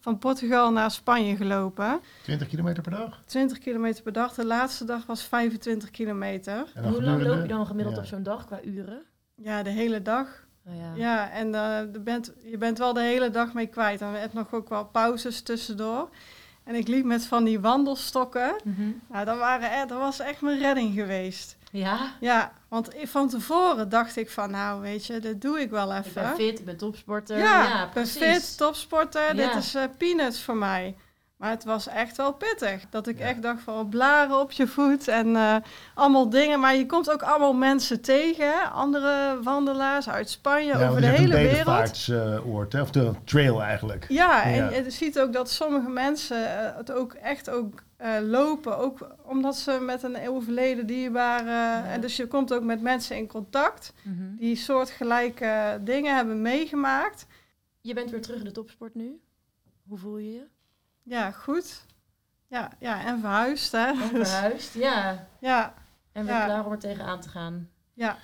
Van 0.00 0.18
Portugal 0.18 0.72
naar 0.72 0.90
Spanje 0.90 1.36
gelopen. 1.36 2.00
20 2.22 2.48
kilometer 2.48 2.82
per 2.82 2.92
dag. 2.92 3.20
20 3.26 3.58
kilometer 3.58 4.02
per 4.02 4.12
dag. 4.12 4.34
De 4.34 4.46
laatste 4.46 4.84
dag 4.84 5.06
was 5.06 5.22
25 5.22 5.90
kilometer. 5.90 6.64
En 6.74 6.84
Hoe 6.88 7.02
lang 7.02 7.22
loop 7.22 7.42
je 7.42 7.48
dan 7.48 7.66
gemiddeld 7.66 7.96
ja. 7.96 8.02
op 8.02 8.08
zo'n 8.08 8.22
dag 8.22 8.44
qua 8.46 8.60
uren? 8.64 9.02
Ja, 9.34 9.62
de 9.62 9.70
hele 9.70 10.02
dag. 10.02 10.46
Oh, 10.68 10.76
ja. 10.76 10.92
Ja, 10.96 11.30
en 11.30 11.54
eh, 11.54 11.92
je, 11.92 12.00
bent, 12.00 12.32
je 12.44 12.58
bent 12.58 12.78
wel 12.78 12.92
de 12.92 13.00
hele 13.00 13.30
dag 13.30 13.52
mee 13.52 13.66
kwijt. 13.66 14.00
En 14.00 14.12
we 14.12 14.18
hebben 14.18 14.38
nog 14.38 14.52
ook 14.52 14.68
wel 14.68 14.84
pauzes 14.84 15.40
tussendoor. 15.42 16.08
En 16.64 16.74
ik 16.74 16.88
liep 16.88 17.04
met 17.04 17.26
van 17.26 17.44
die 17.44 17.60
wandelstokken. 17.60 18.54
Mhm. 18.64 18.90
Nou, 19.08 19.24
dat, 19.24 19.38
waren, 19.38 19.88
dat 19.88 19.98
was 19.98 20.18
echt 20.20 20.40
mijn 20.40 20.58
redding 20.58 20.94
geweest. 20.94 21.56
ja? 21.72 21.98
Ja, 22.20 22.52
want 22.68 22.88
van 23.02 23.28
tevoren 23.28 23.88
dacht 23.88 24.16
ik 24.16 24.30
van, 24.30 24.50
nou 24.50 24.80
weet 24.80 25.06
je, 25.06 25.18
dit 25.18 25.40
doe 25.42 25.60
ik 25.60 25.70
wel 25.70 25.94
Ik 25.94 26.04
even. 26.06 26.22
ben 26.22 26.34
fit, 26.34 26.58
ik 26.58 26.64
ben 26.64 26.76
topsporter. 26.76 27.38
Ja, 27.38 27.44
Ja, 27.62 27.72
ik 27.84 27.92
ben 27.92 28.02
precies. 28.02 28.22
fit, 28.22 28.56
topsporter, 28.56 29.36
dit 29.36 29.54
is 29.54 29.74
eh, 29.74 29.82
peanuts 29.98 30.42
voor 30.42 30.56
mij. 30.56 30.96
Maar 31.38 31.50
het 31.50 31.64
was 31.64 31.86
echt 31.88 32.16
wel 32.16 32.32
pittig. 32.32 32.84
Dat 32.90 33.06
ik 33.06 33.18
Ja. 33.18 33.24
echt 33.24 33.42
dacht 33.42 33.62
van 33.62 33.88
blaren 33.88 34.40
op 34.40 34.52
je 34.52 34.66
voet 34.66 35.08
en 35.08 35.36
eh, 35.36 35.56
allemaal 35.94 36.28
dingen. 36.30 36.60
Maar 36.60 36.74
je 36.76 36.86
komt 36.86 37.10
ook 37.10 37.22
allemaal 37.22 37.52
mensen 37.54 38.00
tegen, 38.00 38.70
andere 38.72 39.38
wandelaars 39.42 40.08
uit 40.08 40.30
Spanje, 40.30 40.78
Ja, 40.78 40.88
over 40.88 41.00
de 41.00 41.06
hele 41.06 41.22
een 41.22 41.28
wereld. 41.30 41.50
bedevaartsoord, 41.50 42.72
hè, 42.72 42.80
of 42.80 42.90
de 42.90 43.12
trail 43.24 43.62
eigenlijk. 43.62 44.04
Ja, 44.08 44.42
en 44.44 44.54
Ja. 44.54 44.70
je 44.70 44.90
ziet 44.90 45.20
ook 45.20 45.32
dat 45.32 45.50
sommige 45.50 45.88
mensen 45.88 46.58
eh, 46.58 46.76
het 46.76 46.92
ook 46.92 47.12
echt 47.12 47.50
ook 47.50 47.82
eh, 47.96 48.10
lopen. 48.22 48.78
Ook 48.78 48.98
omdat 49.22 49.56
ze 49.56 49.78
met 49.80 50.02
een 50.02 50.28
overleden 50.28 50.86
dierbare... 50.86 51.82
En 51.88 52.00
dus 52.00 52.16
je 52.16 52.26
komt 52.26 52.52
ook 52.52 52.62
met 52.62 52.80
mensen 52.80 53.16
in 53.16 53.26
contact 53.26 53.92
Mhm. 54.02 54.36
die 54.36 54.56
soortgelijke 54.56 55.80
dingen 55.84 56.16
hebben 56.16 56.42
meegemaakt. 56.42 57.26
Je 57.80 57.94
bent 57.94 58.10
weer 58.10 58.22
terug 58.22 58.38
in 58.38 58.44
de 58.44 58.50
topsport 58.52 58.94
nu. 58.94 59.20
Hoe 59.88 59.98
voel 59.98 60.18
je 60.18 60.32
je? 60.32 60.42
Ja, 61.08 61.30
goed. 61.30 61.84
Ja, 62.46 62.70
ja 62.78 63.04
en 63.04 63.20
verhuisd, 63.20 63.72
hè. 63.72 63.86
En 63.86 63.96
verhuisd, 64.26 64.74
ja. 64.74 65.26
Ja, 65.40 65.74
En 66.12 66.24
weer 66.24 66.34
Ja. 66.34 66.44
klaar 66.44 66.64
om 66.66 66.72
er 66.72 66.78
tegenaan 66.78 67.20
te 67.20 67.28
gaan. 67.28 67.68
ja, 67.94 68.16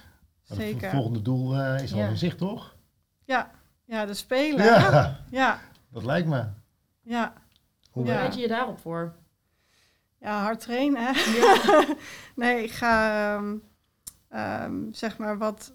Het 0.46 0.56
zeker. 0.56 0.90
volgende 0.90 1.22
doel 1.22 1.56
eh, 1.60 1.82
is 1.82 1.92
al 1.92 1.98
Ja. 1.98 2.08
in 2.08 2.16
zicht, 2.16 2.38
toch? 2.38 2.76
Ja, 3.24 3.50
ja, 3.84 4.06
de 4.06 4.14
spelen. 4.14 4.64
Ja, 4.64 5.20
Ja, 5.30 5.58
dat 5.90 6.04
lijkt 6.04 6.28
me. 6.28 6.46
ja. 7.02 7.32
Hoe 7.90 8.04
bereid 8.04 8.34
je 8.34 8.40
je 8.40 8.48
daarop 8.48 8.78
voor? 8.78 9.14
Ja, 10.18 10.42
hard 10.42 10.60
trainen, 10.60 11.02
hè. 11.06 11.10
Ja. 11.30 11.84
Nee, 12.36 12.62
ik 12.64 12.70
ga, 12.72 13.34
ehm, 13.36 13.56
ehm, 14.28 14.92
zeg 14.92 15.18
maar, 15.18 15.38
wat 15.38 15.72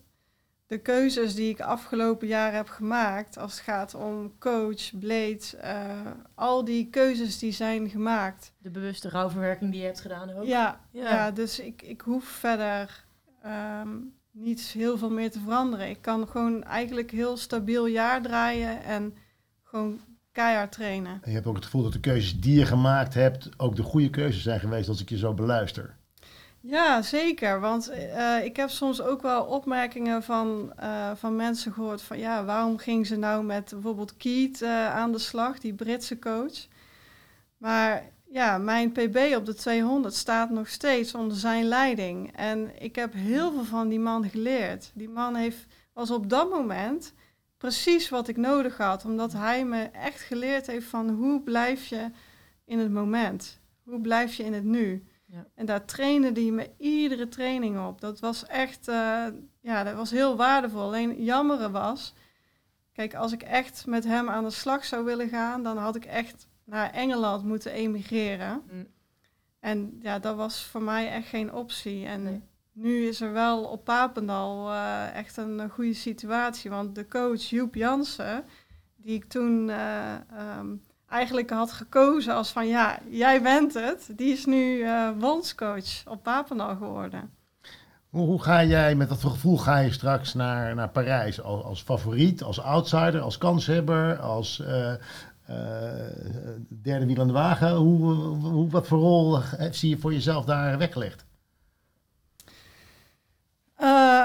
de 0.70 0.78
keuzes 0.78 1.36
die 1.36 1.50
ik 1.50 1.60
afgelopen 1.60 2.28
jaar 2.28 2.54
heb 2.54 2.68
gemaakt, 2.68 3.38
als 3.38 3.52
het 3.52 3.62
gaat 3.62 3.94
om 3.96 4.38
coach, 4.40 5.00
blade, 5.00 5.58
eh, 5.62 6.12
al 6.36 6.66
die 6.66 6.90
keuzes 6.90 7.40
die 7.40 7.52
zijn 7.52 7.90
gemaakt. 7.90 8.54
De 8.58 8.70
bewuste 8.70 9.10
rouwverwerking 9.10 9.72
die 9.72 9.80
je 9.80 9.86
hebt 9.86 10.02
gedaan 10.02 10.34
ook. 10.34 10.46
Ja, 10.46 10.80
Ja. 10.92 11.10
ja. 11.10 11.32
dus 11.32 11.60
ik, 11.60 11.82
ik 11.82 12.02
hoef 12.02 12.24
verder 12.24 13.06
ehm, 13.44 13.90
niet 14.32 14.62
heel 14.62 14.98
veel 14.98 15.10
meer 15.10 15.32
te 15.32 15.40
veranderen. 15.40 15.90
Ik 15.90 16.02
kan 16.02 16.28
gewoon 16.28 16.64
eigenlijk 16.64 17.12
heel 17.12 17.38
stabiel 17.38 17.86
jaar 17.86 18.22
draaien 18.22 18.84
en 18.84 19.14
gewoon 19.64 20.00
keihard 20.32 20.72
trainen. 20.72 21.14
En 21.22 21.30
je 21.30 21.36
hebt 21.36 21.48
ook 21.48 21.56
het 21.56 21.66
gevoel 21.66 21.84
dat 21.84 21.94
de 21.94 22.00
keuzes 22.00 22.40
die 22.40 22.60
je 22.60 22.66
gemaakt 22.66 23.14
hebt 23.14 23.50
ook 23.58 23.76
de 23.76 23.84
goede 23.84 24.10
keuzes 24.10 24.44
zijn 24.44 24.60
geweest 24.60 24.90
als 24.90 25.02
ik 25.02 25.10
je 25.10 25.18
zo 25.18 25.34
beluister. 25.34 25.98
Ja, 26.62 27.02
zeker. 27.02 27.60
Want 27.60 27.90
eh, 27.90 28.44
ik 28.46 28.56
heb 28.56 28.70
soms 28.70 29.02
ook 29.02 29.22
wel 29.22 29.44
opmerkingen 29.44 30.24
van, 30.24 30.74
eh, 30.76 31.12
van 31.16 31.36
mensen 31.36 31.74
gehoord 31.74 32.02
van 32.02 32.18
ja, 32.20 32.46
waarom 32.46 32.78
ging 32.78 33.08
ze 33.08 33.16
nou 33.16 33.44
met 33.44 33.70
bijvoorbeeld 33.70 34.18
Keith 34.18 34.62
eh, 34.62 34.96
aan 34.96 35.12
de 35.12 35.18
slag, 35.18 35.60
die 35.60 35.74
Britse 35.74 36.20
coach. 36.20 36.68
Maar 37.58 38.04
ja, 38.30 38.58
mijn 38.58 38.92
PB 38.92 39.34
op 39.36 39.46
de 39.46 39.54
200 39.54 40.14
staat 40.14 40.50
nog 40.50 40.68
steeds 40.68 41.14
onder 41.16 41.38
zijn 41.38 41.66
leiding. 41.66 42.36
En 42.36 42.82
ik 42.84 42.96
heb 42.96 43.14
heel 43.14 43.52
veel 43.52 43.66
van 43.66 43.88
die 43.88 44.00
man 44.00 44.30
geleerd. 44.30 44.92
Die 44.94 45.10
man 45.10 45.36
heeft, 45.36 45.66
was 45.94 46.12
op 46.12 46.30
dat 46.30 46.50
moment 46.50 47.14
precies 47.58 48.10
wat 48.10 48.28
ik 48.28 48.38
nodig 48.38 48.78
had, 48.78 49.06
omdat 49.06 49.34
hij 49.34 49.66
me 49.66 49.82
echt 49.84 50.22
geleerd 50.22 50.68
heeft 50.68 50.88
van 50.88 51.10
hoe 51.10 51.42
blijf 51.42 51.86
je 51.86 52.12
in 52.66 52.80
het 52.80 52.92
moment? 52.92 53.60
Hoe 53.84 54.02
blijf 54.02 54.34
je 54.34 54.44
in 54.44 54.54
het 54.54 54.64
nu? 54.64 55.04
Ja. 55.32 55.46
En 55.56 55.66
daar 55.66 55.86
trainde 55.86 56.42
hij 56.42 56.52
me 56.52 56.70
iedere 56.78 57.28
training 57.28 57.88
op. 57.88 58.02
Dat 58.02 58.20
was 58.20 58.46
echt, 58.46 58.88
eh, 58.88 59.26
ja, 59.62 59.84
dat 59.84 59.96
was 59.96 60.12
heel 60.12 60.36
waardevol. 60.36 60.82
Alleen 60.82 61.24
jammere 61.24 61.72
was, 61.72 62.14
kijk, 62.94 63.16
als 63.16 63.32
ik 63.32 63.42
echt 63.44 63.86
met 63.86 64.04
hem 64.04 64.30
aan 64.30 64.44
de 64.44 64.50
slag 64.50 64.86
zou 64.86 65.06
willen 65.06 65.30
gaan, 65.30 65.64
dan 65.64 65.78
had 65.78 65.96
ik 65.96 66.06
echt 66.06 66.48
naar 66.64 66.92
Engeland 66.92 67.44
moeten 67.44 67.72
emigreren. 67.72 68.62
Mm. 68.72 68.88
En 69.60 70.00
ja, 70.02 70.20
dat 70.20 70.36
was 70.36 70.64
voor 70.64 70.84
mij 70.84 71.10
echt 71.10 71.28
geen 71.28 71.54
optie. 71.54 72.06
En 72.06 72.24
Nee. 72.24 72.42
nu 72.72 73.08
is 73.08 73.22
er 73.22 73.32
wel 73.34 73.64
op 73.64 73.84
Papendal 73.84 74.72
eh, 74.72 75.16
echt 75.16 75.38
een 75.38 75.70
goede 75.70 75.94
situatie. 75.94 76.70
Want 76.70 76.96
de 76.96 77.08
coach 77.08 77.42
Joep 77.42 77.76
Jansen, 77.76 78.46
die 78.96 79.16
ik 79.16 79.26
toen 79.26 79.70
eh, 79.70 80.14
ehm, 80.16 80.76
eigenlijk 81.10 81.50
had 81.50 81.72
gekozen 81.72 82.34
als 82.34 82.50
van 82.52 82.68
ja, 82.68 83.00
jij 83.10 83.42
bent 83.42 83.74
het. 83.74 84.10
Die 84.16 84.32
is 84.32 84.46
nu 84.46 84.86
bondscoach 85.20 86.08
op 86.08 86.24
Papendal 86.24 86.76
geworden. 86.76 87.38
Hoe, 88.10 88.26
hoe 88.26 88.42
ga 88.42 88.64
jij 88.64 88.96
met 88.96 89.10
dat 89.10 89.20
gevoel 89.20 89.58
ga 89.58 89.78
je 89.78 89.92
straks 89.92 90.34
naar, 90.34 90.76
naar 90.76 90.90
Parijs? 90.90 91.42
Als, 91.42 91.64
als 91.64 91.82
favoriet, 91.82 92.44
als 92.44 92.60
outsider, 92.62 93.22
als 93.22 93.38
kanshebber, 93.38 94.20
als 94.20 94.60
eh, 94.60 94.94
derde 96.82 97.06
wiel 97.06 97.22
aan 97.22 97.28
de 97.28 97.34
wagen? 97.34 97.76
Hoe, 97.76 98.14
hoe, 98.36 98.70
wat 98.70 98.88
voor 98.88 99.00
rol 99.00 99.42
zie 99.72 99.90
je 99.90 99.98
voor 99.98 100.14
jezelf 100.14 100.46
daar 100.46 100.78
weggelegd? 100.78 101.26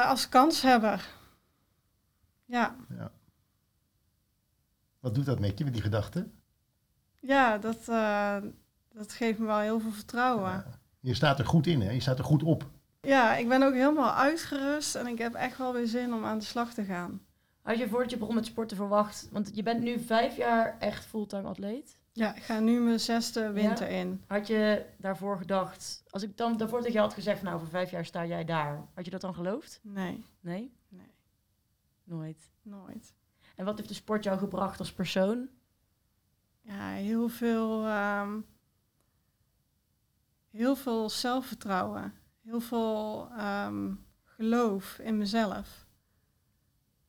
Als 0.05 0.29
kanshebber. 0.29 1.09
Ja, 2.45 2.77
Wat 5.01 5.15
doet 5.15 5.25
dat 5.25 5.41
met 5.41 5.59
je, 5.59 5.65
met 5.65 5.73
die 5.73 5.83
gedachte? 5.83 6.29
Ja 7.27 7.59
dat, 7.59 7.89
eh, 7.89 8.37
dat 8.93 9.13
geeft 9.13 9.39
me 9.39 9.47
wel 9.47 9.59
heel 9.59 9.81
veel 9.81 9.93
vertrouwen. 9.93 10.51
Ja. 10.51 10.65
Je 11.01 11.15
staat 11.15 11.39
er 11.39 11.47
goed 11.47 11.67
in, 11.67 11.81
hè? 11.81 11.91
Je 11.91 12.01
staat 12.01 12.19
er 12.19 12.25
goed 12.25 12.43
op. 12.43 12.67
Ja, 13.01 13.37
ik 13.37 13.49
ben 13.49 13.63
ook 13.63 13.75
helemaal 13.75 14.13
uitgerust 14.13 14.95
en 14.95 15.07
ik 15.07 15.19
heb 15.19 15.35
echt 15.35 15.59
wel 15.59 15.73
weer 15.73 15.87
zin 15.87 16.15
om 16.15 16.25
aan 16.25 16.39
de 16.39 16.45
slag 16.45 16.75
te 16.75 16.85
gaan. 16.85 17.21
Had 17.63 17.79
je 17.79 17.89
voordat 17.89 18.11
je 18.11 18.17
begon 18.17 18.35
met 18.35 18.47
sporten 18.47 18.77
verwacht, 18.77 19.29
want 19.33 19.51
je 19.55 19.63
bent 19.63 19.83
nu 19.83 20.01
vijf 20.01 20.37
jaar 20.37 20.77
echt 20.79 21.05
fulltime 21.05 21.49
atleet. 21.49 21.99
Ja, 22.13 22.35
ik 22.35 22.43
ga 22.43 22.61
nu 22.61 22.81
mijn 22.81 23.01
zesde 23.01 23.51
winter 23.53 23.89
in. 23.89 24.23
Had 24.27 24.47
je 24.47 24.85
daarvoor 24.99 25.39
gedacht, 25.39 26.03
als 26.11 26.23
ik 26.23 26.37
dan 26.37 26.57
daarvoor 26.57 26.79
tegen 26.79 26.93
je 26.93 27.01
had 27.01 27.15
gezegd, 27.15 27.37
van, 27.39 27.47
nou 27.47 27.59
over 27.59 27.71
vijf 27.71 27.91
jaar 27.91 28.05
sta 28.05 28.27
jij 28.27 28.45
daar, 28.45 28.85
had 28.95 29.05
je 29.05 29.11
dat 29.11 29.21
dan 29.21 29.35
geloofd? 29.35 29.81
Nee, 29.83 30.25
Nee? 30.41 30.73
Nee. 30.89 31.13
Nooit. 32.05 32.51
nooit. 32.63 33.15
En 33.57 33.65
wat 33.65 33.77
heeft 33.77 33.89
de 33.89 33.95
sport 33.95 34.25
jou 34.25 34.39
gebracht 34.39 34.79
als 34.79 34.93
persoon? 34.93 35.49
Ja, 36.67 36.89
heel 36.89 37.29
veel, 37.29 37.87
ehm, 37.87 38.41
heel 40.51 40.77
veel 40.77 41.11
zelfvertrouwen. 41.11 42.15
Heel 42.43 42.61
veel 42.61 43.29
ehm, 43.37 43.95
geloof 44.25 44.99
in 44.99 45.19
mezelf. 45.19 45.87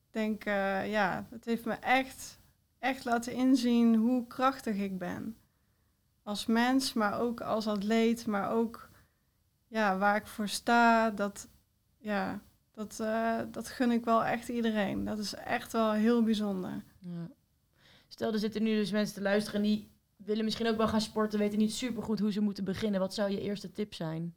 Ik 0.08 0.14
denk, 0.14 0.46
eh, 0.46 0.92
ja, 0.92 1.28
het 1.30 1.46
heeft 1.46 1.66
me 1.66 1.74
echt, 1.74 2.40
echt 2.80 3.06
laten 3.06 3.34
inzien 3.34 3.96
hoe 3.96 4.28
krachtig 4.28 4.76
ik 4.76 4.98
ben. 4.98 5.38
Als 6.24 6.46
mens, 6.46 6.94
maar 6.94 7.20
ook 7.20 7.42
als 7.42 7.68
atleet, 7.68 8.26
maar 8.26 8.52
ook 8.52 8.90
ja, 9.68 9.98
waar 9.98 10.16
ik 10.16 10.28
voor 10.28 10.48
sta. 10.48 11.10
Dat, 11.10 11.48
ja, 11.98 12.42
dat, 12.72 13.00
eh, 13.00 13.40
dat 13.52 13.68
gun 13.68 13.92
ik 13.92 14.06
wel 14.06 14.24
echt 14.24 14.50
iedereen. 14.50 15.06
Dat 15.06 15.18
is 15.18 15.34
echt 15.34 15.72
wel 15.72 15.92
heel 15.92 16.24
bijzonder. 16.24 16.84
Ja. 17.00 17.30
Stel, 18.08 18.34
er 18.34 18.40
zitten 18.40 18.64
nu 18.64 18.76
dus 18.76 18.92
mensen 18.92 19.16
te 19.16 19.22
luisteren 19.22 19.62
die 19.62 19.92
willen 20.16 20.44
misschien 20.44 20.68
ook 20.68 20.78
wel 20.78 20.88
gaan 20.88 21.02
sporten, 21.02 21.40
weten 21.40 21.58
niet 21.58 21.74
supergoed 21.74 22.20
hoe 22.20 22.32
ze 22.32 22.42
moeten 22.42 22.64
beginnen. 22.64 23.00
Wat 23.00 23.14
zou 23.14 23.32
je 23.32 23.42
eerste 23.42 23.72
tip 23.72 23.94
zijn? 23.94 24.36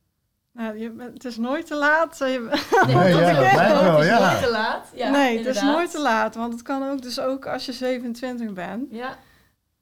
Nou, 0.52 0.78
je, 0.78 0.90
bent- 0.90 1.12
het 1.14 1.24
is 1.24 1.36
nooit 1.36 1.66
te 1.66 1.74
laat. 1.74 2.18
Je- 2.18 2.48
Nee, 2.86 3.08
ja, 3.14 3.68
dat 3.68 3.82
wel, 3.82 3.92
Het 3.92 4.00
is 4.02 4.06
ja. 4.08 4.28
nooit 4.30 4.42
te 4.42 4.50
laat. 4.50 4.86
Ja, 4.94 5.10
nee, 5.10 5.38
het 5.38 5.46
is 5.46 5.62
nooit 5.62 5.90
te 5.90 6.00
laat. 6.00 6.34
Want 6.34 6.52
het 6.52 6.62
kan 6.62 6.90
ook 6.90 7.02
dus 7.02 7.20
ook 7.20 7.46
als 7.46 7.66
je 7.66 7.72
27 7.72 8.52
bent. 8.52 8.90
Ja, 8.90 9.18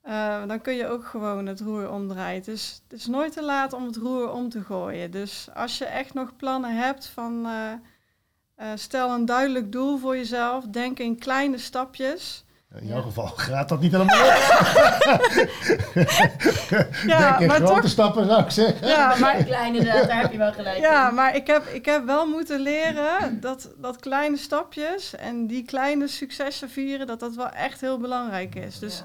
eh, 0.01 0.47
dan 0.49 0.61
kun 0.61 0.75
je 0.75 0.87
ook 0.89 1.05
gewoon 1.05 1.47
het 1.47 1.61
roer 1.61 1.91
omdraaien. 1.91 2.43
Dus 2.43 2.81
het 2.89 2.99
is 2.99 3.07
nooit 3.07 3.33
te 3.33 3.43
laat 3.43 3.73
om 3.73 3.87
het 3.87 3.97
roer 3.97 4.31
om 4.33 4.49
te 4.49 4.61
gooien. 4.65 5.11
Dus 5.11 5.49
als 5.55 5.79
je 5.79 5.85
echt 5.85 6.15
nog 6.15 6.37
plannen 6.37 6.77
hebt 6.77 7.07
van... 7.07 7.47
eh, 7.47 7.73
eh, 8.55 8.67
stel 8.75 9.11
een 9.11 9.25
duidelijk 9.25 9.73
doel 9.73 9.99
voor 9.99 10.17
jezelf. 10.17 10.65
Denk 10.65 10.99
in 10.99 11.19
kleine 11.19 11.59
stapjes. 11.59 12.45
In 12.75 12.87
Ja. 12.87 12.93
jouw 12.93 13.03
geval 13.03 13.27
gaat 13.27 13.69
dat 13.69 13.81
niet 13.81 13.93
helemaal 13.93 14.17
op. 14.27 14.33
Ja, 17.07 17.29
Denk 17.29 17.41
in 17.41 17.47
maar 17.47 17.57
grote 17.57 17.81
toch... 17.81 17.91
stappen 17.91 18.27
zou 18.27 18.43
ik 18.43 18.51
zeggen. 18.51 18.89
Ja, 18.89 19.07
maar 19.09 19.19
maar, 19.21 19.45
klein 19.45 19.75
inderdaad, 19.75 20.07
daar 20.09 20.21
heb 20.21 20.33
je 20.33 20.39
wel 20.39 20.53
gelijk 20.53 20.79
ja, 20.79 21.09
in. 21.09 21.15
maar 21.15 21.35
ik 21.37 21.47
heb, 21.47 21.67
ik 21.67 21.85
heb 21.85 22.05
wel 22.05 22.27
moeten 22.27 22.61
leren 22.61 23.41
dat, 23.41 23.75
dat 23.79 24.01
kleine 24.01 24.37
stapjes 24.37 25.15
en 25.17 25.47
die 25.47 25.65
kleine 25.65 26.09
successen 26.09 26.71
vieren, 26.71 27.07
dat 27.07 27.21
dat 27.21 27.35
wel 27.35 27.49
echt 27.49 27.81
heel 27.81 27.99
belangrijk 27.99 28.55
is. 28.55 28.79
Dus 28.79 29.03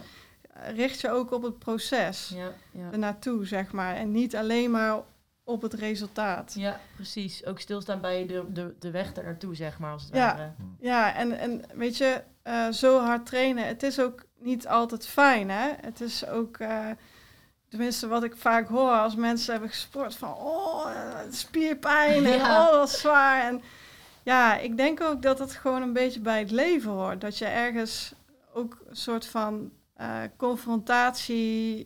eh, 0.54 0.76
richt 0.76 1.02
je 1.02 1.10
ook 1.12 1.32
op 1.32 1.43
het 1.43 1.60
proces 1.60 2.34
ja, 2.36 2.50
ernaartoe, 2.91 3.45
zeg 3.45 3.71
maar. 3.71 3.95
En 3.95 4.12
niet 4.12 4.36
alleen 4.36 4.71
maar 4.71 5.00
op 5.43 5.62
het 5.62 5.74
resultaat. 5.74 6.54
Ja, 6.58 6.80
precies. 6.95 7.45
Ook 7.45 7.60
stilstaan 7.60 8.02
bij 8.02 8.26
de, 8.26 8.43
de, 8.50 8.76
de 8.80 8.91
weg 8.91 9.15
er 9.15 9.24
naartoe, 9.24 9.56
zeg 9.56 9.80
maar, 9.80 9.91
als 9.91 10.04
het 10.04 10.13
Ja. 10.15 10.36
ware. 10.36 10.52
Ja, 10.80 11.15
en, 11.15 11.39
en 11.39 11.62
weet 11.76 11.97
je, 11.97 12.21
eh, 12.43 12.69
zo 12.71 12.99
hard 12.99 13.25
trainen, 13.25 13.67
het 13.67 13.84
is 13.84 13.99
ook 13.99 14.23
niet 14.39 14.67
altijd 14.67 15.08
fijn, 15.08 15.49
hè. 15.49 15.69
Het 15.82 16.01
is 16.01 16.27
ook, 16.27 16.58
eh, 16.58 16.86
tenminste 17.69 18.08
wat 18.08 18.23
ik 18.23 18.36
vaak 18.36 18.67
hoor 18.67 18.91
als 18.91 19.15
mensen 19.15 19.51
hebben 19.51 19.69
gesport, 19.69 20.15
van 20.15 20.34
oh, 20.34 20.91
eh, 20.91 21.32
spierpijn 21.32 22.25
en 22.25 22.38
Ja. 22.38 22.69
oh, 22.69 22.86
zwaar. 22.86 23.43
En 23.43 23.62
ja, 24.23 24.58
ik 24.58 24.77
denk 24.77 25.01
ook 25.01 25.21
dat 25.21 25.39
het 25.39 25.51
gewoon 25.51 25.82
een 25.82 25.93
beetje 25.93 26.19
bij 26.19 26.39
het 26.39 26.51
leven 26.51 26.91
hoort. 26.91 27.21
Dat 27.21 27.38
je 27.38 27.45
ergens 27.45 28.13
ook 28.54 28.77
een 28.89 28.95
soort 28.95 29.25
van 29.25 29.71
confrontatie, 30.38 31.86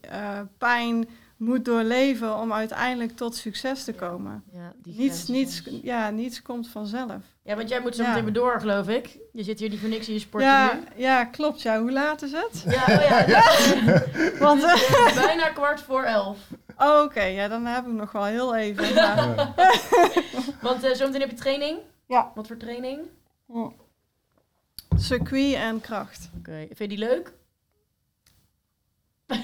pijn 0.57 1.09
moet 1.37 1.65
doorleven 1.65 2.35
om 2.37 2.53
uiteindelijk 2.53 3.15
tot 3.15 3.35
succes 3.35 3.83
te 3.83 3.93
komen. 3.93 4.43
Ja, 4.51 4.73
die 4.83 4.95
Niets, 4.97 5.27
niets, 5.27 5.63
ja, 5.81 6.09
niets 6.09 6.41
komt 6.41 6.67
vanzelf. 6.69 7.21
Ja, 7.43 7.55
want 7.55 7.69
jij 7.69 7.79
moet 7.81 7.95
zo 7.95 8.03
meteen 8.07 8.23
weer 8.23 8.33
door, 8.33 8.59
geloof 8.59 8.87
ik. 8.87 9.17
Je 9.33 9.43
zit 9.43 9.59
hier 9.59 9.69
niet 9.69 9.79
voor 9.79 9.89
niks 9.89 10.07
in 10.07 10.13
je 10.13 10.19
sporten 10.19 10.49
Ja, 10.49 10.73
nu. 10.73 11.01
ja, 11.03 11.25
klopt. 11.25 11.61
Ja, 11.61 11.79
hoe 11.79 11.91
laat 11.91 12.21
is 12.21 12.31
het? 12.31 12.63
Ja, 12.67 12.83
oh 12.87 13.27
ja. 13.27 13.43
Want, 14.45 14.61
Het 14.65 14.79
is, 14.79 15.15
eh, 15.17 15.23
bijna 15.25 15.49
kwart 15.49 15.81
voor 15.81 16.03
elf. 16.03 16.37
oh, 16.77 17.01
Oké, 17.03 17.23
ja, 17.23 17.47
dan 17.47 17.65
heb 17.65 17.85
ik 17.85 17.93
nog 17.93 18.11
wel 18.11 18.23
heel 18.25 18.55
even. 18.55 18.93
Ja. 18.93 19.33
Want 20.61 20.83
eh 20.83 20.93
zometeen 20.93 21.21
heb 21.21 21.29
je 21.29 21.35
training. 21.35 21.77
Ja. 22.07 22.31
Wat 22.35 22.47
voor 22.47 22.57
training? 22.57 22.99
Circuit 24.97 25.53
en 25.55 25.81
kracht. 25.81 26.29
Oké, 26.37 26.51
vind 26.67 26.77
je 26.79 26.87
die 26.87 26.97
leuk? 26.97 27.33
heb 29.33 29.43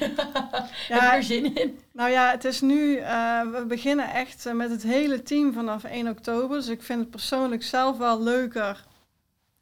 je 0.88 0.94
Ja, 0.94 1.16
er 1.16 1.24
zin 1.24 1.56
in? 1.56 1.80
nou 1.94 2.10
ja, 2.10 2.32
het 2.32 2.46
is 2.46 2.62
nu, 2.62 2.96
eh, 2.96 3.42
we 3.52 3.66
beginnen 3.68 4.10
echt 4.14 4.46
eh, 4.46 4.54
met 4.54 4.70
het 4.70 4.84
hele 4.84 5.24
team 5.24 5.54
vanaf 5.54 5.84
1 5.84 6.08
oktober. 6.08 6.58
Dus 6.58 6.68
ik 6.68 6.82
vind 6.84 7.00
het 7.00 7.10
persoonlijk 7.10 7.64
zelf 7.64 7.98
wel 7.98 8.22
leuker 8.24 8.84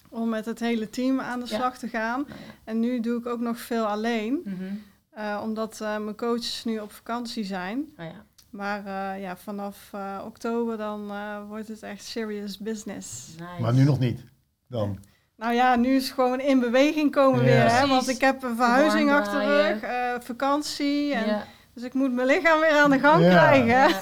om 0.09 0.29
met 0.29 0.45
het 0.45 0.59
hele 0.59 0.89
team 0.89 1.19
aan 1.19 1.39
de 1.39 1.45
Ja. 1.49 1.55
slag 1.55 1.77
te 1.77 1.87
gaan. 1.87 2.25
Nou 2.27 2.39
ja. 2.39 2.45
En 2.63 2.79
nu 2.79 2.99
doe 2.99 3.19
ik 3.19 3.25
ook 3.25 3.39
nog 3.39 3.59
veel 3.59 3.85
alleen, 3.85 4.41
Mhm. 4.43 4.63
eh, 5.09 5.39
omdat 5.43 5.81
eh, 5.81 5.97
mijn 5.97 6.15
coaches 6.15 6.63
nu 6.63 6.79
op 6.79 6.91
vakantie 6.91 7.43
zijn. 7.43 7.89
Nou 7.97 8.09
ja. 8.09 8.25
Maar 8.49 8.85
eh, 8.85 9.21
ja, 9.21 9.37
vanaf 9.37 9.89
eh, 9.91 10.21
oktober 10.25 10.77
dan 10.77 11.11
eh, 11.11 11.47
wordt 11.47 11.67
het 11.67 11.83
echt 11.83 12.03
serious 12.03 12.57
business. 12.57 13.27
Nice. 13.39 13.61
Maar 13.61 13.73
nu 13.73 13.83
nog 13.83 13.99
niet. 13.99 14.23
Dan. 14.67 14.99
Nou 15.39 15.53
ja, 15.53 15.75
nu 15.75 15.95
is 15.95 16.03
het 16.03 16.13
gewoon 16.13 16.39
in 16.39 16.59
beweging 16.59 17.11
komen 17.11 17.39
Ja. 17.39 17.45
weer. 17.45 17.71
Hè? 17.79 17.87
Want 17.87 18.07
ik 18.07 18.21
heb 18.21 18.43
een 18.43 18.55
verhuizing 18.55 19.09
Warm 19.09 19.21
achter 19.21 19.39
de 19.39 19.67
rug, 19.67 19.81
eh, 19.81 20.13
vakantie. 20.25 21.13
En, 21.13 21.25
Ja. 21.25 21.43
Dus 21.73 21.83
ik 21.83 21.93
moet 21.93 22.11
mijn 22.13 22.27
lichaam 22.27 22.59
weer 22.59 22.71
aan 22.77 22.89
de 22.89 22.99
gang 22.99 23.23
Ja. 23.23 23.29
krijgen. 23.29 23.95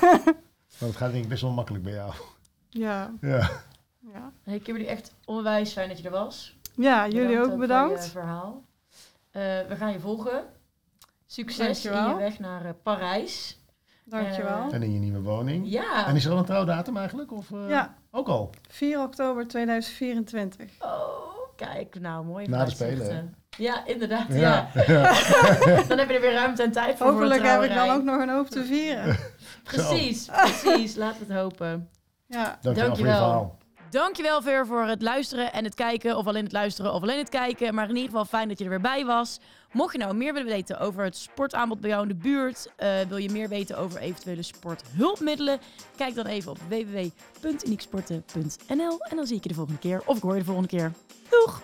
Het 0.78 0.96
gaat 1.00 1.12
denk 1.12 1.24
ik 1.24 1.30
best 1.30 1.42
wel 1.42 1.52
makkelijk 1.52 1.84
bij 1.84 1.94
jou. 1.94 2.12
Ja, 2.70 3.12
Ja. 3.22 3.50
ja. 4.14 4.32
Hey 4.44 4.60
Kimberly, 4.60 4.90
echt 4.90 5.14
onwijs 5.26 5.72
fijn 5.74 5.88
dat 5.90 5.98
je 5.98 6.04
er 6.04 6.12
was. 6.12 6.58
ja 6.76 7.08
jullie 7.08 7.40
ook 7.40 7.48
Voor 7.50 7.58
bedankt. 7.58 8.04
je 8.06 8.12
verhaal. 8.12 8.64
Eh, 9.32 9.42
we 9.68 9.76
gaan 9.78 9.92
je 9.92 10.00
volgen. 10.00 10.44
Succes 11.26 11.82
Dankjewel. 11.82 12.04
in 12.10 12.10
je 12.24 12.30
weg 12.30 12.40
naar 12.40 12.66
eh, 12.66 12.72
Parijs. 12.84 13.60
Dankjewel. 14.10 14.72
En 14.72 14.84
in 14.84 14.94
je 14.94 15.00
nieuwe 15.00 15.22
woning. 15.22 15.70
Ja. 15.72 16.08
En 16.08 16.16
is 16.16 16.26
er 16.26 16.32
al 16.32 16.38
een 16.38 16.46
trouwdatum 16.46 16.98
eigenlijk? 16.98 17.32
Of, 17.32 17.52
eh, 17.52 17.70
Ja, 17.70 17.96
Ook 18.12 18.28
al? 18.28 18.50
4 18.70 19.02
oktober 19.02 19.48
2024. 19.48 20.72
Oh, 20.80 20.90
kijk, 21.56 22.00
nou 22.00 22.26
mooi. 22.26 22.48
Na 22.48 22.66
de. 22.66 22.72
Spelen, 22.72 23.36
Ja, 23.58 23.86
inderdaad. 23.86 24.26
Ja. 24.30 24.68
Ja. 24.88 25.04
Dan 25.88 25.98
heb 25.98 26.10
je 26.10 26.16
er 26.16 26.22
weer 26.22 26.34
ruimte 26.34 26.64
en 26.64 26.72
tijd 26.72 26.98
voor. 26.98 27.08
Hopelijk 27.08 27.42
voor 27.42 27.50
heb 27.50 27.62
ik 27.64 27.76
dan 27.76 27.90
ook 27.90 28.04
nog 28.04 28.22
een 28.22 28.30
hoop 28.30 28.50
te 28.50 28.66
vieren. 28.66 29.18
Precies, 29.64 30.26
precies. 30.26 30.96
Laten 30.96 31.28
we 31.28 31.34
het 31.34 31.42
hopen. 31.42 31.90
Ja, 32.28 32.44
Dankjewel, 32.62 32.62
voor 32.62 32.74
je 32.74 32.82
Dankjewel. 32.88 33.14
verhaal. 33.18 33.58
Dankjewel 33.90 34.42
Ver 34.42 34.66
voor 34.68 34.84
het 34.88 35.02
luisteren 35.02 35.54
en 35.54 35.64
het 35.64 35.74
kijken. 35.76 36.18
Of 36.18 36.28
alleen 36.28 36.44
het 36.44 36.52
luisteren 36.52 36.94
of 36.94 37.02
alleen 37.02 37.18
het 37.18 37.30
kijken. 37.30 37.74
Maar 37.74 37.90
in 37.90 37.96
ieder 37.96 38.10
geval 38.10 38.26
fijn 38.26 38.48
dat 38.48 38.58
je 38.58 38.64
er 38.64 38.70
weer 38.70 38.82
bij 38.82 39.06
was. 39.06 39.40
Mocht 39.78 39.92
je 39.92 39.98
nou 39.98 40.16
meer 40.16 40.34
willen 40.34 40.48
weten 40.48 40.80
over 40.80 41.04
het 41.04 41.16
sportaanbod 41.16 41.80
bij 41.80 41.90
jou 41.90 42.02
in 42.02 42.08
de 42.08 42.16
buurt. 42.16 42.72
eh, 42.76 43.00
wil 43.08 43.18
je 43.18 43.30
meer 43.30 43.50
weten 43.50 43.78
over 43.78 44.00
eventuele 44.00 44.42
sporthulpmiddelen. 44.42 45.60
Kijk 45.98 46.16
dan 46.16 46.26
even 46.26 46.52
op 46.52 46.58
www.unieksporten.nl. 46.70 48.98
En 49.00 49.16
dan 49.16 49.28
zie 49.28 49.38
ik 49.38 49.44
je 49.44 49.50
de 49.50 49.56
volgende 49.56 49.80
keer. 49.80 50.02
Of 50.06 50.18
ik 50.18 50.24
hoor 50.24 50.34
je 50.34 50.40
de 50.40 50.46
volgende 50.46 50.70
keer. 50.70 50.92
Doeg! 51.30 51.62